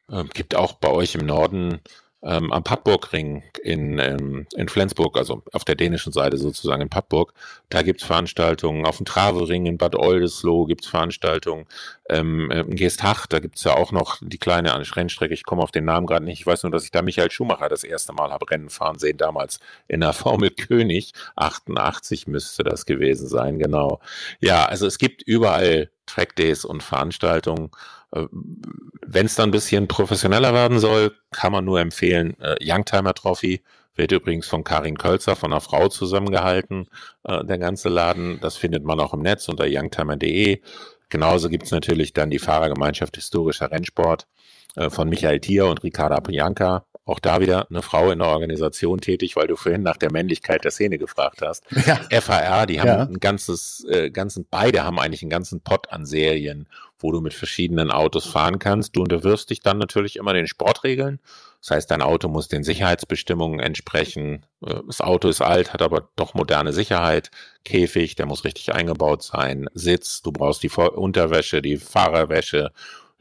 Ähm, 0.10 0.30
gibt 0.34 0.56
auch 0.56 0.74
bei 0.74 0.90
euch 0.90 1.16
im 1.16 1.26
Norden 1.26 1.80
ähm, 2.24 2.52
am 2.52 2.64
Padburgring 2.64 3.44
in, 3.64 3.98
ähm, 3.98 4.46
in 4.56 4.70
Flensburg, 4.70 5.18
also 5.18 5.42
auf 5.54 5.66
der 5.66 5.76
dänischen 5.76 6.14
Seite 6.14 6.38
sozusagen 6.38 6.82
in 6.82 6.90
Padburg. 6.90 7.34
Da 7.70 7.82
gibt's 7.82 8.04
Veranstaltungen. 8.04 8.86
Auf 8.86 8.98
dem 8.98 9.06
Travering 9.06 9.66
in 9.66 9.78
Bad 9.78 9.96
Oldesloe 9.96 10.68
gibt's 10.68 10.88
Veranstaltungen. 10.88 11.66
Ähm, 12.10 12.52
in 12.52 12.76
Geesthacht, 12.76 13.34
da 13.34 13.40
gibt's 13.40 13.64
ja 13.64 13.76
auch 13.76 13.92
noch 13.92 14.18
die 14.22 14.38
kleine 14.38 14.72
Rennstrecke. 14.74 15.34
Ich 15.34 15.44
komme 15.44 15.64
auf 15.64 15.72
den 15.72 15.86
Namen 15.86 16.06
gerade 16.06 16.26
nicht. 16.26 16.40
Ich 16.40 16.46
weiß 16.46 16.64
nur, 16.64 16.72
dass 16.72 16.84
ich 16.84 16.92
da 16.92 17.02
Michael 17.02 17.32
Schumacher 17.32 17.70
das 17.70 17.84
erste 17.84 18.14
Mal 18.14 18.32
habe 18.32 18.50
Rennen 18.50 18.70
fahren 18.70 19.00
sehen, 19.00 19.18
damals 19.18 19.60
in 19.88 20.02
der 20.02 20.14
Formel 20.22 20.52
König. 20.52 21.14
88 21.36 22.28
müsste 22.28 22.64
das 22.64 22.86
gewesen 22.86 23.28
sein, 23.28 23.58
genau. 23.58 24.00
Ja, 24.40 24.66
also 24.66 24.86
es 24.86 24.98
gibt 24.98 25.24
überall 25.24 25.90
Trackdays 26.06 26.66
und 26.66 26.84
Veranstaltungen. 26.84 27.72
Äh, 28.12 28.26
Wenn 28.32 29.26
es 29.26 29.36
dann 29.36 29.50
ein 29.50 29.52
bisschen 29.52 29.88
professioneller 29.88 30.54
werden 30.54 30.80
soll, 30.80 31.14
kann 31.32 31.52
man 31.52 31.66
nur 31.66 31.80
empfehlen, 31.80 32.40
äh, 32.40 32.56
Youngtimer 32.62 33.14
Trophy 33.14 33.62
wird 33.96 34.12
übrigens 34.12 34.48
von 34.48 34.64
Karin 34.64 34.98
Kölzer, 34.98 35.36
von 35.36 35.52
einer 35.52 35.62
Frau 35.62 35.88
zusammengehalten, 35.90 36.88
äh, 37.24 37.44
der 37.44 37.58
ganze 37.58 37.90
Laden. 37.90 38.40
Das 38.42 38.58
findet 38.58 38.84
man 38.84 39.00
auch 39.00 39.14
im 39.14 39.22
Netz 39.22 39.48
unter 39.50 39.66
youngtimer.de. 39.68 40.62
Genauso 41.10 41.50
gibt's 41.50 41.72
natürlich 41.72 42.14
dann 42.14 42.30
die 42.30 42.40
Fahrergemeinschaft 42.40 43.16
Historischer 43.18 43.70
Rennsport 43.70 44.28
äh, 44.76 44.90
von 44.90 45.10
Michael 45.10 45.40
Thier 45.42 45.68
und 45.68 45.84
Ricarda 45.84 46.22
Pianka. 46.22 46.86
Auch 47.12 47.20
da 47.20 47.42
wieder 47.42 47.68
eine 47.70 47.82
Frau 47.82 48.10
in 48.10 48.20
der 48.20 48.30
Organisation 48.30 49.02
tätig, 49.02 49.36
weil 49.36 49.48
du 49.48 49.58
vorhin 49.58 49.84
nach 49.84 49.98
der 49.98 50.14
Männlichkeit 50.14 50.64
der 50.64 50.72
Szene 50.72 50.98
gefragt 50.98 51.42
hast. 51.42 51.66
Ja. 51.86 52.22
FAR, 52.22 52.68
die 52.68 52.80
haben 52.80 52.88
ja. 52.88 53.04
ein 53.04 53.20
ganzes, 53.20 53.86
äh, 53.90 54.10
ganzen, 54.12 54.48
beide 54.50 54.86
haben 54.86 54.98
eigentlich 54.98 55.22
einen 55.22 55.30
ganzen 55.30 55.60
Pot 55.60 55.92
an 55.92 56.06
Serien, 56.06 56.70
wo 57.00 57.12
du 57.12 57.20
mit 57.20 57.34
verschiedenen 57.34 57.92
Autos 57.92 58.26
fahren 58.26 58.60
kannst. 58.60 58.96
Du 58.96 59.02
unterwirfst 59.02 59.50
dich 59.50 59.60
dann 59.60 59.78
natürlich 59.78 60.16
immer 60.16 60.32
den 60.32 60.48
Sportregeln. 60.48 61.20
Das 61.60 61.72
heißt, 61.72 61.92
dein 61.92 62.02
Auto 62.02 62.30
muss 62.30 62.48
den 62.48 62.64
Sicherheitsbestimmungen 62.64 63.60
entsprechen. 63.60 64.46
Äh, 64.66 64.76
das 64.88 65.02
Auto 65.02 65.28
ist 65.28 65.42
alt, 65.42 65.74
hat 65.74 65.82
aber 65.82 66.08
doch 66.16 66.34
moderne 66.34 66.72
Sicherheit. 66.72 67.30
Käfig, 67.66 68.16
der 68.16 68.26
muss 68.26 68.46
richtig 68.46 68.74
eingebaut 68.74 69.22
sein. 69.22 69.68
Sitz, 69.74 70.22
du 70.22 70.32
brauchst 70.32 70.64
die 70.64 70.70
Unterwäsche, 70.70 71.62
die 71.62 71.76
Fahrerwäsche, 71.76 72.72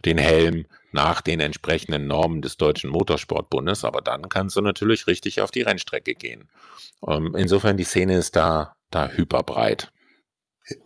den 0.05 0.19
Helm 0.19 0.67
nach 0.93 1.21
den 1.21 1.41
entsprechenden 1.41 2.07
Normen 2.07 2.43
des 2.43 2.57
Deutschen 2.57 2.91
Motorsportbundes, 2.91 3.85
aber 3.85 4.01
dann 4.01 4.29
kannst 4.29 4.57
du 4.57 4.61
natürlich 4.61 5.07
richtig 5.07 5.41
auf 5.41 5.51
die 5.51 5.63
Rennstrecke 5.63 6.15
gehen. 6.15 6.49
Ähm, 7.07 7.35
insofern 7.37 7.77
die 7.77 7.85
Szene 7.85 8.17
ist 8.17 8.37
da, 8.37 8.75
da 8.91 9.09
hyperbreit. 9.09 9.93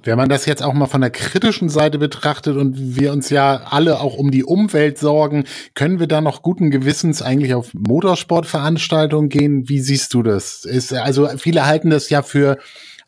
Wenn 0.02 0.16
man 0.16 0.28
das 0.28 0.46
jetzt 0.46 0.62
auch 0.62 0.72
mal 0.72 0.86
von 0.86 1.02
der 1.02 1.10
kritischen 1.10 1.68
Seite 1.68 1.98
betrachtet 1.98 2.56
und 2.56 2.96
wir 2.96 3.12
uns 3.12 3.28
ja 3.28 3.64
alle 3.68 4.00
auch 4.00 4.14
um 4.14 4.30
die 4.30 4.44
Umwelt 4.44 4.98
sorgen, 4.98 5.44
können 5.74 6.00
wir 6.00 6.06
da 6.06 6.20
noch 6.20 6.42
guten 6.42 6.70
Gewissens 6.70 7.20
eigentlich 7.20 7.54
auf 7.54 7.74
Motorsportveranstaltungen 7.74 9.28
gehen? 9.28 9.68
Wie 9.68 9.80
siehst 9.80 10.14
du 10.14 10.22
das? 10.22 10.64
Ist, 10.64 10.94
also 10.94 11.28
viele 11.36 11.66
halten 11.66 11.90
das 11.90 12.08
ja 12.08 12.22
für 12.22 12.58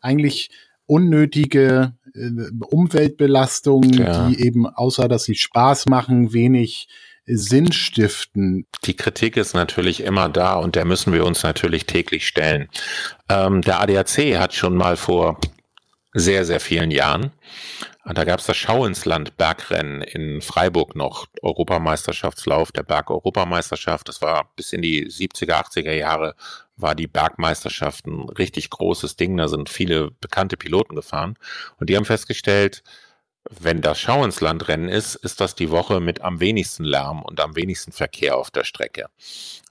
eigentlich 0.01 0.51
unnötige 0.85 1.93
äh, 2.17 2.65
Umweltbelastung, 2.69 3.83
ja. 3.93 4.27
die 4.27 4.43
eben 4.43 4.65
außer 4.67 5.07
dass 5.07 5.23
sie 5.25 5.35
Spaß 5.35 5.85
machen, 5.87 6.33
wenig 6.33 6.87
Sinn 7.25 7.71
stiften. 7.71 8.65
Die 8.85 8.95
Kritik 8.95 9.35
ist 9.37 9.53
natürlich 9.53 10.01
immer 10.01 10.29
da 10.29 10.55
und 10.55 10.75
der 10.75 10.85
müssen 10.85 11.11
wir 11.11 11.25
uns 11.25 11.43
natürlich 11.43 11.85
täglich 11.85 12.25
stellen. 12.25 12.69
Ähm, 13.29 13.61
der 13.61 13.81
ADAC 13.81 14.37
hat 14.37 14.53
schon 14.53 14.75
mal 14.75 14.95
vor 14.95 15.39
sehr, 16.13 16.45
sehr 16.45 16.61
vielen 16.61 16.89
Jahren 16.89 17.31
da 18.13 18.23
gab 18.23 18.39
es 18.39 18.45
das 18.45 18.57
Schau 18.57 18.85
ins 18.85 19.05
Land 19.05 19.37
Bergrennen 19.37 20.01
in 20.01 20.41
Freiburg 20.41 20.95
noch, 20.95 21.27
Europameisterschaftslauf 21.41 22.71
der 22.71 22.83
Berg-Europameisterschaft. 22.83 24.07
Das 24.07 24.21
war 24.21 24.49
bis 24.55 24.71
in 24.71 24.81
die 24.81 25.07
70er, 25.07 25.53
80er 25.53 25.91
Jahre 25.91 26.35
war 26.77 26.95
die 26.95 27.07
Bergmeisterschaft 27.07 28.05
ein 28.07 28.29
richtig 28.29 28.69
großes 28.69 29.15
Ding. 29.15 29.35
Da 29.37 29.47
sind 29.47 29.69
viele 29.69 30.11
bekannte 30.11 30.57
Piloten 30.57 30.95
gefahren. 30.95 31.37
Und 31.79 31.89
die 31.89 31.97
haben 31.97 32.05
festgestellt, 32.05 32.83
wenn 33.49 33.81
das 33.81 33.99
Schau 33.99 34.23
ins 34.25 34.41
Land 34.41 34.67
Rennen 34.67 34.89
ist, 34.89 35.15
ist 35.15 35.39
das 35.39 35.55
die 35.55 35.71
Woche 35.71 35.99
mit 35.99 36.21
am 36.21 36.39
wenigsten 36.39 36.83
Lärm 36.83 37.21
und 37.21 37.39
am 37.39 37.55
wenigsten 37.55 37.91
Verkehr 37.91 38.37
auf 38.37 38.51
der 38.51 38.63
Strecke. 38.63 39.07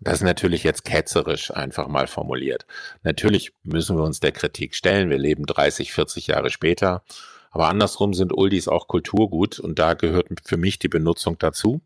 Das 0.00 0.14
ist 0.14 0.22
natürlich 0.22 0.64
jetzt 0.64 0.84
ketzerisch 0.84 1.50
einfach 1.50 1.86
mal 1.86 2.06
formuliert. 2.06 2.66
Natürlich 3.02 3.52
müssen 3.64 3.96
wir 3.96 4.04
uns 4.04 4.20
der 4.20 4.32
Kritik 4.32 4.74
stellen. 4.74 5.10
Wir 5.10 5.18
leben 5.18 5.44
30, 5.44 5.92
40 5.92 6.28
Jahre 6.28 6.50
später. 6.50 7.02
Aber 7.50 7.68
andersrum 7.68 8.14
sind 8.14 8.36
Uldis 8.36 8.68
auch 8.68 8.88
Kulturgut 8.88 9.58
und 9.58 9.78
da 9.78 9.94
gehört 9.94 10.28
für 10.44 10.56
mich 10.56 10.78
die 10.78 10.88
Benutzung 10.88 11.38
dazu. 11.38 11.80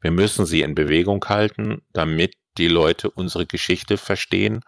Wir 0.00 0.10
müssen 0.10 0.46
sie 0.46 0.62
in 0.62 0.74
Bewegung 0.74 1.24
halten, 1.28 1.82
damit 1.92 2.34
die 2.58 2.68
Leute 2.68 3.10
unsere 3.10 3.46
Geschichte 3.46 3.96
verstehen. 3.96 4.62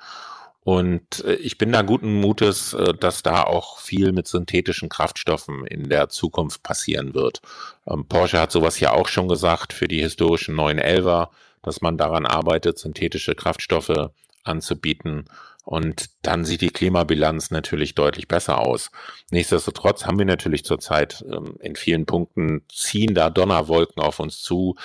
Und 0.64 1.24
äh, 1.24 1.34
ich 1.36 1.56
bin 1.56 1.72
da 1.72 1.82
guten 1.82 2.20
Mutes, 2.20 2.74
äh, 2.74 2.92
dass 2.92 3.22
da 3.22 3.44
auch 3.44 3.78
viel 3.78 4.12
mit 4.12 4.26
synthetischen 4.26 4.88
Kraftstoffen 4.88 5.66
in 5.66 5.88
der 5.88 6.08
Zukunft 6.10 6.62
passieren 6.62 7.14
wird. 7.14 7.40
Ähm, 7.86 8.04
Porsche 8.06 8.40
hat 8.40 8.52
sowas 8.52 8.78
ja 8.78 8.92
auch 8.92 9.08
schon 9.08 9.28
gesagt 9.28 9.72
für 9.72 9.88
die 9.88 10.02
historischen 10.02 10.54
911er, 10.54 11.28
dass 11.62 11.80
man 11.80 11.96
daran 11.96 12.26
arbeitet, 12.26 12.78
synthetische 12.78 13.34
Kraftstoffe 13.34 14.10
anzubieten. 14.48 15.26
Und 15.64 16.06
dann 16.22 16.46
sieht 16.46 16.62
die 16.62 16.70
Klimabilanz 16.70 17.50
natürlich 17.50 17.94
deutlich 17.94 18.26
besser 18.26 18.58
aus. 18.58 18.90
Nichtsdestotrotz 19.30 20.06
haben 20.06 20.18
wir 20.18 20.24
natürlich 20.24 20.64
zurzeit 20.64 21.22
ähm, 21.30 21.56
in 21.60 21.76
vielen 21.76 22.06
Punkten 22.06 22.62
ziehen 22.72 23.14
da 23.14 23.28
Donnerwolken 23.28 24.02
auf 24.02 24.18
uns 24.18 24.40
zu. 24.40 24.76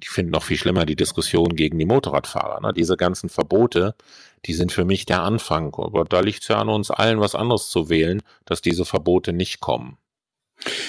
Ich 0.00 0.08
finde 0.08 0.30
noch 0.30 0.44
viel 0.44 0.56
schlimmer 0.56 0.86
die 0.86 0.94
Diskussion 0.94 1.56
gegen 1.56 1.76
die 1.76 1.86
Motorradfahrer. 1.86 2.60
Ne? 2.60 2.72
Diese 2.72 2.96
ganzen 2.96 3.28
Verbote, 3.28 3.96
die 4.44 4.54
sind 4.54 4.70
für 4.70 4.84
mich 4.84 5.06
der 5.06 5.22
Anfang. 5.22 5.74
Aber 5.74 6.04
da 6.04 6.20
liegt 6.20 6.42
es 6.42 6.48
ja 6.48 6.60
an 6.60 6.68
uns 6.68 6.92
allen, 6.92 7.18
was 7.18 7.34
anderes 7.34 7.68
zu 7.68 7.88
wählen, 7.88 8.22
dass 8.44 8.62
diese 8.62 8.84
Verbote 8.84 9.32
nicht 9.32 9.58
kommen. 9.58 9.98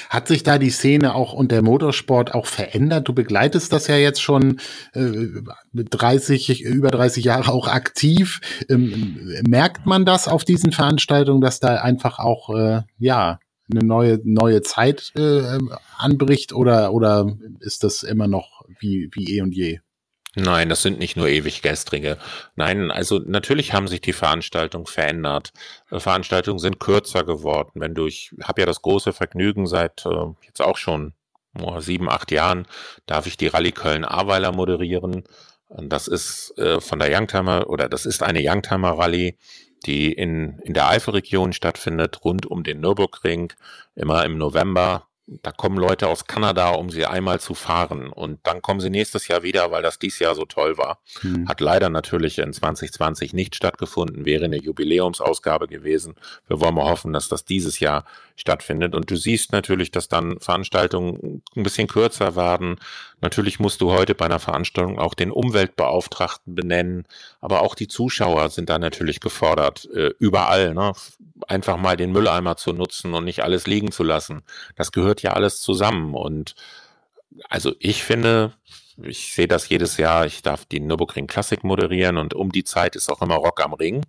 Hat 0.09 0.27
sich 0.27 0.43
da 0.43 0.57
die 0.57 0.71
Szene 0.71 1.13
auch 1.13 1.33
und 1.33 1.51
der 1.51 1.61
Motorsport 1.61 2.33
auch 2.33 2.45
verändert? 2.45 3.07
Du 3.07 3.13
begleitest 3.13 3.71
das 3.71 3.87
ja 3.87 3.97
jetzt 3.97 4.21
schon 4.21 4.59
äh, 4.93 5.27
30, 5.73 6.63
über 6.63 6.89
30 6.89 7.23
Jahre 7.23 7.51
auch 7.51 7.67
aktiv. 7.67 8.41
Ähm, 8.69 9.41
merkt 9.47 9.85
man 9.85 10.05
das 10.05 10.27
auf 10.27 10.43
diesen 10.43 10.71
Veranstaltungen, 10.71 11.41
dass 11.41 11.59
da 11.59 11.75
einfach 11.75 12.19
auch 12.19 12.49
äh, 12.55 12.81
ja 12.97 13.39
eine 13.71 13.85
neue 13.85 14.19
neue 14.23 14.61
Zeit 14.61 15.11
äh, 15.15 15.59
anbricht 15.97 16.53
oder 16.53 16.91
oder 16.91 17.37
ist 17.59 17.83
das 17.83 18.01
immer 18.03 18.27
noch 18.27 18.63
wie 18.79 19.09
wie 19.13 19.37
eh 19.37 19.41
und 19.41 19.53
je? 19.55 19.79
Nein, 20.35 20.69
das 20.69 20.83
sind 20.83 20.99
nicht 20.99 21.17
nur 21.17 21.27
ewig 21.27 21.63
gestrige. 21.63 22.17
Nein, 22.55 22.91
also 22.91 23.19
natürlich 23.19 23.73
haben 23.73 23.87
sich 23.87 23.99
die 24.01 24.13
Veranstaltungen 24.13 24.85
verändert. 24.85 25.51
Äh, 25.89 25.99
Veranstaltungen 25.99 26.59
sind 26.59 26.79
kürzer 26.79 27.23
geworden. 27.23 27.71
Wenn 27.81 27.95
du, 27.95 28.05
ich 28.05 28.31
habe 28.43 28.61
ja 28.61 28.67
das 28.67 28.81
große 28.83 29.11
Vergnügen 29.11 29.65
seit 29.65 30.05
äh, 30.05 30.25
jetzt 30.45 30.61
auch 30.61 30.77
schon 30.77 31.13
oh, 31.59 31.79
sieben, 31.79 32.09
acht 32.09 32.31
Jahren, 32.31 32.67
darf 33.07 33.25
ich 33.25 33.37
die 33.37 33.47
Rallye 33.47 33.71
Köln-Ahrweiler 33.71 34.51
moderieren. 34.51 35.23
Das 35.69 36.07
ist 36.07 36.55
äh, 36.57 36.79
von 36.79 36.99
der 36.99 37.09
Youngtimer 37.11 37.67
oder 37.69 37.89
das 37.89 38.05
ist 38.05 38.21
eine 38.21 38.41
Youngtimer 38.43 38.97
Rallye, 38.97 39.35
die 39.85 40.11
in, 40.13 40.59
in 40.59 40.73
der 40.73 40.89
Eifelregion 40.89 41.53
stattfindet, 41.53 42.23
rund 42.23 42.45
um 42.45 42.63
den 42.63 42.81
Nürburgring, 42.81 43.53
immer 43.95 44.25
im 44.25 44.37
November 44.37 45.08
da 45.43 45.51
kommen 45.51 45.77
Leute 45.77 46.07
aus 46.07 46.25
Kanada, 46.25 46.71
um 46.71 46.89
sie 46.89 47.05
einmal 47.05 47.39
zu 47.39 47.53
fahren. 47.53 48.09
Und 48.09 48.39
dann 48.43 48.61
kommen 48.61 48.79
sie 48.79 48.89
nächstes 48.89 49.27
Jahr 49.27 49.43
wieder, 49.43 49.69
weil 49.71 49.83
das 49.83 49.99
dies 49.99 50.17
Jahr 50.19 50.33
so 50.33 50.45
toll 50.45 50.77
war. 50.77 50.99
Hm. 51.21 51.47
Hat 51.47 51.61
leider 51.61 51.89
natürlich 51.89 52.39
in 52.39 52.51
2020 52.51 53.33
nicht 53.33 53.55
stattgefunden, 53.55 54.25
wäre 54.25 54.45
eine 54.45 54.57
Jubiläumsausgabe 54.57 55.67
gewesen. 55.67 56.15
Wir 56.47 56.59
wollen 56.59 56.73
mal 56.73 56.89
hoffen, 56.89 57.13
dass 57.13 57.29
das 57.29 57.45
dieses 57.45 57.79
Jahr 57.79 58.05
stattfindet. 58.35 58.95
Und 58.95 59.11
du 59.11 59.17
siehst 59.17 59.51
natürlich, 59.51 59.91
dass 59.91 60.07
dann 60.07 60.39
Veranstaltungen 60.39 61.43
ein 61.55 61.63
bisschen 61.63 61.87
kürzer 61.87 62.35
werden. 62.35 62.77
Natürlich 63.21 63.59
musst 63.59 63.81
du 63.81 63.91
heute 63.91 64.15
bei 64.15 64.25
einer 64.25 64.39
Veranstaltung 64.39 64.97
auch 64.97 65.13
den 65.13 65.31
Umweltbeauftragten 65.31 66.55
benennen, 66.55 67.05
aber 67.41 67.61
auch 67.61 67.75
die 67.75 67.87
Zuschauer 67.87 68.49
sind 68.49 68.69
da 68.69 68.79
natürlich 68.79 69.19
gefordert, 69.19 69.87
äh, 69.93 70.11
überall, 70.19 70.73
ne? 70.73 70.93
einfach 71.47 71.77
mal 71.77 71.97
den 71.97 72.11
Mülleimer 72.11 72.57
zu 72.57 72.73
nutzen 72.73 73.13
und 73.13 73.25
nicht 73.25 73.43
alles 73.43 73.67
liegen 73.67 73.91
zu 73.91 74.03
lassen. 74.03 74.43
Das 74.75 74.91
gehört 74.91 75.18
ja 75.21 75.33
alles 75.33 75.61
zusammen. 75.61 76.13
Und 76.13 76.55
also 77.49 77.73
ich 77.79 78.03
finde, 78.03 78.53
ich 79.01 79.33
sehe 79.33 79.47
das 79.47 79.69
jedes 79.69 79.97
Jahr, 79.97 80.25
ich 80.25 80.41
darf 80.41 80.65
die 80.65 80.79
Nürburgring 80.79 81.27
Classic 81.27 81.63
moderieren 81.63 82.17
und 82.17 82.33
um 82.33 82.51
die 82.51 82.63
Zeit 82.63 82.95
ist 82.95 83.09
auch 83.09 83.21
immer 83.21 83.35
Rock 83.35 83.61
am 83.61 83.73
Ring. 83.73 84.05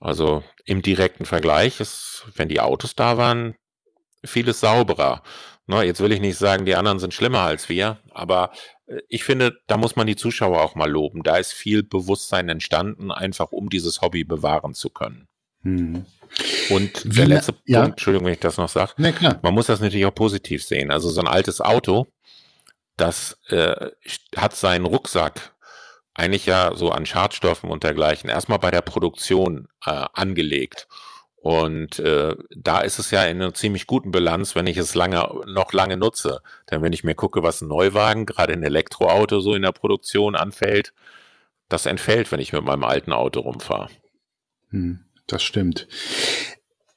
Also 0.00 0.42
im 0.64 0.82
direkten 0.82 1.24
Vergleich 1.24 1.80
ist, 1.80 2.26
wenn 2.34 2.48
die 2.48 2.60
Autos 2.60 2.94
da 2.94 3.16
waren, 3.16 3.54
vieles 4.24 4.60
sauberer. 4.60 5.22
Na, 5.66 5.82
jetzt 5.82 6.00
will 6.00 6.12
ich 6.12 6.20
nicht 6.20 6.36
sagen, 6.36 6.66
die 6.66 6.74
anderen 6.74 6.98
sind 6.98 7.14
schlimmer 7.14 7.40
als 7.40 7.68
wir, 7.68 7.98
aber 8.10 8.52
äh, 8.86 9.00
ich 9.08 9.24
finde, 9.24 9.58
da 9.66 9.76
muss 9.78 9.96
man 9.96 10.06
die 10.06 10.16
Zuschauer 10.16 10.60
auch 10.60 10.74
mal 10.74 10.90
loben. 10.90 11.22
Da 11.22 11.36
ist 11.36 11.52
viel 11.52 11.82
Bewusstsein 11.82 12.48
entstanden, 12.48 13.10
einfach 13.10 13.52
um 13.52 13.70
dieses 13.70 14.02
Hobby 14.02 14.24
bewahren 14.24 14.74
zu 14.74 14.90
können. 14.90 15.26
Hm. 15.64 16.06
Und 16.70 17.04
Wie 17.04 17.16
der 17.16 17.26
letzte 17.26 17.52
Punkt, 17.52 17.68
ja. 17.68 17.84
Entschuldigung, 17.84 18.26
wenn 18.26 18.34
ich 18.34 18.40
das 18.40 18.56
noch 18.56 18.68
sage, 18.68 18.92
man 19.42 19.54
muss 19.54 19.66
das 19.66 19.80
natürlich 19.80 20.06
auch 20.06 20.14
positiv 20.14 20.64
sehen. 20.64 20.90
Also 20.90 21.10
so 21.10 21.20
ein 21.20 21.28
altes 21.28 21.60
Auto, 21.60 22.06
das 22.96 23.38
äh, 23.48 23.90
hat 24.36 24.54
seinen 24.54 24.84
Rucksack 24.84 25.52
eigentlich 26.14 26.46
ja 26.46 26.72
so 26.74 26.90
an 26.90 27.06
Schadstoffen 27.06 27.70
und 27.70 27.82
dergleichen 27.82 28.30
erstmal 28.30 28.58
bei 28.58 28.70
der 28.70 28.82
Produktion 28.82 29.68
äh, 29.84 30.04
angelegt. 30.12 30.86
Und 31.36 31.98
äh, 31.98 32.34
da 32.56 32.80
ist 32.80 32.98
es 32.98 33.10
ja 33.10 33.24
in 33.24 33.42
einer 33.42 33.52
ziemlich 33.52 33.86
guten 33.86 34.12
Bilanz, 34.12 34.54
wenn 34.54 34.66
ich 34.66 34.78
es 34.78 34.94
lange, 34.94 35.28
noch 35.46 35.72
lange 35.74 35.98
nutze. 35.98 36.40
Denn 36.70 36.80
wenn 36.80 36.94
ich 36.94 37.04
mir 37.04 37.14
gucke, 37.14 37.42
was 37.42 37.60
ein 37.60 37.68
Neuwagen, 37.68 38.24
gerade 38.24 38.54
ein 38.54 38.62
Elektroauto 38.62 39.40
so 39.40 39.54
in 39.54 39.62
der 39.62 39.72
Produktion 39.72 40.36
anfällt, 40.36 40.94
das 41.68 41.84
entfällt, 41.84 42.32
wenn 42.32 42.40
ich 42.40 42.54
mit 42.54 42.64
meinem 42.64 42.84
alten 42.84 43.12
Auto 43.12 43.40
rumfahre. 43.40 43.90
Hm, 44.70 45.04
das 45.26 45.42
stimmt. 45.42 45.86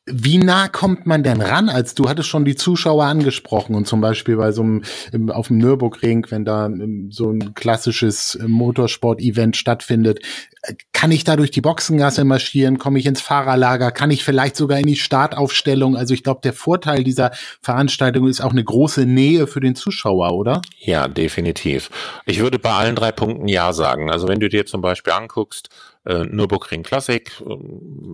Wie 0.09 0.37
nah 0.37 0.69
kommt 0.69 1.05
man 1.05 1.21
denn 1.21 1.41
ran? 1.41 1.67
Als 1.67 1.93
du 1.93 2.07
hattest 2.07 2.29
schon 2.29 2.45
die 2.45 2.55
Zuschauer 2.55 3.03
angesprochen 3.03 3.75
und 3.75 3.87
zum 3.87 3.99
Beispiel 3.99 4.37
bei 4.37 4.53
so 4.53 4.61
einem 4.61 4.83
auf 5.29 5.47
dem 5.47 5.57
Nürburgring, 5.57 6.25
wenn 6.29 6.45
da 6.45 6.69
so 7.09 7.29
ein 7.29 7.53
klassisches 7.55 8.39
Motorsport-Event 8.41 9.57
stattfindet, 9.57 10.19
kann 10.93 11.11
ich 11.11 11.25
da 11.25 11.35
durch 11.35 11.51
die 11.51 11.59
Boxengasse 11.59 12.23
marschieren? 12.23 12.77
Komme 12.77 12.99
ich 12.99 13.05
ins 13.05 13.19
Fahrerlager? 13.19 13.91
Kann 13.91 14.09
ich 14.09 14.23
vielleicht 14.23 14.55
sogar 14.55 14.79
in 14.79 14.87
die 14.87 14.95
Startaufstellung? 14.95 15.97
Also 15.97 16.13
ich 16.13 16.23
glaube, 16.23 16.39
der 16.41 16.53
Vorteil 16.53 17.03
dieser 17.03 17.31
Veranstaltung 17.61 18.27
ist 18.29 18.39
auch 18.39 18.51
eine 18.51 18.63
große 18.63 19.05
Nähe 19.05 19.45
für 19.45 19.59
den 19.59 19.75
Zuschauer, 19.75 20.33
oder? 20.33 20.61
Ja, 20.79 21.09
definitiv. 21.09 21.89
Ich 22.25 22.39
würde 22.39 22.59
bei 22.59 22.71
allen 22.71 22.95
drei 22.95 23.11
Punkten 23.11 23.49
ja 23.49 23.73
sagen. 23.73 24.09
Also 24.09 24.29
wenn 24.29 24.39
du 24.39 24.47
dir 24.47 24.65
zum 24.65 24.79
Beispiel 24.79 25.11
anguckst, 25.11 25.67
äh, 26.07 26.23
Nürburgring 26.23 26.83
Classic, 26.83 27.29
äh, 27.41 27.55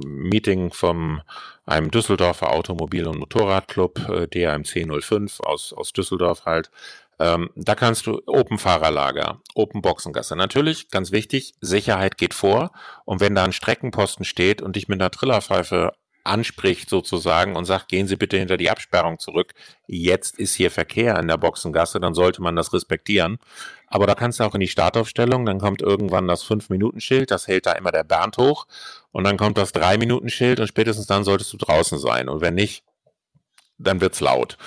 Meeting 0.06 0.72
vom 0.72 1.22
einem 1.66 1.92
Düsseldorfer 1.92 2.52
Automobil- 2.52 3.08
und 3.08 3.20
Motorradclub, 3.20 4.10
äh, 4.10 4.28
DRMC 4.28 4.86
05 5.02 5.40
aus, 5.42 5.74
aus 5.74 5.94
Düsseldorf 5.94 6.46
halt. 6.46 6.72
Ähm, 7.20 7.52
da 7.56 7.76
kannst 7.76 8.08
du 8.08 8.22
Open 8.26 8.58
Fahrerlager, 8.58 9.42
Open 9.54 9.82
Boxengasse. 9.82 10.36
Natürlich, 10.36 10.90
ganz 10.90 11.12
wichtig, 11.12 11.54
Sicherheit 11.62 12.18
geht 12.18 12.34
vor. 12.34 12.72
Und 13.06 13.20
wenn 13.20 13.36
da 13.36 13.44
ein 13.44 13.54
Streckenposten 13.54 14.26
steht 14.26 14.62
und 14.62 14.76
dich 14.76 14.88
mit 14.88 15.00
einer 15.00 15.12
Trillerpfeife 15.12 15.94
anspricht 16.24 16.90
sozusagen 16.90 17.56
und 17.56 17.66
sagt, 17.66 17.90
gehen 17.90 18.08
Sie 18.08 18.16
bitte 18.16 18.38
hinter 18.38 18.58
die 18.58 18.70
Absperrung 18.70 19.20
zurück. 19.20 19.54
Jetzt 19.88 20.40
ist 20.40 20.56
hier 20.56 20.72
Verkehr 20.72 21.20
in 21.20 21.28
der 21.28 21.38
Boxengasse, 21.38 22.00
dann 22.00 22.14
sollte 22.14 22.42
man 22.42 22.56
das 22.56 22.74
respektieren. 22.74 23.40
Aber 23.88 24.08
da 24.08 24.16
kannst 24.16 24.40
du 24.40 24.44
auch 24.44 24.56
in 24.56 24.62
die 24.62 24.68
Startaufstellung, 24.68 25.46
dann 25.46 25.60
kommt 25.60 25.82
irgendwann 25.82 26.28
das 26.28 26.44
Fünf-Minuten-Schild, 26.44 27.30
das 27.30 27.48
hält 27.48 27.66
da 27.66 27.74
immer 27.74 27.92
der 27.92 28.04
Bernd 28.04 28.38
hoch. 28.38 28.66
Und 29.12 29.26
dann 29.26 29.38
kommt 29.38 29.58
das 29.58 29.72
Drei-Minuten-Schild 29.72 30.60
und 30.60 30.68
spätestens 30.68 31.08
dann 31.08 31.24
solltest 31.24 31.54
du 31.54 31.58
draußen 31.58 32.00
sein. 32.00 32.30
Und 32.30 32.42
wenn 32.42 32.56
nicht, 32.56 32.84
dann 33.78 34.02
wird's 34.02 34.20
laut. 34.20 34.58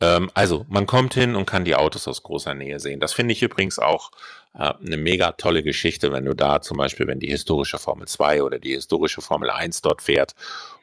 Ähm, 0.00 0.30
also 0.34 0.66
man 0.68 0.86
kommt 0.86 1.14
hin 1.14 1.36
und 1.36 1.46
kann 1.46 1.64
die 1.64 1.76
Autos 1.76 2.08
aus 2.08 2.22
großer 2.22 2.54
Nähe 2.54 2.80
sehen. 2.80 3.00
Das 3.00 3.12
finde 3.12 3.32
ich 3.32 3.42
übrigens 3.42 3.78
auch 3.78 4.10
äh, 4.54 4.72
eine 4.84 4.96
mega 4.96 5.32
tolle 5.32 5.62
Geschichte, 5.62 6.10
wenn 6.12 6.24
du 6.24 6.34
da 6.34 6.62
zum 6.62 6.78
Beispiel, 6.78 7.06
wenn 7.06 7.20
die 7.20 7.28
historische 7.28 7.78
Formel 7.78 8.08
2 8.08 8.42
oder 8.42 8.58
die 8.58 8.72
historische 8.72 9.20
Formel 9.20 9.50
1 9.50 9.82
dort 9.82 10.02
fährt 10.02 10.34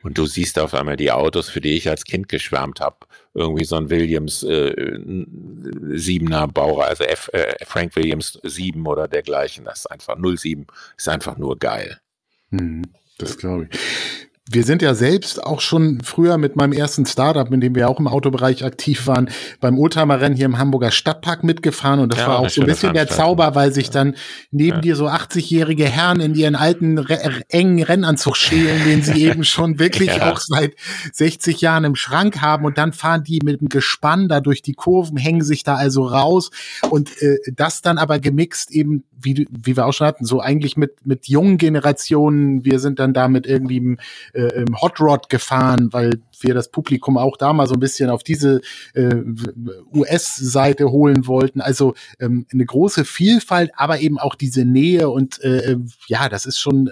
und 0.03 0.18
du 0.18 0.26
siehst 0.26 0.59
auf 0.59 0.74
einmal 0.74 0.97
die 0.97 1.11
Autos, 1.11 1.49
für 1.49 1.61
die 1.61 1.76
ich 1.76 1.89
als 1.89 2.03
Kind 2.03 2.30
geschwärmt 2.30 2.80
habe, 2.80 2.97
irgendwie 3.34 3.65
so 3.65 3.76
ein 3.76 3.89
Williams 3.89 4.43
äh, 4.43 4.74
7er 4.74 6.47
Bauer, 6.47 6.86
also 6.86 7.03
F, 7.03 7.30
äh, 7.34 7.55
Frank 7.65 7.95
Williams 7.95 8.39
7 8.43 8.86
oder 8.86 9.07
dergleichen, 9.07 9.65
das 9.65 9.80
ist 9.80 9.88
einfach 9.88 10.18
07, 10.18 10.68
ist 10.95 11.09
einfach 11.09 11.38
nur 11.38 11.57
geil. 11.57 11.99
Hm, 12.51 12.84
das 13.18 13.38
glaube 13.38 13.68
ich 13.70 13.80
wir 14.49 14.63
sind 14.63 14.81
ja 14.81 14.95
selbst 14.95 15.43
auch 15.43 15.59
schon 15.59 16.01
früher 16.01 16.37
mit 16.37 16.55
meinem 16.55 16.71
ersten 16.71 17.05
Startup, 17.05 17.51
in 17.51 17.59
dem 17.59 17.75
wir 17.75 17.89
auch 17.89 17.99
im 17.99 18.07
Autobereich 18.07 18.63
aktiv 18.63 19.05
waren, 19.05 19.29
beim 19.59 19.77
Oldtimer-Rennen 19.77 20.35
hier 20.35 20.45
im 20.45 20.57
Hamburger 20.57 20.91
Stadtpark 20.91 21.43
mitgefahren. 21.43 21.99
Und 21.99 22.13
das 22.13 22.19
ja, 22.19 22.27
war 22.27 22.39
auch 22.39 22.49
so 22.49 22.61
ein 22.61 22.67
bisschen 22.67 22.93
der 22.93 23.07
Zauber, 23.07 23.55
weil 23.55 23.73
sich 23.73 23.89
dann 23.89 24.15
neben 24.51 24.77
ja. 24.77 24.81
dir 24.81 24.95
so 24.95 25.07
80-jährige 25.07 25.85
Herren 25.85 26.21
in 26.21 26.33
ihren 26.33 26.55
alten, 26.55 26.97
re 26.97 27.41
engen 27.49 27.83
Rennanzug 27.83 28.37
schälen, 28.37 28.83
den 28.85 29.01
sie 29.01 29.23
eben 29.27 29.43
schon 29.43 29.79
wirklich 29.79 30.15
ja. 30.15 30.31
auch 30.31 30.39
seit 30.39 30.75
60 31.11 31.59
Jahren 31.59 31.83
im 31.83 31.95
Schrank 31.95 32.41
haben. 32.41 32.65
Und 32.65 32.77
dann 32.77 32.93
fahren 32.93 33.23
die 33.23 33.41
mit 33.43 33.59
dem 33.59 33.69
Gespann 33.69 34.29
da 34.29 34.39
durch 34.39 34.61
die 34.61 34.73
Kurven, 34.73 35.17
hängen 35.17 35.41
sich 35.41 35.63
da 35.63 35.75
also 35.75 36.05
raus. 36.05 36.51
Und 36.89 37.21
äh, 37.21 37.37
das 37.53 37.81
dann 37.81 37.97
aber 37.97 38.19
gemixt 38.19 38.71
eben, 38.71 39.03
wie, 39.11 39.47
wie 39.49 39.75
wir 39.75 39.85
auch 39.85 39.93
schon 39.93 40.07
hatten, 40.07 40.25
so 40.25 40.39
eigentlich 40.39 40.77
mit, 40.77 41.05
mit 41.05 41.27
jungen 41.27 41.57
Generationen. 41.57 42.63
Wir 42.63 42.79
sind 42.79 42.99
dann 42.99 43.13
da 43.13 43.27
mit 43.27 43.45
irgendwie 43.45 43.97
äh, 44.38 44.65
Hot 44.81 44.99
Rod 44.99 45.29
gefahren, 45.29 45.89
weil 45.91 46.21
wir 46.39 46.53
das 46.53 46.69
Publikum 46.69 47.17
auch 47.17 47.38
da 47.38 47.53
mal 47.53 47.67
so 47.67 47.73
ein 47.73 47.79
bisschen 47.79 48.09
auf 48.09 48.23
diese 48.23 48.61
äh, 48.93 49.15
US-Seite 49.93 50.91
holen 50.91 51.27
wollten. 51.27 51.61
Also 51.61 51.95
ähm, 52.19 52.45
eine 52.51 52.65
große 52.65 53.05
Vielfalt, 53.05 53.71
aber 53.75 53.99
eben 53.99 54.19
auch 54.19 54.35
diese 54.35 54.65
Nähe 54.65 55.09
und 55.09 55.41
äh, 55.41 55.77
ja, 56.07 56.29
das 56.29 56.45
ist 56.45 56.59
schon 56.59 56.89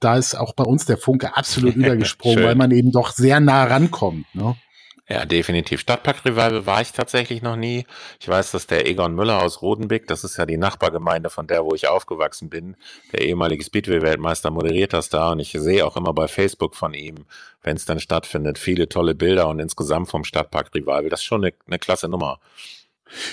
da 0.00 0.16
ist 0.16 0.34
auch 0.34 0.52
bei 0.54 0.64
uns 0.64 0.84
der 0.84 0.98
Funke 0.98 1.36
absolut 1.36 1.76
übergesprungen, 1.76 2.42
weil 2.44 2.56
man 2.56 2.72
eben 2.72 2.90
doch 2.90 3.12
sehr 3.12 3.40
nah 3.40 3.64
rankommt. 3.64 4.26
Ne? 4.34 4.56
Ja, 5.12 5.26
definitiv. 5.26 5.80
Stadtpark 5.80 6.24
Revival 6.24 6.64
war 6.64 6.80
ich 6.80 6.92
tatsächlich 6.92 7.42
noch 7.42 7.54
nie. 7.56 7.84
Ich 8.18 8.28
weiß, 8.28 8.50
dass 8.52 8.66
der 8.66 8.86
Egon 8.88 9.14
Müller 9.14 9.42
aus 9.42 9.60
Rodenbeck, 9.60 10.06
das 10.06 10.24
ist 10.24 10.38
ja 10.38 10.46
die 10.46 10.56
Nachbargemeinde 10.56 11.28
von 11.28 11.46
der, 11.46 11.66
wo 11.66 11.74
ich 11.74 11.86
aufgewachsen 11.86 12.48
bin, 12.48 12.76
der 13.12 13.20
ehemalige 13.20 13.62
Speedway-Weltmeister 13.62 14.50
moderiert 14.50 14.94
das 14.94 15.10
da 15.10 15.32
und 15.32 15.40
ich 15.40 15.52
sehe 15.52 15.84
auch 15.84 15.98
immer 15.98 16.14
bei 16.14 16.28
Facebook 16.28 16.74
von 16.74 16.94
ihm, 16.94 17.26
wenn 17.62 17.76
es 17.76 17.84
dann 17.84 18.00
stattfindet, 18.00 18.56
viele 18.56 18.88
tolle 18.88 19.14
Bilder 19.14 19.48
und 19.48 19.58
insgesamt 19.58 20.08
vom 20.08 20.24
Stadtpark 20.24 20.74
Revival. 20.74 21.10
Das 21.10 21.20
ist 21.20 21.26
schon 21.26 21.44
eine, 21.44 21.52
eine 21.66 21.78
klasse 21.78 22.08
Nummer. 22.08 22.40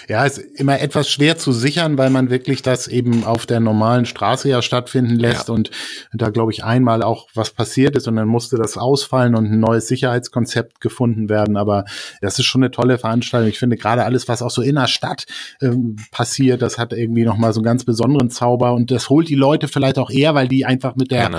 Ja, 0.07 0.25
ist 0.25 0.37
immer 0.37 0.79
etwas 0.79 1.09
schwer 1.09 1.37
zu 1.37 1.51
sichern, 1.51 1.97
weil 1.97 2.09
man 2.09 2.29
wirklich 2.29 2.61
das 2.61 2.87
eben 2.87 3.23
auf 3.23 3.45
der 3.45 3.59
normalen 3.59 4.05
Straße 4.05 4.49
ja 4.49 4.61
stattfinden 4.61 5.15
lässt 5.15 5.47
ja. 5.47 5.53
und 5.53 5.71
da 6.13 6.29
glaube 6.29 6.51
ich 6.51 6.63
einmal 6.63 7.03
auch 7.03 7.27
was 7.33 7.51
passiert 7.51 7.95
ist 7.95 8.07
und 8.07 8.15
dann 8.15 8.27
musste 8.27 8.57
das 8.57 8.77
ausfallen 8.77 9.35
und 9.35 9.45
ein 9.45 9.59
neues 9.59 9.87
Sicherheitskonzept 9.87 10.81
gefunden 10.81 11.29
werden. 11.29 11.57
Aber 11.57 11.85
das 12.21 12.39
ist 12.39 12.45
schon 12.45 12.63
eine 12.63 12.71
tolle 12.71 12.97
Veranstaltung. 12.97 13.49
Ich 13.49 13.59
finde 13.59 13.77
gerade 13.77 14.03
alles, 14.03 14.27
was 14.27 14.41
auch 14.41 14.51
so 14.51 14.61
in 14.61 14.75
der 14.75 14.87
Stadt 14.87 15.25
ähm, 15.61 15.95
passiert, 16.11 16.61
das 16.61 16.77
hat 16.77 16.93
irgendwie 16.93 17.23
nochmal 17.23 17.53
so 17.53 17.59
einen 17.59 17.65
ganz 17.65 17.85
besonderen 17.85 18.29
Zauber 18.29 18.73
und 18.73 18.91
das 18.91 19.09
holt 19.09 19.29
die 19.29 19.35
Leute 19.35 19.67
vielleicht 19.67 19.97
auch 19.97 20.09
eher, 20.09 20.35
weil 20.35 20.47
die 20.47 20.65
einfach 20.65 20.95
mit 20.95 21.11
der, 21.11 21.23
ja, 21.23 21.29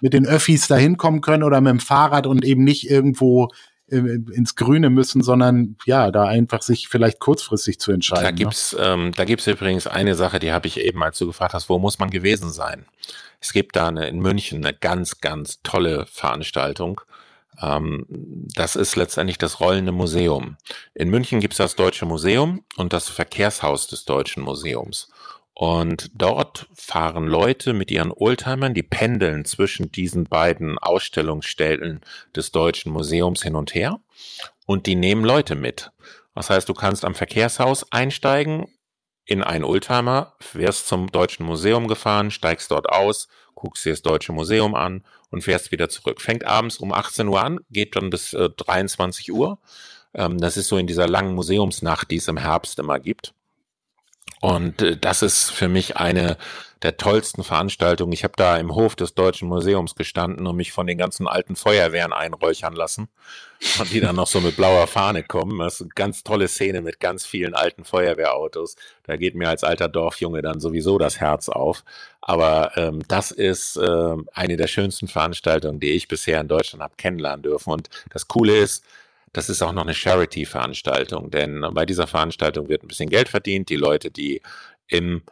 mit 0.00 0.12
den 0.12 0.26
Öffis 0.26 0.68
da 0.68 0.76
hinkommen 0.76 1.20
können 1.20 1.42
oder 1.42 1.60
mit 1.60 1.70
dem 1.70 1.80
Fahrrad 1.80 2.26
und 2.26 2.44
eben 2.44 2.64
nicht 2.64 2.88
irgendwo 2.90 3.50
ins 3.92 4.56
Grüne 4.56 4.90
müssen, 4.90 5.22
sondern 5.22 5.76
ja, 5.84 6.10
da 6.10 6.24
einfach 6.24 6.62
sich 6.62 6.88
vielleicht 6.88 7.18
kurzfristig 7.20 7.78
zu 7.78 7.92
entscheiden. 7.92 8.24
Da 8.24 8.30
ne? 8.30 8.36
gibt's, 8.36 8.72
ne? 8.72 8.80
ähm, 8.84 9.12
da 9.14 9.24
gibt's 9.24 9.46
übrigens 9.46 9.86
eine 9.86 10.14
Sache, 10.14 10.38
die 10.38 10.52
habe 10.52 10.66
ich 10.66 10.80
eben, 10.80 11.02
als 11.02 11.18
du 11.18 11.26
gefragt 11.26 11.54
hast, 11.54 11.68
wo 11.68 11.78
muss 11.78 11.98
man 11.98 12.10
gewesen 12.10 12.50
sein? 12.50 12.86
Es 13.40 13.52
gibt 13.52 13.76
da 13.76 13.88
eine, 13.88 14.08
in 14.08 14.20
München 14.20 14.64
eine 14.64 14.74
ganz, 14.74 15.20
ganz 15.20 15.60
tolle 15.62 16.06
Veranstaltung. 16.06 17.00
Ähm, 17.60 18.06
das 18.08 18.76
ist 18.76 18.96
letztendlich 18.96 19.38
das 19.38 19.60
rollende 19.60 19.92
Museum. 19.92 20.56
In 20.94 21.10
München 21.10 21.40
gibt's 21.40 21.58
das 21.58 21.76
Deutsche 21.76 22.06
Museum 22.06 22.64
und 22.76 22.92
das 22.92 23.08
Verkehrshaus 23.08 23.86
des 23.86 24.04
Deutschen 24.04 24.42
Museums. 24.42 25.10
Und 25.54 26.10
dort 26.14 26.66
fahren 26.74 27.26
Leute 27.26 27.74
mit 27.74 27.90
ihren 27.90 28.10
Oldtimern, 28.10 28.72
die 28.72 28.82
pendeln 28.82 29.44
zwischen 29.44 29.92
diesen 29.92 30.24
beiden 30.24 30.78
Ausstellungsstellen 30.78 32.00
des 32.34 32.52
Deutschen 32.52 32.92
Museums 32.92 33.42
hin 33.42 33.54
und 33.54 33.74
her 33.74 34.00
und 34.66 34.86
die 34.86 34.94
nehmen 34.94 35.24
Leute 35.24 35.54
mit. 35.54 35.92
Das 36.34 36.48
heißt, 36.48 36.68
du 36.68 36.74
kannst 36.74 37.04
am 37.04 37.14
Verkehrshaus 37.14 37.86
einsteigen 37.92 38.66
in 39.24 39.42
einen 39.42 39.64
Oldtimer, 39.64 40.34
wirst 40.52 40.88
zum 40.88 41.12
Deutschen 41.12 41.46
Museum 41.46 41.86
gefahren, 41.86 42.30
steigst 42.30 42.70
dort 42.70 42.88
aus, 42.88 43.28
guckst 43.54 43.84
dir 43.84 43.92
das 43.92 44.02
Deutsche 44.02 44.32
Museum 44.32 44.74
an 44.74 45.04
und 45.30 45.42
fährst 45.44 45.70
wieder 45.70 45.88
zurück. 45.88 46.20
Fängt 46.20 46.44
abends 46.44 46.78
um 46.78 46.92
18 46.92 47.28
Uhr 47.28 47.42
an, 47.42 47.60
geht 47.70 47.94
dann 47.94 48.10
bis 48.10 48.32
äh, 48.32 48.48
23 48.50 49.32
Uhr. 49.32 49.58
Ähm, 50.14 50.38
das 50.38 50.56
ist 50.56 50.68
so 50.68 50.78
in 50.78 50.86
dieser 50.86 51.08
langen 51.08 51.34
Museumsnacht, 51.34 52.10
die 52.10 52.16
es 52.16 52.28
im 52.28 52.38
Herbst 52.38 52.78
immer 52.78 52.98
gibt. 52.98 53.34
Und 54.40 54.82
äh, 54.82 54.96
das 54.96 55.22
ist 55.22 55.50
für 55.50 55.68
mich 55.68 55.96
eine 55.96 56.36
der 56.82 56.96
tollsten 56.96 57.44
Veranstaltungen. 57.44 58.12
Ich 58.12 58.24
habe 58.24 58.34
da 58.36 58.56
im 58.56 58.74
Hof 58.74 58.96
des 58.96 59.14
Deutschen 59.14 59.48
Museums 59.48 59.94
gestanden 59.94 60.46
und 60.46 60.56
mich 60.56 60.72
von 60.72 60.86
den 60.86 60.98
ganzen 60.98 61.28
alten 61.28 61.54
Feuerwehren 61.54 62.12
einräuchern 62.12 62.74
lassen. 62.74 63.08
Und 63.78 63.92
die 63.92 64.00
dann 64.00 64.16
noch 64.16 64.26
so 64.26 64.40
mit 64.40 64.56
blauer 64.56 64.88
Fahne 64.88 65.22
kommen. 65.22 65.60
Das 65.60 65.74
ist 65.74 65.82
eine 65.82 65.90
ganz 65.90 66.24
tolle 66.24 66.48
Szene 66.48 66.82
mit 66.82 66.98
ganz 66.98 67.24
vielen 67.24 67.54
alten 67.54 67.84
Feuerwehrautos. 67.84 68.74
Da 69.04 69.16
geht 69.16 69.36
mir 69.36 69.48
als 69.48 69.62
alter 69.62 69.88
Dorfjunge 69.88 70.42
dann 70.42 70.58
sowieso 70.58 70.98
das 70.98 71.20
Herz 71.20 71.48
auf. 71.48 71.84
Aber 72.20 72.76
ähm, 72.76 73.04
das 73.06 73.30
ist 73.30 73.76
äh, 73.76 74.16
eine 74.32 74.56
der 74.56 74.66
schönsten 74.66 75.06
Veranstaltungen, 75.06 75.78
die 75.78 75.92
ich 75.92 76.08
bisher 76.08 76.40
in 76.40 76.48
Deutschland 76.48 76.82
habe 76.82 76.94
kennenlernen 76.96 77.42
dürfen. 77.42 77.72
Und 77.72 77.88
das 78.10 78.26
Coole 78.26 78.58
ist, 78.58 78.84
das 79.32 79.48
ist 79.48 79.62
auch 79.62 79.72
noch 79.72 79.82
eine 79.82 79.94
Charity-Veranstaltung, 79.94 81.30
denn 81.30 81.64
bei 81.72 81.86
dieser 81.86 82.06
Veranstaltung 82.06 82.68
wird 82.68 82.84
ein 82.84 82.88
bisschen 82.88 83.08
Geld 83.08 83.28
verdient. 83.28 83.70
Die 83.70 83.76
Leute, 83.76 84.10
die 84.10 84.42
im 84.86 85.22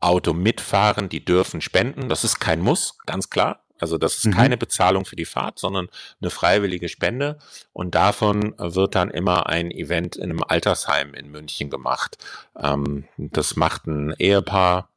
Auto 0.00 0.32
mitfahren, 0.32 1.08
die 1.08 1.24
dürfen 1.24 1.60
spenden. 1.60 2.08
Das 2.08 2.24
ist 2.24 2.40
kein 2.40 2.60
Muss, 2.60 2.98
ganz 3.06 3.30
klar. 3.30 3.64
Also 3.80 3.96
das 3.96 4.16
ist 4.16 4.26
mhm. 4.26 4.32
keine 4.32 4.56
Bezahlung 4.56 5.04
für 5.04 5.16
die 5.16 5.24
Fahrt, 5.24 5.58
sondern 5.58 5.88
eine 6.20 6.30
freiwillige 6.30 6.88
Spende. 6.88 7.38
Und 7.72 7.94
davon 7.94 8.54
wird 8.58 8.94
dann 8.94 9.10
immer 9.10 9.46
ein 9.46 9.70
Event 9.70 10.16
in 10.16 10.30
einem 10.30 10.42
Altersheim 10.42 11.14
in 11.14 11.30
München 11.30 11.70
gemacht. 11.70 12.18
Ähm, 12.58 13.04
das 13.16 13.56
macht 13.56 13.86
ein 13.86 14.14
Ehepaar 14.18 14.90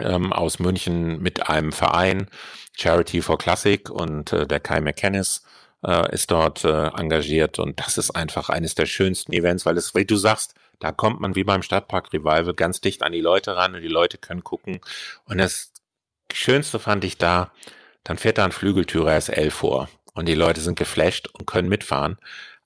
ähm, 0.00 0.32
aus 0.32 0.58
München 0.58 1.20
mit 1.20 1.48
einem 1.48 1.72
Verein, 1.72 2.28
Charity 2.76 3.20
for 3.20 3.38
Classic 3.38 3.88
und 3.90 4.32
äh, 4.32 4.46
der 4.46 4.60
Kai 4.60 4.80
McKennis 4.80 5.44
äh, 5.86 6.14
ist 6.14 6.30
dort 6.30 6.64
äh, 6.64 6.88
engagiert 6.88 7.58
und 7.58 7.80
das 7.80 7.98
ist 7.98 8.10
einfach 8.10 8.48
eines 8.48 8.74
der 8.74 8.86
schönsten 8.86 9.32
Events, 9.32 9.66
weil 9.66 9.76
es, 9.76 9.94
wie 9.94 10.04
du 10.04 10.16
sagst, 10.16 10.54
da 10.78 10.92
kommt 10.92 11.20
man 11.20 11.34
wie 11.34 11.44
beim 11.44 11.62
Stadtpark 11.62 12.12
Revival 12.12 12.54
ganz 12.54 12.80
dicht 12.80 13.02
an 13.02 13.12
die 13.12 13.20
Leute 13.20 13.56
ran 13.56 13.74
und 13.74 13.82
die 13.82 13.88
Leute 13.88 14.18
können 14.18 14.44
gucken. 14.44 14.80
Und 15.24 15.38
das 15.38 15.72
Schönste 16.32 16.78
fand 16.78 17.04
ich 17.04 17.18
da, 17.18 17.52
dann 18.04 18.18
fährt 18.18 18.38
da 18.38 18.44
ein 18.44 18.52
Flügeltürer 18.52 19.20
SL 19.20 19.50
vor 19.50 19.88
und 20.14 20.26
die 20.26 20.34
Leute 20.34 20.60
sind 20.60 20.78
geflasht 20.78 21.28
und 21.28 21.46
können 21.46 21.68
mitfahren. 21.68 22.18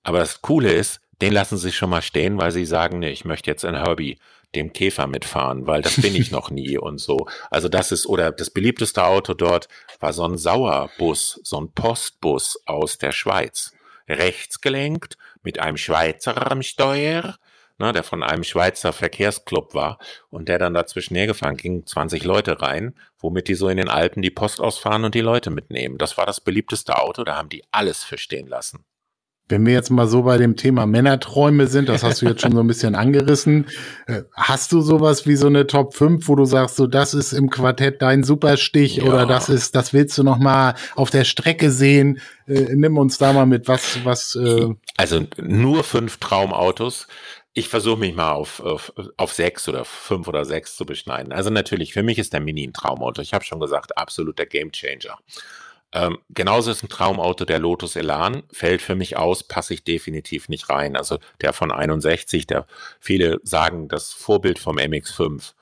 Aber 0.02 0.18
das 0.18 0.42
Coole 0.42 0.72
ist, 0.72 1.00
den 1.20 1.32
lassen 1.32 1.56
sie 1.56 1.72
schon 1.72 1.90
mal 1.90 2.02
stehen, 2.02 2.38
weil 2.38 2.52
sie 2.52 2.66
sagen, 2.66 3.00
nee, 3.00 3.10
ich 3.10 3.24
möchte 3.24 3.50
jetzt 3.50 3.64
in 3.64 3.74
Herbie 3.74 4.18
dem 4.54 4.72
Käfer 4.72 5.06
mitfahren, 5.06 5.66
weil 5.66 5.82
das 5.82 6.00
bin 6.00 6.14
ich 6.14 6.30
noch 6.30 6.50
nie 6.50 6.78
und 6.78 6.98
so. 6.98 7.26
Also 7.50 7.68
das 7.68 7.92
ist, 7.92 8.06
oder 8.06 8.30
das 8.30 8.50
beliebteste 8.50 9.04
Auto 9.04 9.34
dort 9.34 9.68
war 10.04 10.12
so 10.12 10.24
ein 10.24 10.36
Sauerbus, 10.36 11.40
so 11.44 11.58
ein 11.58 11.72
Postbus 11.72 12.60
aus 12.66 12.98
der 12.98 13.10
Schweiz. 13.10 13.72
Rechts 14.06 14.60
gelenkt, 14.60 15.16
mit 15.42 15.58
einem 15.60 15.78
Schweizer 15.78 16.50
am 16.52 16.60
Steuer, 16.60 17.38
ne, 17.78 17.90
der 17.90 18.02
von 18.02 18.22
einem 18.22 18.44
Schweizer 18.44 18.92
Verkehrsclub 18.92 19.72
war 19.72 19.98
und 20.28 20.50
der 20.50 20.58
dann 20.58 20.74
dazwischen 20.74 21.16
hergefahren 21.16 21.56
ging, 21.56 21.86
20 21.86 22.22
Leute 22.22 22.60
rein, 22.60 22.94
womit 23.18 23.48
die 23.48 23.54
so 23.54 23.70
in 23.70 23.78
den 23.78 23.88
Alpen 23.88 24.20
die 24.20 24.30
Post 24.30 24.60
ausfahren 24.60 25.06
und 25.06 25.14
die 25.14 25.22
Leute 25.22 25.48
mitnehmen. 25.48 25.96
Das 25.96 26.18
war 26.18 26.26
das 26.26 26.42
beliebteste 26.42 26.98
Auto, 26.98 27.24
da 27.24 27.38
haben 27.38 27.48
die 27.48 27.64
alles 27.70 28.04
verstehen 28.04 28.46
lassen. 28.46 28.84
Wenn 29.46 29.66
wir 29.66 29.74
jetzt 29.74 29.90
mal 29.90 30.06
so 30.06 30.22
bei 30.22 30.38
dem 30.38 30.56
Thema 30.56 30.86
Männerträume 30.86 31.66
sind, 31.66 31.90
das 31.90 32.02
hast 32.02 32.22
du 32.22 32.26
jetzt 32.26 32.40
schon 32.40 32.52
so 32.52 32.60
ein 32.60 32.66
bisschen 32.66 32.94
angerissen, 32.94 33.66
äh, 34.06 34.22
hast 34.32 34.72
du 34.72 34.80
sowas 34.80 35.26
wie 35.26 35.36
so 35.36 35.48
eine 35.48 35.66
Top 35.66 35.94
5, 35.94 36.26
wo 36.28 36.34
du 36.34 36.46
sagst, 36.46 36.76
so 36.76 36.86
das 36.86 37.12
ist 37.12 37.34
im 37.34 37.50
Quartett 37.50 38.00
dein 38.00 38.22
Superstich 38.22 38.96
ja. 38.96 39.04
oder 39.04 39.26
das 39.26 39.50
ist, 39.50 39.76
das 39.76 39.92
willst 39.92 40.16
du 40.16 40.22
noch 40.22 40.38
mal 40.38 40.74
auf 40.96 41.10
der 41.10 41.24
Strecke 41.24 41.70
sehen? 41.70 42.20
Äh, 42.46 42.74
nimm 42.74 42.96
uns 42.96 43.18
da 43.18 43.34
mal 43.34 43.44
mit, 43.44 43.68
was, 43.68 44.02
was. 44.04 44.34
Äh 44.34 44.74
also 44.96 45.26
nur 45.36 45.84
fünf 45.84 46.16
Traumautos. 46.16 47.06
Ich 47.52 47.68
versuche 47.68 48.00
mich 48.00 48.14
mal 48.14 48.32
auf, 48.32 48.60
auf, 48.60 48.92
auf 49.16 49.32
sechs 49.32 49.68
oder 49.68 49.84
fünf 49.84 50.26
oder 50.26 50.44
sechs 50.44 50.74
zu 50.74 50.86
beschneiden. 50.86 51.32
Also 51.32 51.50
natürlich, 51.50 51.92
für 51.92 52.02
mich 52.02 52.18
ist 52.18 52.32
der 52.32 52.40
Mini 52.40 52.66
ein 52.66 52.72
Traumauto. 52.72 53.22
Ich 53.22 53.34
habe 53.34 53.44
schon 53.44 53.60
gesagt, 53.60 53.96
absoluter 53.96 54.46
Gamechanger. 54.46 55.18
Ähm, 55.94 56.18
genauso 56.28 56.72
ist 56.72 56.82
ein 56.82 56.88
Traumauto 56.88 57.44
der 57.44 57.60
Lotus 57.60 57.94
Elan, 57.94 58.42
fällt 58.52 58.82
für 58.82 58.96
mich 58.96 59.16
aus, 59.16 59.44
passe 59.44 59.74
ich 59.74 59.84
definitiv 59.84 60.48
nicht 60.48 60.68
rein. 60.68 60.96
Also 60.96 61.18
der 61.40 61.52
von 61.52 61.70
61, 61.70 62.48
der 62.48 62.66
viele 62.98 63.40
sagen 63.44 63.86
das 63.86 64.12
Vorbild 64.12 64.58
vom 64.58 64.76
MX5, 64.76 65.52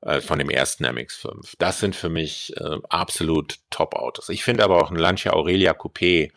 äh, 0.00 0.20
von 0.20 0.40
dem 0.40 0.50
ersten 0.50 0.84
MX5. 0.84 1.54
Das 1.58 1.78
sind 1.78 1.94
für 1.94 2.08
mich 2.08 2.52
äh, 2.56 2.78
absolut 2.88 3.60
Top-Autos. 3.70 4.28
Ich 4.28 4.42
finde 4.42 4.64
aber 4.64 4.82
auch 4.82 4.90
ein 4.90 4.96
Lancia 4.96 5.32
Aurelia 5.32 5.72
Coupé, 5.72 6.32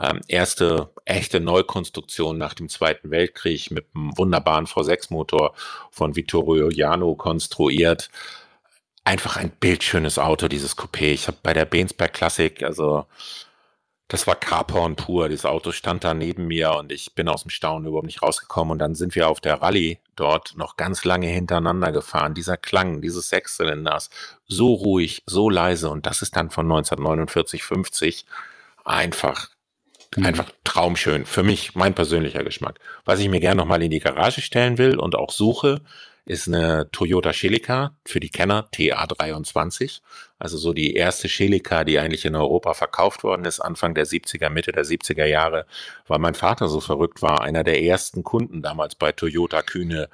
ähm, 0.00 0.20
erste 0.28 0.88
echte 1.04 1.40
Neukonstruktion 1.40 2.38
nach 2.38 2.54
dem 2.54 2.68
Zweiten 2.68 3.10
Weltkrieg 3.10 3.72
mit 3.72 3.86
einem 3.94 4.16
wunderbaren 4.16 4.66
V6-Motor 4.66 5.54
von 5.90 6.14
Vittorio 6.14 6.70
Jano 6.70 7.16
konstruiert 7.16 8.10
einfach 9.04 9.36
ein 9.36 9.50
bildschönes 9.50 10.18
Auto, 10.18 10.48
dieses 10.48 10.76
Coupé. 10.76 11.12
Ich 11.12 11.26
habe 11.26 11.38
bei 11.42 11.52
der 11.52 11.64
Bensberg 11.64 12.12
Classic, 12.12 12.62
also 12.62 13.06
das 14.12 14.26
war 14.26 14.36
Carporn 14.36 14.94
pur. 14.94 15.30
Dieses 15.30 15.46
Auto 15.46 15.72
stand 15.72 16.04
da 16.04 16.12
neben 16.12 16.46
mir 16.46 16.72
und 16.72 16.92
ich 16.92 17.14
bin 17.14 17.28
aus 17.30 17.42
dem 17.42 17.50
Staunen 17.50 17.88
überhaupt 17.88 18.06
nicht 18.06 18.20
rausgekommen. 18.20 18.72
Und 18.72 18.78
dann 18.78 18.94
sind 18.94 19.14
wir 19.14 19.26
auf 19.26 19.40
der 19.40 19.62
Rallye 19.62 20.00
dort 20.16 20.54
noch 20.56 20.76
ganz 20.76 21.04
lange 21.04 21.28
hintereinander 21.28 21.92
gefahren. 21.92 22.34
Dieser 22.34 22.58
Klang 22.58 23.00
dieses 23.00 23.30
Sechszylinders, 23.30 24.10
so 24.46 24.74
ruhig, 24.74 25.22
so 25.24 25.48
leise. 25.48 25.88
Und 25.88 26.04
das 26.04 26.20
ist 26.20 26.36
dann 26.36 26.50
von 26.50 26.66
1949, 26.66 27.62
50 27.62 28.26
einfach, 28.84 29.48
mhm. 30.14 30.26
einfach 30.26 30.50
traumschön. 30.62 31.24
Für 31.24 31.42
mich, 31.42 31.74
mein 31.74 31.94
persönlicher 31.94 32.44
Geschmack. 32.44 32.80
Was 33.06 33.18
ich 33.18 33.30
mir 33.30 33.40
gerne 33.40 33.62
nochmal 33.62 33.82
in 33.82 33.90
die 33.90 34.00
Garage 34.00 34.42
stellen 34.42 34.76
will 34.76 34.98
und 34.98 35.14
auch 35.14 35.30
suche, 35.30 35.80
ist 36.24 36.46
eine 36.46 36.88
Toyota 36.92 37.32
Celica 37.32 37.96
für 38.06 38.20
die 38.20 38.30
Kenner 38.30 38.68
TA23. 38.72 40.00
Also 40.38 40.56
so 40.56 40.72
die 40.72 40.94
erste 40.94 41.28
Celica, 41.28 41.84
die 41.84 41.98
eigentlich 41.98 42.24
in 42.24 42.36
Europa 42.36 42.74
verkauft 42.74 43.24
worden 43.24 43.44
ist, 43.44 43.60
Anfang 43.60 43.94
der 43.94 44.06
70er, 44.06 44.48
Mitte 44.48 44.72
der 44.72 44.84
70er 44.84 45.24
Jahre, 45.24 45.66
weil 46.06 46.18
mein 46.20 46.34
Vater 46.34 46.68
so 46.68 46.80
verrückt 46.80 47.22
war, 47.22 47.42
einer 47.42 47.64
der 47.64 47.82
ersten 47.82 48.22
Kunden 48.22 48.62
damals 48.62 48.94
bei 48.94 49.12
Toyota 49.12 49.62
Kühne 49.62 50.08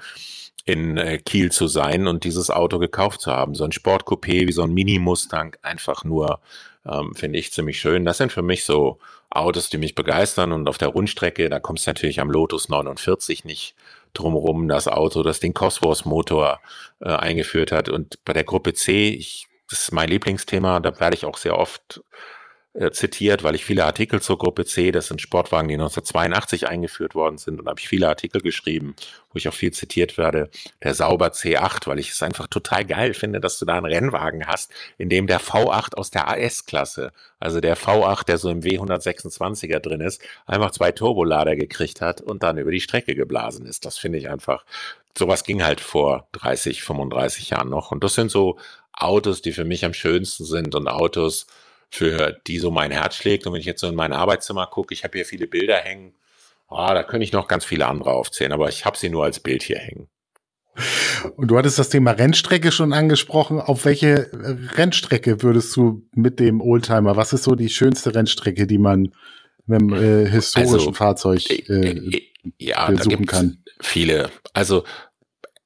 in 0.64 0.98
äh, 0.98 1.18
Kiel 1.18 1.50
zu 1.50 1.66
sein 1.66 2.06
und 2.06 2.24
dieses 2.24 2.50
Auto 2.50 2.78
gekauft 2.78 3.22
zu 3.22 3.30
haben. 3.30 3.54
So 3.54 3.64
ein 3.64 3.72
Sportcoupé 3.72 4.46
wie 4.46 4.52
so 4.52 4.62
ein 4.62 4.74
Mini-Mustang, 4.74 5.56
einfach 5.62 6.04
nur, 6.04 6.40
ähm, 6.86 7.14
finde 7.14 7.38
ich 7.38 7.52
ziemlich 7.52 7.80
schön. 7.80 8.04
Das 8.04 8.18
sind 8.18 8.32
für 8.32 8.42
mich 8.42 8.64
so 8.64 8.98
Autos, 9.30 9.70
die 9.70 9.78
mich 9.78 9.94
begeistern 9.94 10.52
und 10.52 10.68
auf 10.68 10.78
der 10.78 10.88
Rundstrecke, 10.88 11.48
da 11.48 11.60
kommst 11.60 11.86
du 11.86 11.90
natürlich 11.90 12.20
am 12.20 12.30
Lotus 12.30 12.68
49 12.68 13.44
nicht 13.44 13.74
drumherum 14.18 14.68
das 14.68 14.88
Auto, 14.88 15.22
das 15.22 15.40
den 15.40 15.54
Cosworth-Motor 15.54 16.60
äh, 17.00 17.08
eingeführt 17.08 17.72
hat. 17.72 17.88
Und 17.88 18.22
bei 18.24 18.32
der 18.32 18.44
Gruppe 18.44 18.74
C, 18.74 19.10
ich, 19.10 19.48
das 19.70 19.80
ist 19.80 19.92
mein 19.92 20.08
Lieblingsthema, 20.08 20.80
da 20.80 20.98
werde 20.98 21.16
ich 21.16 21.24
auch 21.24 21.36
sehr 21.36 21.58
oft 21.58 22.02
äh, 22.78 22.92
zitiert, 22.92 23.42
weil 23.42 23.56
ich 23.56 23.64
viele 23.64 23.84
Artikel 23.84 24.22
zur 24.22 24.38
Gruppe 24.38 24.64
C, 24.64 24.92
das 24.92 25.08
sind 25.08 25.20
Sportwagen, 25.20 25.66
die 25.66 25.74
1982 25.74 26.68
eingeführt 26.68 27.16
worden 27.16 27.36
sind, 27.36 27.58
und 27.58 27.64
da 27.64 27.70
habe 27.70 27.80
ich 27.80 27.88
viele 27.88 28.08
Artikel 28.08 28.40
geschrieben, 28.40 28.94
wo 29.32 29.36
ich 29.36 29.48
auch 29.48 29.54
viel 29.54 29.72
zitiert 29.72 30.16
werde, 30.16 30.48
der 30.84 30.94
Sauber 30.94 31.28
C8, 31.28 31.88
weil 31.88 31.98
ich 31.98 32.10
es 32.10 32.22
einfach 32.22 32.46
total 32.46 32.84
geil 32.84 33.14
finde, 33.14 33.40
dass 33.40 33.58
du 33.58 33.64
da 33.64 33.74
einen 33.74 33.86
Rennwagen 33.86 34.46
hast, 34.46 34.70
in 34.96 35.08
dem 35.08 35.26
der 35.26 35.40
V8 35.40 35.96
aus 35.96 36.12
der 36.12 36.28
AS-Klasse, 36.28 37.10
also 37.40 37.60
der 37.60 37.76
V8, 37.76 38.26
der 38.26 38.38
so 38.38 38.48
im 38.48 38.60
W126er 38.60 39.80
drin 39.80 40.00
ist, 40.00 40.22
einfach 40.46 40.70
zwei 40.70 40.92
Turbolader 40.92 41.56
gekriegt 41.56 42.00
hat 42.00 42.20
und 42.20 42.44
dann 42.44 42.58
über 42.58 42.70
die 42.70 42.80
Strecke 42.80 43.16
geblasen 43.16 43.66
ist. 43.66 43.86
Das 43.86 43.98
finde 43.98 44.18
ich 44.18 44.28
einfach, 44.28 44.64
sowas 45.18 45.42
ging 45.42 45.64
halt 45.64 45.80
vor 45.80 46.28
30, 46.30 46.84
35 46.84 47.50
Jahren 47.50 47.70
noch. 47.70 47.90
Und 47.90 48.04
das 48.04 48.14
sind 48.14 48.30
so 48.30 48.56
Autos, 48.92 49.42
die 49.42 49.50
für 49.50 49.64
mich 49.64 49.84
am 49.84 49.94
schönsten 49.94 50.44
sind 50.44 50.76
und 50.76 50.86
Autos, 50.86 51.48
für 51.90 52.38
die 52.46 52.58
so 52.58 52.70
mein 52.70 52.90
Herz 52.90 53.16
schlägt. 53.16 53.46
Und 53.46 53.52
wenn 53.52 53.60
ich 53.60 53.66
jetzt 53.66 53.80
so 53.80 53.88
in 53.88 53.94
mein 53.94 54.12
Arbeitszimmer 54.12 54.66
gucke, 54.66 54.92
ich 54.94 55.04
habe 55.04 55.18
hier 55.18 55.24
viele 55.24 55.46
Bilder 55.46 55.76
hängen, 55.76 56.14
oh, 56.68 56.88
da 56.88 57.02
könnte 57.02 57.24
ich 57.24 57.32
noch 57.32 57.48
ganz 57.48 57.64
viele 57.64 57.86
andere 57.86 58.10
aufzählen, 58.10 58.52
aber 58.52 58.68
ich 58.68 58.84
habe 58.84 58.98
sie 58.98 59.08
nur 59.08 59.24
als 59.24 59.40
Bild 59.40 59.62
hier 59.62 59.78
hängen. 59.78 60.08
Und 61.36 61.48
du 61.48 61.58
hattest 61.58 61.78
das 61.78 61.88
Thema 61.88 62.12
Rennstrecke 62.12 62.70
schon 62.70 62.92
angesprochen. 62.92 63.60
Auf 63.60 63.84
welche 63.84 64.30
Rennstrecke 64.76 65.42
würdest 65.42 65.74
du 65.76 66.06
mit 66.14 66.38
dem 66.38 66.60
Oldtimer? 66.60 67.16
Was 67.16 67.32
ist 67.32 67.44
so 67.44 67.54
die 67.54 67.68
schönste 67.68 68.14
Rennstrecke, 68.14 68.66
die 68.66 68.78
man 68.78 69.12
mit 69.66 69.80
einem 69.80 69.92
äh, 69.92 70.30
historischen 70.30 70.74
also, 70.74 70.92
Fahrzeug 70.92 71.50
äh, 71.50 71.72
äh 71.72 72.22
ja, 72.58 72.88
besuchen 72.90 73.26
kann? 73.26 73.58
Viele. 73.80 74.30
Also 74.52 74.84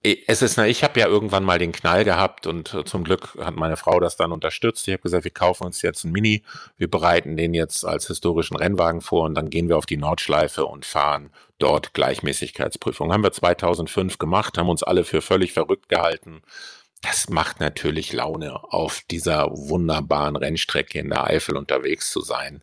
es 0.02 0.42
ist, 0.42 0.58
ich 0.58 0.82
habe 0.82 0.98
ja 0.98 1.06
irgendwann 1.06 1.44
mal 1.44 1.60
den 1.60 1.70
Knall 1.70 2.04
gehabt 2.04 2.48
und 2.48 2.74
äh, 2.74 2.84
zum 2.84 3.04
Glück 3.04 3.36
hat 3.38 3.54
meine 3.54 3.76
Frau 3.76 4.00
das 4.00 4.16
dann 4.16 4.32
unterstützt. 4.32 4.88
Ich 4.88 4.92
habe 4.92 5.02
gesagt, 5.02 5.22
wir 5.24 5.30
kaufen 5.30 5.64
uns 5.64 5.80
jetzt 5.80 6.04
einen 6.04 6.12
Mini, 6.12 6.42
wir 6.76 6.90
bereiten 6.90 7.36
den 7.36 7.54
jetzt 7.54 7.84
als 7.84 8.08
historischen 8.08 8.56
Rennwagen 8.56 9.00
vor 9.00 9.24
und 9.24 9.34
dann 9.34 9.48
gehen 9.48 9.68
wir 9.68 9.78
auf 9.78 9.86
die 9.86 9.96
Nordschleife 9.96 10.66
und 10.66 10.84
fahren 10.84 11.30
dort 11.58 11.94
Gleichmäßigkeitsprüfung. 11.94 13.12
Haben 13.12 13.22
wir 13.22 13.32
2005 13.32 14.18
gemacht, 14.18 14.58
haben 14.58 14.68
uns 14.68 14.82
alle 14.82 15.04
für 15.04 15.22
völlig 15.22 15.52
verrückt 15.52 15.88
gehalten. 15.88 16.42
Das 17.02 17.28
macht 17.28 17.60
natürlich 17.60 18.12
Laune, 18.12 18.62
auf 18.72 19.02
dieser 19.08 19.50
wunderbaren 19.50 20.36
Rennstrecke 20.36 20.98
in 20.98 21.10
der 21.10 21.24
Eifel 21.24 21.56
unterwegs 21.56 22.10
zu 22.10 22.22
sein. 22.22 22.62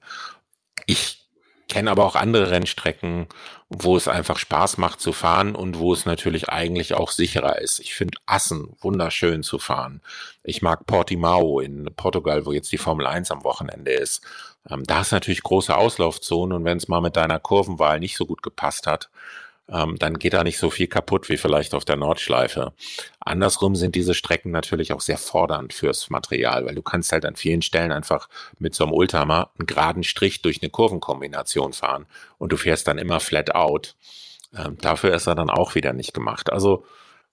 Ich 0.87 1.28
kenne 1.69 1.91
aber 1.91 2.05
auch 2.05 2.15
andere 2.15 2.51
Rennstrecken, 2.51 3.27
wo 3.69 3.95
es 3.95 4.07
einfach 4.07 4.37
Spaß 4.37 4.77
macht 4.77 4.99
zu 4.99 5.13
fahren 5.13 5.55
und 5.55 5.77
wo 5.77 5.93
es 5.93 6.05
natürlich 6.05 6.49
eigentlich 6.49 6.95
auch 6.95 7.11
sicherer 7.11 7.59
ist. 7.59 7.79
Ich 7.79 7.93
finde 7.93 8.17
Assen 8.25 8.75
wunderschön 8.81 9.43
zu 9.43 9.59
fahren. 9.59 10.01
Ich 10.43 10.61
mag 10.61 10.85
Portimao 10.87 11.59
in 11.59 11.89
Portugal, 11.95 12.45
wo 12.45 12.51
jetzt 12.51 12.71
die 12.71 12.77
Formel 12.77 13.05
1 13.05 13.31
am 13.31 13.43
Wochenende 13.43 13.91
ist. 13.91 14.21
Ähm, 14.69 14.83
da 14.83 15.01
ist 15.01 15.11
natürlich 15.11 15.43
große 15.43 15.75
Auslaufzonen 15.75 16.57
und 16.57 16.65
wenn 16.65 16.77
es 16.77 16.87
mal 16.87 17.01
mit 17.01 17.15
deiner 17.15 17.39
Kurvenwahl 17.39 17.99
nicht 17.99 18.17
so 18.17 18.25
gut 18.25 18.41
gepasst 18.41 18.87
hat, 18.87 19.09
ähm, 19.71 19.97
dann 19.99 20.17
geht 20.17 20.33
da 20.33 20.43
nicht 20.43 20.57
so 20.57 20.69
viel 20.69 20.87
kaputt 20.87 21.29
wie 21.29 21.37
vielleicht 21.37 21.73
auf 21.73 21.85
der 21.85 21.95
Nordschleife. 21.95 22.73
Andersrum 23.19 23.75
sind 23.75 23.95
diese 23.95 24.13
Strecken 24.13 24.51
natürlich 24.51 24.93
auch 24.93 25.01
sehr 25.01 25.17
fordernd 25.17 25.73
fürs 25.73 26.09
Material, 26.09 26.65
weil 26.65 26.75
du 26.75 26.81
kannst 26.81 27.11
halt 27.11 27.25
an 27.25 27.35
vielen 27.35 27.61
Stellen 27.61 27.91
einfach 27.91 28.29
mit 28.57 28.73
so 28.73 28.83
einem 28.83 28.93
Ultimer 28.93 29.51
einen 29.57 29.67
geraden 29.67 30.03
Strich 30.03 30.41
durch 30.41 30.61
eine 30.61 30.69
Kurvenkombination 30.69 31.73
fahren 31.73 32.07
und 32.37 32.51
du 32.51 32.57
fährst 32.57 32.87
dann 32.87 32.97
immer 32.97 33.19
flat 33.19 33.53
out. 33.53 33.95
Ähm, 34.57 34.77
dafür 34.81 35.13
ist 35.13 35.27
er 35.27 35.35
dann 35.35 35.49
auch 35.49 35.75
wieder 35.75 35.93
nicht 35.93 36.13
gemacht. 36.13 36.51
Also 36.51 36.85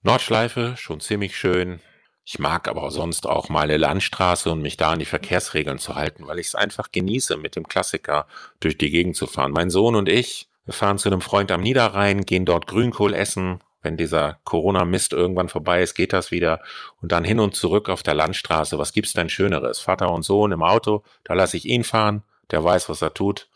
Nordschleife 0.03 0.75
schon 0.77 0.99
ziemlich 0.99 1.35
schön. 1.35 1.79
Ich 2.23 2.39
mag 2.39 2.67
aber 2.67 2.91
sonst 2.91 3.25
auch 3.25 3.49
mal 3.49 3.61
eine 3.61 3.77
Landstraße 3.77 4.51
und 4.51 4.61
mich 4.61 4.77
da 4.77 4.91
an 4.91 4.99
die 4.99 5.05
Verkehrsregeln 5.05 5.79
zu 5.79 5.95
halten, 5.95 6.27
weil 6.27 6.39
ich 6.39 6.47
es 6.47 6.55
einfach 6.55 6.91
genieße, 6.91 7.37
mit 7.37 7.55
dem 7.55 7.67
Klassiker 7.67 8.27
durch 8.59 8.77
die 8.77 8.91
Gegend 8.91 9.15
zu 9.15 9.27
fahren. 9.27 9.53
Mein 9.53 9.69
Sohn 9.69 9.95
und 9.95 10.09
ich, 10.09 10.49
wir 10.67 10.73
fahren 10.73 10.97
zu 10.97 11.09
einem 11.09 11.21
Freund 11.21 11.49
am 11.51 11.61
Niederrhein, 11.61 12.25
gehen 12.25 12.45
dort 12.45 12.67
Grünkohl 12.67 13.13
essen, 13.13 13.61
wenn 13.81 13.95
dieser 13.95 14.39
Corona-Mist 14.43 15.13
irgendwann 15.13 15.47
vorbei 15.47 15.81
ist, 15.81 15.95
geht 15.95 16.11
das 16.11 16.29
wieder. 16.29 16.61
Und 17.01 17.13
dann 17.13 17.23
hin 17.23 17.39
und 17.39 17.55
zurück 17.55 17.87
auf 17.87 18.03
der 18.03 18.15
Landstraße. 18.15 18.77
Was 18.77 18.91
gibt's 18.91 19.13
denn 19.13 19.29
Schöneres? 19.29 19.79
Vater 19.79 20.11
und 20.11 20.23
Sohn 20.23 20.51
im 20.51 20.61
Auto, 20.61 21.03
da 21.23 21.35
lasse 21.35 21.55
ich 21.55 21.65
ihn 21.65 21.85
fahren, 21.85 22.23
der 22.51 22.61
weiß, 22.61 22.89
was 22.89 23.01
er 23.01 23.13
tut. 23.13 23.49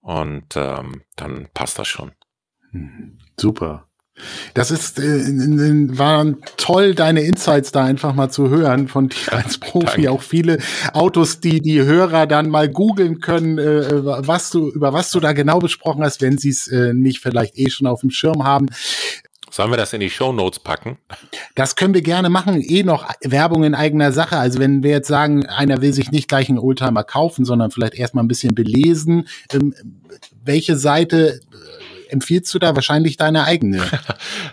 Und 0.00 0.56
ähm, 0.56 1.02
dann 1.14 1.48
passt 1.54 1.78
das 1.78 1.86
schon. 1.86 2.12
Hm, 2.72 3.18
super. 3.38 3.86
Das 4.54 4.70
ist, 4.70 4.98
äh, 4.98 5.02
waren 5.98 6.38
toll, 6.56 6.94
deine 6.94 7.20
Insights 7.20 7.72
da 7.72 7.84
einfach 7.84 8.14
mal 8.14 8.30
zu 8.30 8.48
hören 8.48 8.88
von 8.88 9.08
dir 9.08 9.32
als 9.32 9.58
Profi. 9.58 10.02
Danke. 10.02 10.10
Auch 10.10 10.22
viele 10.22 10.58
Autos, 10.92 11.40
die 11.40 11.60
die 11.60 11.82
Hörer 11.82 12.26
dann 12.26 12.48
mal 12.48 12.68
googeln 12.68 13.20
können, 13.20 13.58
äh, 13.58 14.04
was 14.04 14.50
du, 14.50 14.70
über 14.70 14.92
was 14.92 15.10
du 15.10 15.20
da 15.20 15.32
genau 15.32 15.58
besprochen 15.58 16.02
hast, 16.02 16.22
wenn 16.22 16.38
sie 16.38 16.50
es 16.50 16.66
äh, 16.68 16.94
nicht 16.94 17.20
vielleicht 17.20 17.58
eh 17.58 17.68
schon 17.68 17.86
auf 17.86 18.00
dem 18.00 18.10
Schirm 18.10 18.44
haben. 18.44 18.68
Sollen 19.50 19.70
wir 19.70 19.76
das 19.76 19.92
in 19.92 20.00
die 20.00 20.10
Show 20.10 20.32
Notes 20.32 20.58
packen? 20.58 20.98
Das 21.54 21.76
können 21.76 21.94
wir 21.94 22.02
gerne 22.02 22.28
machen. 22.28 22.60
Eh 22.60 22.82
noch 22.82 23.08
Werbung 23.22 23.64
in 23.64 23.74
eigener 23.74 24.12
Sache. 24.12 24.36
Also 24.36 24.58
wenn 24.58 24.82
wir 24.82 24.90
jetzt 24.90 25.08
sagen, 25.08 25.46
einer 25.46 25.80
will 25.80 25.92
sich 25.92 26.10
nicht 26.10 26.28
gleich 26.28 26.48
einen 26.48 26.58
Oldtimer 26.58 27.04
kaufen, 27.04 27.44
sondern 27.44 27.70
vielleicht 27.70 27.94
erstmal 27.94 28.24
ein 28.24 28.28
bisschen 28.28 28.54
belesen, 28.54 29.28
ähm, 29.52 29.74
welche 30.44 30.76
Seite 30.76 31.40
empfiehlst 32.08 32.52
du 32.54 32.58
da 32.58 32.74
wahrscheinlich 32.74 33.16
deine 33.16 33.44
eigene? 33.44 33.82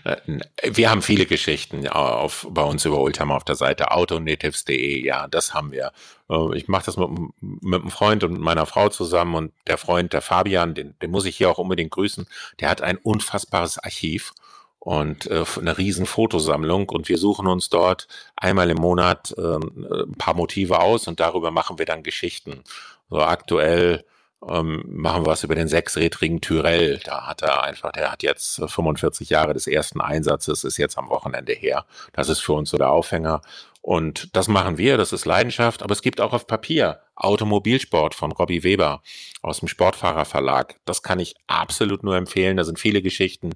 wir 0.63 0.89
haben 0.89 1.01
viele 1.01 1.25
Geschichten 1.25 1.87
auf, 1.87 2.47
bei 2.49 2.63
uns 2.63 2.85
über 2.85 2.99
Oldtimer 2.99 3.35
auf 3.35 3.43
der 3.43 3.55
Seite 3.55 3.91
autonatives.de. 3.91 5.05
Ja, 5.05 5.27
das 5.27 5.53
haben 5.53 5.71
wir. 5.71 5.91
Äh, 6.29 6.57
ich 6.57 6.67
mache 6.67 6.85
das 6.85 6.97
mit, 6.97 7.09
mit 7.39 7.81
einem 7.81 7.91
Freund 7.91 8.23
und 8.23 8.39
meiner 8.39 8.65
Frau 8.65 8.89
zusammen 8.89 9.35
und 9.35 9.53
der 9.67 9.77
Freund, 9.77 10.13
der 10.13 10.21
Fabian, 10.21 10.73
den, 10.73 10.95
den 11.01 11.11
muss 11.11 11.25
ich 11.25 11.37
hier 11.37 11.49
auch 11.49 11.57
unbedingt 11.57 11.91
grüßen. 11.91 12.27
Der 12.59 12.69
hat 12.69 12.81
ein 12.81 12.97
unfassbares 12.97 13.79
Archiv 13.79 14.33
und 14.79 15.27
äh, 15.27 15.45
eine 15.59 15.77
riesen 15.77 16.05
Fotosammlung 16.05 16.89
und 16.89 17.07
wir 17.07 17.17
suchen 17.17 17.47
uns 17.47 17.69
dort 17.69 18.07
einmal 18.35 18.69
im 18.69 18.77
Monat 18.77 19.33
äh, 19.37 19.55
ein 19.55 20.15
paar 20.17 20.33
Motive 20.33 20.79
aus 20.79 21.07
und 21.07 21.21
darüber 21.21 21.51
machen 21.51 21.79
wir 21.79 21.85
dann 21.85 22.03
Geschichten. 22.03 22.63
So 23.09 23.21
aktuell 23.21 24.03
ähm, 24.49 24.83
machen 24.87 25.23
wir 25.23 25.31
was 25.31 25.43
über 25.43 25.55
den 25.55 25.67
sechsrädrigen 25.67 26.41
Tyrell. 26.41 26.99
Da 27.03 27.27
hat 27.27 27.41
er 27.41 27.63
einfach, 27.63 27.91
der 27.91 28.11
hat 28.11 28.23
jetzt 28.23 28.61
45 28.65 29.29
Jahre 29.29 29.53
des 29.53 29.67
ersten 29.67 30.01
Einsatzes, 30.01 30.63
ist 30.63 30.77
jetzt 30.77 30.97
am 30.97 31.09
Wochenende 31.09 31.53
her. 31.53 31.85
Das 32.13 32.29
ist 32.29 32.39
für 32.39 32.53
uns 32.53 32.69
so 32.69 32.77
der 32.77 32.91
Aufhänger. 32.91 33.41
Und 33.81 34.35
das 34.35 34.47
machen 34.47 34.77
wir, 34.77 34.97
das 34.97 35.11
ist 35.11 35.25
Leidenschaft, 35.25 35.83
aber 35.83 35.91
es 35.91 36.01
gibt 36.01 36.21
auch 36.21 36.31
auf 36.31 36.47
Papier 36.47 37.01
Automobilsport 37.15 38.15
von 38.15 38.31
Robbie 38.31 38.63
Weber 38.63 39.01
aus 39.41 39.59
dem 39.59 39.67
Sportfahrerverlag. 39.67 40.75
Das 40.85 41.03
kann 41.03 41.19
ich 41.19 41.35
absolut 41.47 42.01
nur 42.03 42.15
empfehlen. 42.15 42.57
Da 42.57 42.63
sind 42.63 42.79
viele 42.79 43.01
Geschichten 43.01 43.51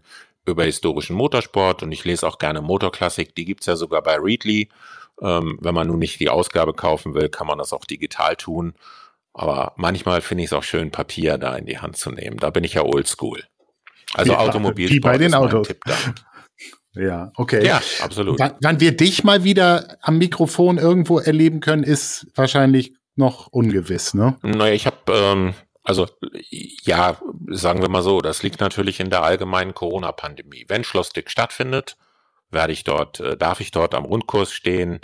über 0.45 0.65
historischen 0.65 1.15
Motorsport 1.15 1.83
und 1.83 1.91
ich 1.91 2.03
lese 2.05 2.27
auch 2.27 2.39
gerne 2.39 2.61
Motorklassik. 2.61 3.35
Die 3.35 3.45
gibt's 3.45 3.65
ja 3.65 3.75
sogar 3.75 4.01
bei 4.01 4.17
Readly. 4.17 4.69
Ähm, 5.21 5.57
wenn 5.61 5.73
man 5.73 5.87
nun 5.87 5.99
nicht 5.99 6.19
die 6.19 6.29
Ausgabe 6.29 6.73
kaufen 6.73 7.13
will, 7.13 7.29
kann 7.29 7.47
man 7.47 7.57
das 7.57 7.73
auch 7.73 7.85
digital 7.85 8.35
tun. 8.35 8.75
Aber 9.37 9.73
manchmal 9.75 10.21
finde 10.21 10.43
ich 10.43 10.49
es 10.49 10.53
auch 10.53 10.63
schön, 10.63 10.89
Papier 10.89 11.37
da 11.37 11.55
in 11.55 11.67
die 11.67 11.77
Hand 11.77 11.95
zu 11.95 12.11
nehmen. 12.11 12.37
Da 12.37 12.49
bin 12.49 12.63
ich 12.63 12.73
ja 12.73 12.83
oldschool. 12.83 13.43
Also 14.15 14.31
ja, 14.31 14.39
Automobilsport 14.39 14.95
wie 14.95 14.99
bei 14.99 15.17
den 15.17 15.33
Autos. 15.33 15.67
Ja, 16.99 17.31
okay. 17.35 17.63
Ja, 17.63 17.79
absolut. 18.01 18.39
Wann, 18.39 18.55
wann 18.59 18.79
wir 18.79 18.97
dich 18.97 19.23
mal 19.23 19.43
wieder 19.43 19.97
am 20.01 20.17
Mikrofon 20.17 20.79
irgendwo 20.79 21.19
erleben 21.19 21.59
können, 21.59 21.83
ist 21.83 22.25
wahrscheinlich 22.33 22.95
noch 23.15 23.45
ungewiss, 23.45 24.15
ne? 24.15 24.35
Naja, 24.41 24.73
ich 24.73 24.87
habe, 24.87 24.97
ähm, 25.09 25.53
also 25.83 26.07
ja, 26.49 27.19
sagen 27.51 27.83
wir 27.83 27.89
mal 27.89 28.01
so, 28.01 28.21
das 28.21 28.41
liegt 28.41 28.61
natürlich 28.61 28.99
in 28.99 29.11
der 29.11 29.21
allgemeinen 29.21 29.75
Corona-Pandemie. 29.75 30.65
Wenn 30.69 30.83
Schlossdick 30.83 31.29
stattfindet, 31.29 31.97
werde 32.49 32.73
ich 32.73 32.83
dort, 32.83 33.19
äh, 33.19 33.37
darf 33.37 33.59
ich 33.59 33.69
dort 33.69 33.93
am 33.93 34.05
Rundkurs 34.05 34.51
stehen. 34.51 34.99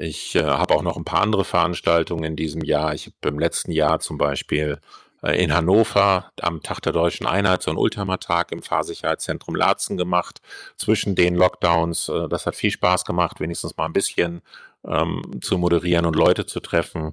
Ich 0.00 0.36
äh, 0.36 0.44
habe 0.44 0.74
auch 0.74 0.82
noch 0.82 0.96
ein 0.96 1.04
paar 1.04 1.22
andere 1.22 1.44
Veranstaltungen 1.44 2.22
in 2.22 2.36
diesem 2.36 2.62
Jahr. 2.62 2.94
Ich 2.94 3.06
habe 3.06 3.34
im 3.34 3.38
letzten 3.40 3.72
Jahr 3.72 3.98
zum 3.98 4.16
Beispiel 4.16 4.80
äh, 5.24 5.42
in 5.42 5.52
Hannover 5.52 6.30
am 6.40 6.62
Tag 6.62 6.80
der 6.82 6.92
Deutschen 6.92 7.26
Einheit 7.26 7.62
so 7.62 7.72
einen 7.72 7.78
Ultimatag 7.78 8.52
im 8.52 8.62
Fahrsicherheitszentrum 8.62 9.56
Laatzen 9.56 9.96
gemacht, 9.96 10.40
zwischen 10.76 11.16
den 11.16 11.34
Lockdowns. 11.34 12.08
Äh, 12.08 12.28
das 12.28 12.46
hat 12.46 12.54
viel 12.54 12.70
Spaß 12.70 13.04
gemacht, 13.04 13.40
wenigstens 13.40 13.76
mal 13.76 13.86
ein 13.86 13.92
bisschen 13.92 14.42
ähm, 14.86 15.40
zu 15.40 15.58
moderieren 15.58 16.06
und 16.06 16.14
Leute 16.14 16.46
zu 16.46 16.60
treffen. 16.60 17.12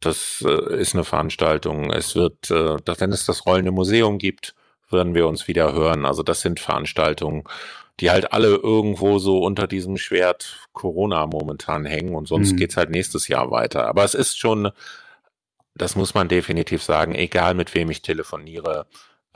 Das 0.00 0.42
äh, 0.46 0.80
ist 0.80 0.94
eine 0.94 1.04
Veranstaltung. 1.04 1.90
Es 1.90 2.14
wird, 2.16 2.50
äh, 2.50 2.78
wenn 2.98 3.12
es 3.12 3.26
das 3.26 3.44
rollende 3.44 3.72
Museum 3.72 4.16
gibt, 4.16 4.54
werden 4.90 5.14
wir 5.14 5.26
uns 5.26 5.48
wieder 5.48 5.74
hören. 5.74 6.06
Also 6.06 6.22
das 6.22 6.40
sind 6.40 6.60
Veranstaltungen, 6.60 7.44
die 8.02 8.10
halt 8.10 8.32
alle 8.32 8.48
irgendwo 8.48 9.20
so 9.20 9.38
unter 9.38 9.68
diesem 9.68 9.96
Schwert 9.96 10.66
Corona 10.72 11.24
momentan 11.26 11.84
hängen 11.84 12.16
und 12.16 12.26
sonst 12.26 12.52
mhm. 12.52 12.56
geht's 12.56 12.76
halt 12.76 12.90
nächstes 12.90 13.28
Jahr 13.28 13.52
weiter. 13.52 13.86
Aber 13.86 14.02
es 14.02 14.14
ist 14.14 14.36
schon, 14.36 14.70
das 15.76 15.94
muss 15.94 16.12
man 16.12 16.26
definitiv 16.26 16.82
sagen, 16.82 17.14
egal 17.14 17.54
mit 17.54 17.76
wem 17.76 17.90
ich 17.90 18.02
telefoniere, 18.02 18.86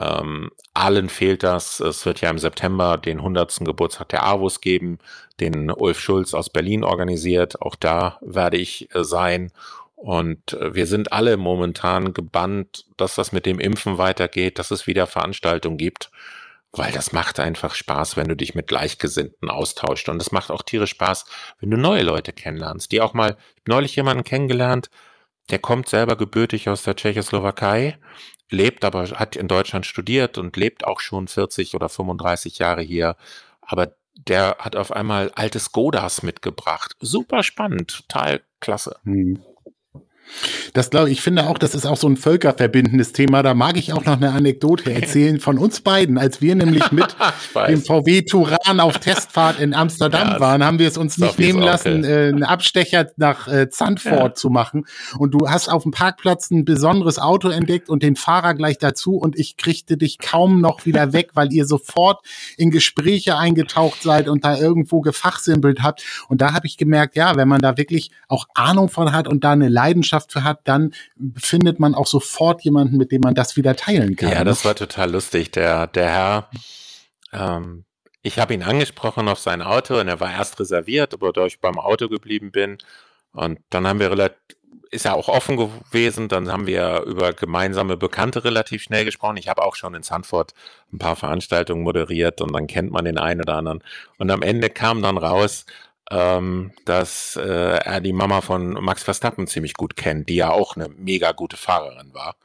ähm, 0.01 0.51
allen 0.73 1.07
fehlt 1.07 1.43
das. 1.43 1.79
Es 1.79 2.05
wird 2.05 2.19
ja 2.19 2.29
im 2.29 2.39
September 2.39 2.97
den 2.97 3.19
100. 3.19 3.59
Geburtstag 3.61 4.09
der 4.09 4.25
AWUS 4.25 4.59
geben, 4.59 4.99
den 5.39 5.71
Ulf 5.71 6.01
Schulz 6.01 6.33
aus 6.33 6.49
Berlin 6.49 6.83
organisiert. 6.83 7.61
Auch 7.61 7.75
da 7.75 8.19
werde 8.19 8.57
ich 8.57 8.93
äh, 8.93 9.05
sein. 9.05 9.53
Und 9.95 10.53
äh, 10.53 10.75
wir 10.75 10.87
sind 10.87 11.13
alle 11.13 11.37
momentan 11.37 12.13
gebannt, 12.13 12.85
dass 12.97 13.15
das 13.15 13.31
mit 13.31 13.45
dem 13.45 13.61
Impfen 13.61 13.97
weitergeht, 13.97 14.59
dass 14.59 14.71
es 14.71 14.87
wieder 14.87 15.07
Veranstaltungen 15.07 15.77
gibt 15.77 16.11
weil 16.77 16.91
das 16.91 17.11
macht 17.11 17.39
einfach 17.39 17.75
Spaß, 17.75 18.17
wenn 18.17 18.27
du 18.27 18.35
dich 18.35 18.55
mit 18.55 18.67
Gleichgesinnten 18.67 19.49
austauscht. 19.49 20.09
Und 20.09 20.21
es 20.21 20.31
macht 20.31 20.51
auch 20.51 20.61
tierisch 20.61 20.91
Spaß, 20.91 21.25
wenn 21.59 21.71
du 21.71 21.77
neue 21.77 22.03
Leute 22.03 22.33
kennenlernst, 22.33 22.91
die 22.91 23.01
auch 23.01 23.13
mal, 23.13 23.37
neulich 23.67 23.95
jemanden 23.95 24.23
kennengelernt, 24.23 24.89
der 25.49 25.59
kommt 25.59 25.87
selber 25.87 26.15
gebürtig 26.17 26.69
aus 26.69 26.83
der 26.83 26.95
Tschechoslowakei, 26.95 27.97
lebt 28.49 28.83
aber, 28.83 29.09
hat 29.11 29.35
in 29.35 29.47
Deutschland 29.47 29.85
studiert 29.85 30.37
und 30.37 30.57
lebt 30.57 30.85
auch 30.85 30.99
schon 30.99 31.27
40 31.27 31.75
oder 31.75 31.89
35 31.89 32.59
Jahre 32.59 32.81
hier. 32.81 33.15
Aber 33.61 33.95
der 34.15 34.57
hat 34.59 34.75
auf 34.75 34.91
einmal 34.91 35.31
alte 35.35 35.59
Skodas 35.59 36.23
mitgebracht. 36.23 36.95
Super 36.99 37.43
spannend, 37.43 38.05
total 38.07 38.41
klasse. 38.59 38.97
Hm. 39.03 39.41
Das 40.73 40.89
glaube 40.89 41.09
ich, 41.09 41.21
finde 41.21 41.47
auch, 41.47 41.57
das 41.57 41.75
ist 41.75 41.85
auch 41.85 41.97
so 41.97 42.07
ein 42.07 42.17
völkerverbindendes 42.17 43.13
Thema. 43.13 43.43
Da 43.43 43.53
mag 43.53 43.77
ich 43.77 43.93
auch 43.93 44.05
noch 44.05 44.17
eine 44.17 44.31
Anekdote 44.31 44.93
erzählen 44.93 45.39
von 45.39 45.57
uns 45.57 45.81
beiden. 45.81 46.17
Als 46.17 46.41
wir 46.41 46.55
nämlich 46.55 46.91
mit 46.91 47.15
dem 47.67 47.81
VW 47.81 48.21
Turan 48.23 48.79
auf 48.79 48.99
Testfahrt 48.99 49.59
in 49.59 49.73
Amsterdam 49.73 50.29
ja, 50.33 50.39
waren, 50.39 50.63
haben 50.63 50.79
wir 50.79 50.87
es 50.87 50.97
uns 50.97 51.17
nicht 51.17 51.39
nehmen 51.39 51.61
lassen, 51.61 52.03
äh, 52.03 52.27
einen 52.27 52.43
Abstecher 52.43 53.07
nach 53.17 53.47
äh, 53.47 53.69
Zandvoort 53.69 54.19
ja. 54.19 54.33
zu 54.35 54.49
machen. 54.49 54.85
Und 55.17 55.31
du 55.31 55.49
hast 55.49 55.69
auf 55.69 55.83
dem 55.83 55.91
Parkplatz 55.91 56.51
ein 56.51 56.65
besonderes 56.65 57.19
Auto 57.19 57.49
entdeckt 57.49 57.89
und 57.89 58.03
den 58.03 58.15
Fahrer 58.15 58.53
gleich 58.53 58.77
dazu. 58.77 59.15
Und 59.15 59.37
ich 59.37 59.57
kriegte 59.57 59.97
dich 59.97 60.19
kaum 60.19 60.61
noch 60.61 60.85
wieder 60.85 61.13
weg, 61.13 61.31
weil 61.33 61.51
ihr 61.51 61.65
sofort 61.65 62.23
in 62.57 62.71
Gespräche 62.71 63.37
eingetaucht 63.37 64.03
seid 64.03 64.27
und 64.29 64.45
da 64.45 64.57
irgendwo 64.57 65.01
gefachsimpelt 65.01 65.81
habt. 65.81 66.03
Und 66.27 66.41
da 66.41 66.53
habe 66.53 66.67
ich 66.67 66.77
gemerkt, 66.77 67.15
ja, 67.15 67.35
wenn 67.35 67.47
man 67.47 67.61
da 67.61 67.77
wirklich 67.77 68.11
auch 68.27 68.47
Ahnung 68.53 68.89
von 68.89 69.11
hat 69.11 69.27
und 69.27 69.43
da 69.43 69.51
eine 69.51 69.69
Leidenschaft 69.69 70.16
Leidenschaft 70.17 70.31
für 70.31 70.43
hat, 70.43 70.61
dann 70.65 70.93
findet 71.35 71.79
man 71.79 71.95
auch 71.95 72.07
sofort 72.07 72.61
jemanden, 72.63 72.97
mit 72.97 73.11
dem 73.11 73.21
man 73.21 73.35
das 73.35 73.55
wieder 73.55 73.75
teilen 73.75 74.15
kann. 74.15 74.31
Ja, 74.31 74.43
das 74.43 74.65
war 74.65 74.75
total 74.75 75.11
lustig. 75.11 75.51
Der, 75.51 75.87
der 75.87 76.09
Herr, 76.09 76.49
ähm, 77.33 77.85
ich 78.21 78.39
habe 78.39 78.53
ihn 78.53 78.63
angesprochen 78.63 79.27
auf 79.27 79.39
sein 79.39 79.61
Auto 79.61 79.99
und 79.99 80.07
er 80.07 80.19
war 80.19 80.31
erst 80.31 80.59
reserviert, 80.59 81.13
aber 81.13 81.31
da 81.31 81.45
ich 81.45 81.59
beim 81.59 81.79
Auto 81.79 82.09
geblieben 82.09 82.51
bin. 82.51 82.77
Und 83.31 83.59
dann 83.69 83.87
haben 83.87 83.99
wir 83.99 84.11
relativ, 84.11 84.37
ist 84.89 85.05
ja 85.05 85.13
auch 85.13 85.27
offen 85.27 85.57
gewesen, 85.57 86.29
dann 86.29 86.49
haben 86.49 86.65
wir 86.65 87.03
über 87.05 87.33
gemeinsame 87.33 87.97
Bekannte 87.97 88.43
relativ 88.45 88.83
schnell 88.83 89.03
gesprochen. 89.05 89.37
Ich 89.37 89.49
habe 89.49 89.61
auch 89.61 89.75
schon 89.75 89.93
in 89.95 90.03
Sanford 90.03 90.53
ein 90.93 90.97
paar 90.97 91.17
Veranstaltungen 91.17 91.83
moderiert 91.83 92.41
und 92.41 92.53
dann 92.53 92.67
kennt 92.67 92.91
man 92.91 93.05
den 93.05 93.17
einen 93.17 93.41
oder 93.41 93.55
anderen. 93.55 93.83
Und 94.17 94.31
am 94.31 94.41
Ende 94.41 94.69
kam 94.69 95.01
dann 95.01 95.17
raus, 95.17 95.65
ähm, 96.11 96.71
dass 96.85 97.35
äh, 97.35 97.79
er 97.79 98.01
die 98.01 98.13
Mama 98.13 98.41
von 98.41 98.73
Max 98.73 99.03
Verstappen 99.03 99.47
ziemlich 99.47 99.73
gut 99.73 99.95
kennt, 99.95 100.29
die 100.29 100.35
ja 100.35 100.51
auch 100.51 100.75
eine 100.75 100.89
mega 100.89 101.31
gute 101.31 101.57
Fahrerin 101.57 102.13
war 102.13 102.35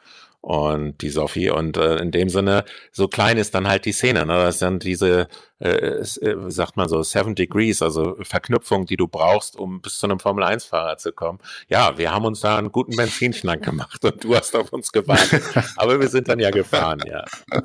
und 0.41 1.01
die 1.01 1.11
Sophie. 1.11 1.51
Und 1.51 1.77
äh, 1.77 1.97
in 1.97 2.11
dem 2.11 2.29
Sinne, 2.29 2.65
so 2.91 3.09
klein 3.09 3.39
ist 3.39 3.55
dann 3.55 3.69
halt 3.69 3.85
die 3.85 3.93
Szene. 3.93 4.27
Ne? 4.27 4.35
Das 4.35 4.59
sind 4.59 4.83
diese, 4.83 5.29
äh, 5.63 6.01
äh, 6.01 6.51
sagt 6.51 6.77
man 6.77 6.89
so, 6.89 7.03
Seven 7.05 7.37
Degrees, 7.37 7.83
also 7.83 8.17
Verknüpfung, 8.23 8.85
die 8.85 8.97
du 8.97 9.07
brauchst, 9.07 9.57
um 9.57 9.81
bis 9.81 9.99
zu 9.99 10.07
einem 10.07 10.19
Formel-1-Fahrer 10.19 10.97
zu 10.97 11.13
kommen. 11.13 11.39
Ja, 11.69 11.97
wir 11.97 12.13
haben 12.13 12.25
uns 12.25 12.41
da 12.41 12.59
einen 12.59 12.73
guten 12.73 12.97
Benzinschlank 12.97 13.65
gemacht 13.65 14.05
und 14.05 14.25
du 14.25 14.35
hast 14.35 14.57
auf 14.57 14.73
uns 14.73 14.91
gewartet. 14.91 15.43
Aber 15.77 16.01
wir 16.01 16.09
sind 16.09 16.27
dann 16.27 16.41
ja 16.41 16.51
gefahren, 16.51 17.01
ja. 17.07 17.25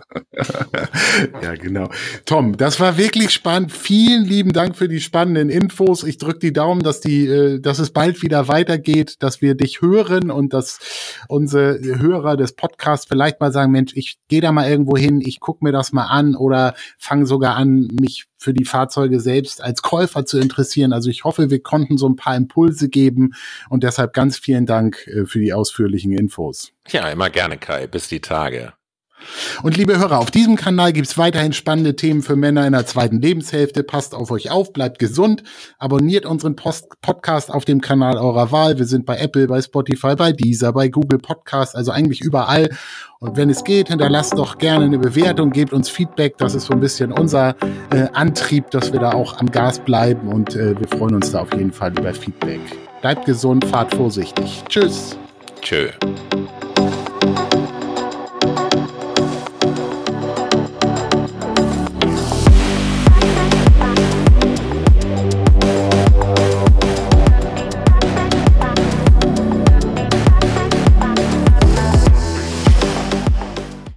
ja, 1.41 1.55
genau. 1.55 1.89
Tom, 2.25 2.55
das 2.55 2.79
war 2.79 2.97
wirklich 2.97 3.31
spannend. 3.31 3.71
Vielen 3.71 4.25
lieben 4.25 4.53
Dank 4.53 4.75
für 4.75 4.87
die 4.87 5.01
spannenden 5.01 5.49
Infos. 5.49 6.03
Ich 6.03 6.19
drücke 6.19 6.39
die 6.39 6.53
Daumen, 6.53 6.83
dass 6.83 7.01
die, 7.01 7.25
äh, 7.25 7.59
dass 7.59 7.79
es 7.79 7.89
bald 7.89 8.21
wieder 8.21 8.47
weitergeht, 8.47 9.15
dass 9.23 9.41
wir 9.41 9.55
dich 9.55 9.81
hören 9.81 10.29
und 10.29 10.53
dass 10.53 10.79
unsere 11.29 11.79
Hörer 11.81 12.37
des 12.37 12.53
Podcasts 12.53 13.07
vielleicht 13.07 13.39
mal 13.39 13.51
sagen, 13.51 13.71
Mensch, 13.71 13.93
ich 13.95 14.19
gehe 14.27 14.41
da 14.41 14.51
mal 14.51 14.69
irgendwo 14.69 14.97
hin, 14.97 15.19
ich 15.25 15.39
gucke 15.39 15.65
mir 15.65 15.71
das 15.71 15.93
mal 15.93 16.05
an 16.05 16.35
oder 16.35 16.75
fange 16.99 17.25
sogar 17.25 17.55
an, 17.55 17.86
mich 17.91 18.25
für 18.37 18.53
die 18.53 18.65
Fahrzeuge 18.65 19.19
selbst 19.19 19.61
als 19.61 19.81
Käufer 19.81 20.25
zu 20.25 20.39
interessieren. 20.39 20.93
Also 20.93 21.09
ich 21.09 21.23
hoffe, 21.23 21.49
wir 21.49 21.61
konnten 21.61 21.97
so 21.97 22.07
ein 22.07 22.15
paar 22.15 22.35
Impulse 22.35 22.89
geben 22.89 23.33
und 23.69 23.83
deshalb 23.83 24.13
ganz 24.13 24.37
vielen 24.37 24.65
Dank 24.65 25.07
äh, 25.07 25.25
für 25.25 25.39
die 25.39 25.53
ausführlichen 25.53 26.13
Infos. 26.13 26.71
Ja, 26.89 27.09
immer 27.09 27.29
gerne, 27.29 27.57
Kai. 27.57 27.87
Bis 27.87 28.07
die 28.07 28.21
Tage. 28.21 28.73
Und 29.63 29.77
liebe 29.77 29.97
Hörer, 29.97 30.19
auf 30.19 30.31
diesem 30.31 30.55
Kanal 30.55 30.93
gibt's 30.93 31.17
weiterhin 31.17 31.53
spannende 31.53 31.95
Themen 31.95 32.21
für 32.21 32.35
Männer 32.35 32.65
in 32.65 32.73
der 32.73 32.85
zweiten 32.85 33.21
Lebenshälfte. 33.21 33.83
Passt 33.83 34.13
auf 34.13 34.31
euch 34.31 34.51
auf, 34.51 34.73
bleibt 34.73 34.99
gesund, 34.99 35.43
abonniert 35.79 36.25
unseren 36.25 36.55
Post 36.55 36.87
Podcast 37.01 37.51
auf 37.51 37.65
dem 37.65 37.81
Kanal 37.81 38.17
eurer 38.17 38.51
Wahl. 38.51 38.77
Wir 38.77 38.85
sind 38.85 39.05
bei 39.05 39.17
Apple, 39.17 39.47
bei 39.47 39.61
Spotify, 39.61 40.15
bei 40.15 40.31
Deezer, 40.31 40.73
bei 40.73 40.89
Google 40.89 41.19
Podcast, 41.19 41.75
also 41.75 41.91
eigentlich 41.91 42.21
überall. 42.21 42.69
Und 43.19 43.35
wenn 43.35 43.49
es 43.49 43.63
geht, 43.63 43.87
hinterlasst 43.87 44.37
doch 44.37 44.59
gerne 44.59 44.85
eine 44.85 44.99
Bewertung, 44.99 45.49
gebt 45.49 45.73
uns 45.73 45.89
Feedback. 45.89 46.37
Das 46.37 46.53
ist 46.53 46.65
so 46.65 46.73
ein 46.73 46.79
bisschen 46.79 47.11
unser 47.11 47.55
äh, 47.89 48.07
Antrieb, 48.13 48.69
dass 48.71 48.93
wir 48.93 48.99
da 48.99 49.13
auch 49.13 49.37
am 49.39 49.49
Gas 49.49 49.79
bleiben. 49.79 50.27
Und 50.27 50.55
äh, 50.55 50.79
wir 50.79 50.87
freuen 50.87 51.15
uns 51.15 51.31
da 51.31 51.41
auf 51.41 51.53
jeden 51.53 51.71
Fall 51.71 51.97
über 51.97 52.13
Feedback. 52.13 52.59
Bleibt 53.01 53.25
gesund, 53.25 53.65
fahrt 53.65 53.95
vorsichtig. 53.95 54.63
Tschüss. 54.69 55.17
Tschö. 55.61 55.89